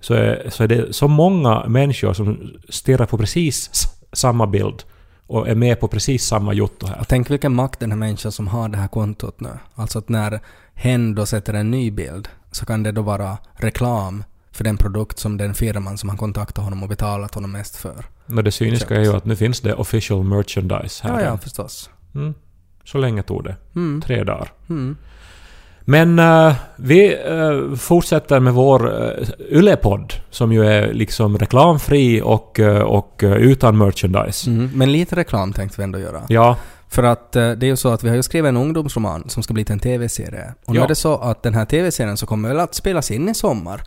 så 0.00 0.14
är, 0.14 0.50
så 0.50 0.62
är 0.62 0.68
det 0.68 0.92
så 0.92 1.08
många 1.08 1.64
människor 1.68 2.12
som 2.12 2.50
stirrar 2.68 3.06
på 3.06 3.18
precis 3.18 3.70
samma 4.12 4.46
bild 4.46 4.82
och 5.26 5.48
är 5.48 5.54
med 5.54 5.80
på 5.80 5.88
precis 5.88 6.24
samma 6.24 6.52
jotto 6.52 6.86
här. 6.86 7.00
Och 7.00 7.08
tänk 7.08 7.30
vilken 7.30 7.54
makt 7.54 7.80
den 7.80 7.90
här 7.90 7.98
människan 7.98 8.32
som 8.32 8.48
har 8.48 8.68
det 8.68 8.78
här 8.78 8.88
kontot 8.88 9.40
nu. 9.40 9.50
Alltså 9.74 9.98
att 9.98 10.08
när 10.08 10.40
hen 10.74 11.14
då 11.14 11.26
sätter 11.26 11.54
en 11.54 11.70
ny 11.70 11.90
bild 11.90 12.28
så 12.52 12.66
kan 12.66 12.82
det 12.82 12.92
då 12.92 13.02
vara 13.02 13.38
reklam 13.52 14.24
för 14.60 14.64
den 14.64 14.76
produkt 14.76 15.18
som 15.18 15.36
den 15.36 15.54
firman 15.54 15.98
som 15.98 16.08
har 16.08 16.16
kontaktat 16.16 16.64
honom 16.64 16.82
och 16.82 16.88
betalat 16.88 17.34
honom 17.34 17.52
mest 17.52 17.76
för. 17.76 18.04
Men 18.26 18.44
det 18.44 18.50
cyniska 18.50 18.96
är 18.96 19.00
ju 19.00 19.16
att 19.16 19.24
nu 19.24 19.36
finns 19.36 19.60
det 19.60 19.74
official 19.74 20.24
merchandise 20.24 21.08
här. 21.08 21.20
Ja, 21.20 21.26
ja, 21.26 21.38
förstås. 21.38 21.90
Mm. 22.14 22.34
Så 22.84 22.98
länge 22.98 23.22
tog 23.22 23.44
det. 23.44 23.56
Mm. 23.74 24.02
Tre 24.02 24.24
dagar. 24.24 24.52
Mm. 24.68 24.96
Men 25.80 26.18
eh, 26.18 26.54
vi 26.76 27.14
eh, 27.14 27.76
fortsätter 27.76 28.40
med 28.40 28.54
vår 28.54 28.86
uh, 28.86 29.28
Yle-podd 29.50 30.12
som 30.30 30.52
ju 30.52 30.66
är 30.66 30.92
liksom 30.92 31.38
reklamfri 31.38 32.22
och, 32.24 32.60
eh, 32.60 32.82
och 32.82 33.20
utan 33.22 33.78
merchandise. 33.78 34.50
Mm. 34.50 34.70
Men 34.74 34.92
lite 34.92 35.16
reklam 35.16 35.52
tänkte 35.52 35.80
vi 35.80 35.84
ändå 35.84 35.98
göra. 35.98 36.22
Ja, 36.28 36.56
För 36.88 37.02
att 37.02 37.32
det 37.32 37.62
är 37.62 37.64
ju 37.64 37.76
så 37.76 37.88
att 37.88 38.04
vi 38.04 38.08
har 38.08 38.16
ju 38.16 38.22
skrivit 38.22 38.48
en 38.48 38.56
ungdomsroman 38.56 39.28
som 39.28 39.42
ska 39.42 39.54
bli 39.54 39.64
till 39.64 39.72
en 39.72 39.80
TV-serie. 39.80 40.54
Och 40.64 40.74
nu 40.74 40.78
Ja. 40.80 40.84
är 40.84 40.88
det 40.88 40.94
så 40.94 41.18
att 41.18 41.42
den 41.42 41.54
här 41.54 41.64
TV-serien 41.64 42.16
så 42.16 42.26
kommer 42.26 42.48
väl 42.48 42.60
att 42.60 42.74
spelas 42.74 43.10
in 43.10 43.28
i 43.28 43.34
sommar. 43.34 43.82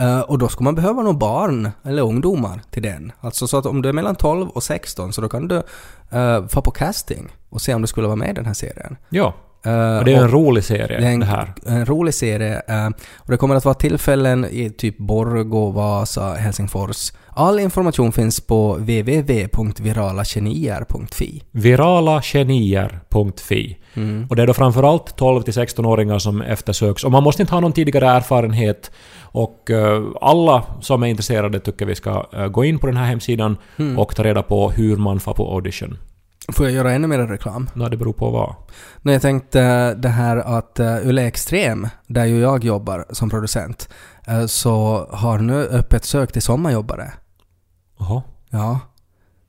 Eh, 0.00 0.20
och 0.20 0.38
då 0.38 0.48
ska 0.48 0.64
man 0.64 0.74
behöva 0.74 1.02
några 1.02 1.18
barn 1.18 1.70
eller 1.84 2.02
ungdomar 2.02 2.60
till 2.70 2.82
den. 2.82 3.12
Alltså 3.20 3.46
så 3.46 3.58
att 3.58 3.66
om 3.66 3.82
du 3.82 3.88
är 3.88 3.92
mellan 3.92 4.14
12 4.14 4.48
och 4.48 4.62
16 4.62 5.12
så 5.12 5.20
då 5.20 5.28
kan 5.28 5.48
du 5.48 5.56
uh, 6.14 6.46
få 6.48 6.60
på 6.62 6.70
casting 6.70 7.28
och 7.50 7.60
se 7.60 7.74
om 7.74 7.80
du 7.82 7.86
skulle 7.86 8.06
vara 8.06 8.16
med 8.16 8.30
i 8.30 8.32
den 8.32 8.46
här 8.46 8.54
serien. 8.54 8.96
ja. 9.08 9.34
Eh, 9.64 9.98
Och 9.98 10.04
det 10.04 10.14
är 10.14 10.22
en 10.22 10.30
rolig 10.30 10.64
serie 10.64 11.00
det 11.00 11.06
en, 11.06 11.20
det 11.20 11.26
här. 11.26 11.54
en 11.66 11.86
rolig 11.86 12.14
serie. 12.14 12.62
eh, 12.68 12.86
och 13.16 13.30
det 13.30 13.36
kommer 13.36 13.54
att 13.54 13.64
vara 13.64 13.74
tillfällen 13.74 14.44
i 14.44 14.70
typ 14.70 14.98
Borgå, 14.98 15.70
Vasa, 15.70 16.34
Helsingfors. 16.34 17.12
All 17.38 17.58
information 17.58 18.12
finns 18.12 18.40
på 18.40 18.74
www.viralagenier.fi. 18.74 21.42
Viralagenier.fi 21.50 23.76
Mm. 23.96 24.26
Och 24.30 24.36
det 24.36 24.42
är 24.42 24.46
då 24.46 24.54
framförallt 24.54 25.16
12 25.16 25.42
till 25.42 25.52
16-åringar 25.52 26.18
som 26.18 26.42
eftersöks. 26.42 27.04
Och 27.04 27.12
man 27.12 27.22
måste 27.22 27.42
inte 27.42 27.54
ha 27.54 27.60
någon 27.60 27.72
tidigare 27.72 28.06
erfarenhet. 28.08 28.90
Och 29.20 29.70
eh, 29.70 30.02
alla 30.20 30.62
som 30.80 31.02
är 31.02 31.06
intresserade 31.06 31.60
tycker 31.60 31.86
vi 31.86 31.94
ska 31.94 32.26
eh, 32.32 32.46
gå 32.46 32.64
in 32.64 32.78
på 32.78 32.86
den 32.86 32.96
här 32.96 33.06
hemsidan 33.06 33.56
Mm. 33.78 33.98
och 33.98 34.16
ta 34.16 34.24
reda 34.24 34.42
på 34.42 34.70
hur 34.70 34.96
man 34.96 35.20
får 35.20 35.34
på 35.34 35.54
audition. 35.54 35.98
Får 36.52 36.66
jag 36.66 36.74
göra 36.74 36.92
ännu 36.92 37.06
mer 37.06 37.18
reklam? 37.18 37.70
Nå, 37.74 37.88
det 37.88 37.96
beror 37.96 38.12
på 38.12 38.30
vad. 38.30 38.54
Nej, 39.02 39.14
jag 39.14 39.22
tänkte 39.22 39.94
det 39.94 40.08
här 40.08 40.36
att 40.36 40.80
uh, 40.80 41.06
Yle 41.08 41.26
Extrem, 41.26 41.88
där 42.06 42.24
ju 42.24 42.40
jag 42.40 42.64
jobbar 42.64 43.04
som 43.10 43.30
producent, 43.30 43.88
eh, 44.26 44.46
så 44.46 45.06
har 45.10 45.38
nu 45.38 45.66
öppet 45.66 46.04
sök 46.04 46.32
till 46.32 46.42
sommarjobbare. 46.42 47.12
Jaha. 47.98 48.22
Ja. 48.50 48.80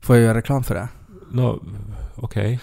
Får 0.02 0.16
jag 0.16 0.26
göra 0.26 0.38
reklam 0.38 0.64
för 0.64 0.76
det? 0.76 0.88
Nå, 1.32 1.60
okej. 2.16 2.60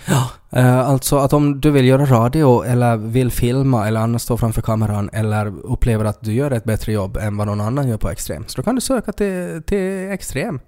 Eh, 0.51 0.79
alltså 0.79 1.17
att 1.17 1.33
om 1.33 1.61
du 1.61 1.71
vill 1.71 1.85
göra 1.85 2.05
radio 2.05 2.63
eller 2.63 2.97
vill 2.97 3.31
filma 3.31 3.89
eller 3.89 4.01
annars 4.01 4.23
stå 4.23 4.37
framför 4.37 4.63
kameran 4.63 5.11
eller 5.13 5.47
upplever 5.47 6.05
att 6.05 6.21
du 6.21 6.33
gör 6.33 6.51
ett 6.51 6.65
bättre 6.65 6.93
jobb 6.93 7.17
än 7.17 7.37
vad 7.37 7.47
någon 7.47 7.61
annan 7.61 7.89
gör 7.89 7.97
på 7.97 8.11
Extrem, 8.11 8.45
så 8.47 8.57
då 8.57 8.63
kan 8.63 8.75
du 8.75 8.81
söka 8.81 9.13
till, 9.13 9.63
till 9.67 10.11
Extrem 10.11 10.61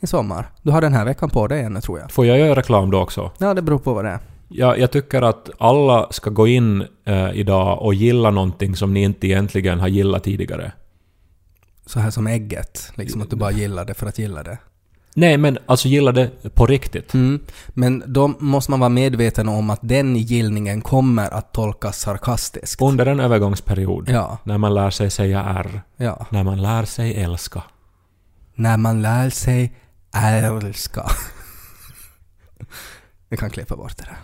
i 0.00 0.06
sommar. 0.06 0.46
Du 0.62 0.70
har 0.70 0.80
den 0.80 0.94
här 0.94 1.04
veckan 1.04 1.30
på 1.30 1.46
dig 1.46 1.62
ännu 1.62 1.80
tror 1.80 1.98
jag. 1.98 2.10
Får 2.10 2.26
jag 2.26 2.38
göra 2.38 2.54
reklam 2.56 2.90
då 2.90 3.00
också? 3.00 3.30
Ja, 3.38 3.54
det 3.54 3.62
beror 3.62 3.78
på 3.78 3.94
vad 3.94 4.04
det 4.04 4.10
är. 4.10 4.18
Ja, 4.48 4.76
jag 4.76 4.90
tycker 4.90 5.22
att 5.22 5.50
alla 5.58 6.06
ska 6.10 6.30
gå 6.30 6.46
in 6.46 6.84
eh, 7.04 7.30
idag 7.34 7.82
och 7.82 7.94
gilla 7.94 8.30
någonting 8.30 8.76
som 8.76 8.94
ni 8.94 9.02
inte 9.02 9.26
egentligen 9.26 9.80
har 9.80 9.88
gillat 9.88 10.24
tidigare 10.24 10.72
så 11.86 12.00
här 12.00 12.10
som 12.10 12.26
ägget? 12.26 12.92
Liksom 12.94 13.22
att 13.22 13.30
du 13.30 13.36
bara 13.36 13.50
gillar 13.50 13.84
det 13.84 13.94
för 13.94 14.06
att 14.06 14.18
gilla 14.18 14.42
det? 14.42 14.58
Nej, 15.14 15.36
men 15.36 15.58
alltså 15.66 15.88
gilla 15.88 16.12
det 16.12 16.54
på 16.54 16.66
riktigt. 16.66 17.14
Mm. 17.14 17.40
Men 17.68 18.02
då 18.06 18.28
måste 18.28 18.70
man 18.70 18.80
vara 18.80 18.88
medveten 18.90 19.48
om 19.48 19.70
att 19.70 19.80
den 19.82 20.16
gillningen 20.16 20.80
kommer 20.80 21.34
att 21.34 21.52
tolkas 21.52 22.00
sarkastiskt. 22.00 22.82
Under 22.82 23.06
en 23.06 23.20
övergångsperiod. 23.20 24.08
Ja. 24.08 24.38
När 24.44 24.58
man 24.58 24.74
lär 24.74 24.90
sig 24.90 25.10
säga 25.10 25.42
R. 25.42 25.80
Ja. 25.96 26.26
När 26.30 26.44
man 26.44 26.62
lär 26.62 26.84
sig 26.84 27.14
älska. 27.22 27.62
När 28.54 28.76
man 28.76 29.02
lär 29.02 29.30
sig 29.30 29.76
älska. 30.14 31.10
Vi 33.28 33.36
kan 33.36 33.50
klippa 33.50 33.76
bort 33.76 33.96
det 33.96 34.04
där. 34.04 34.16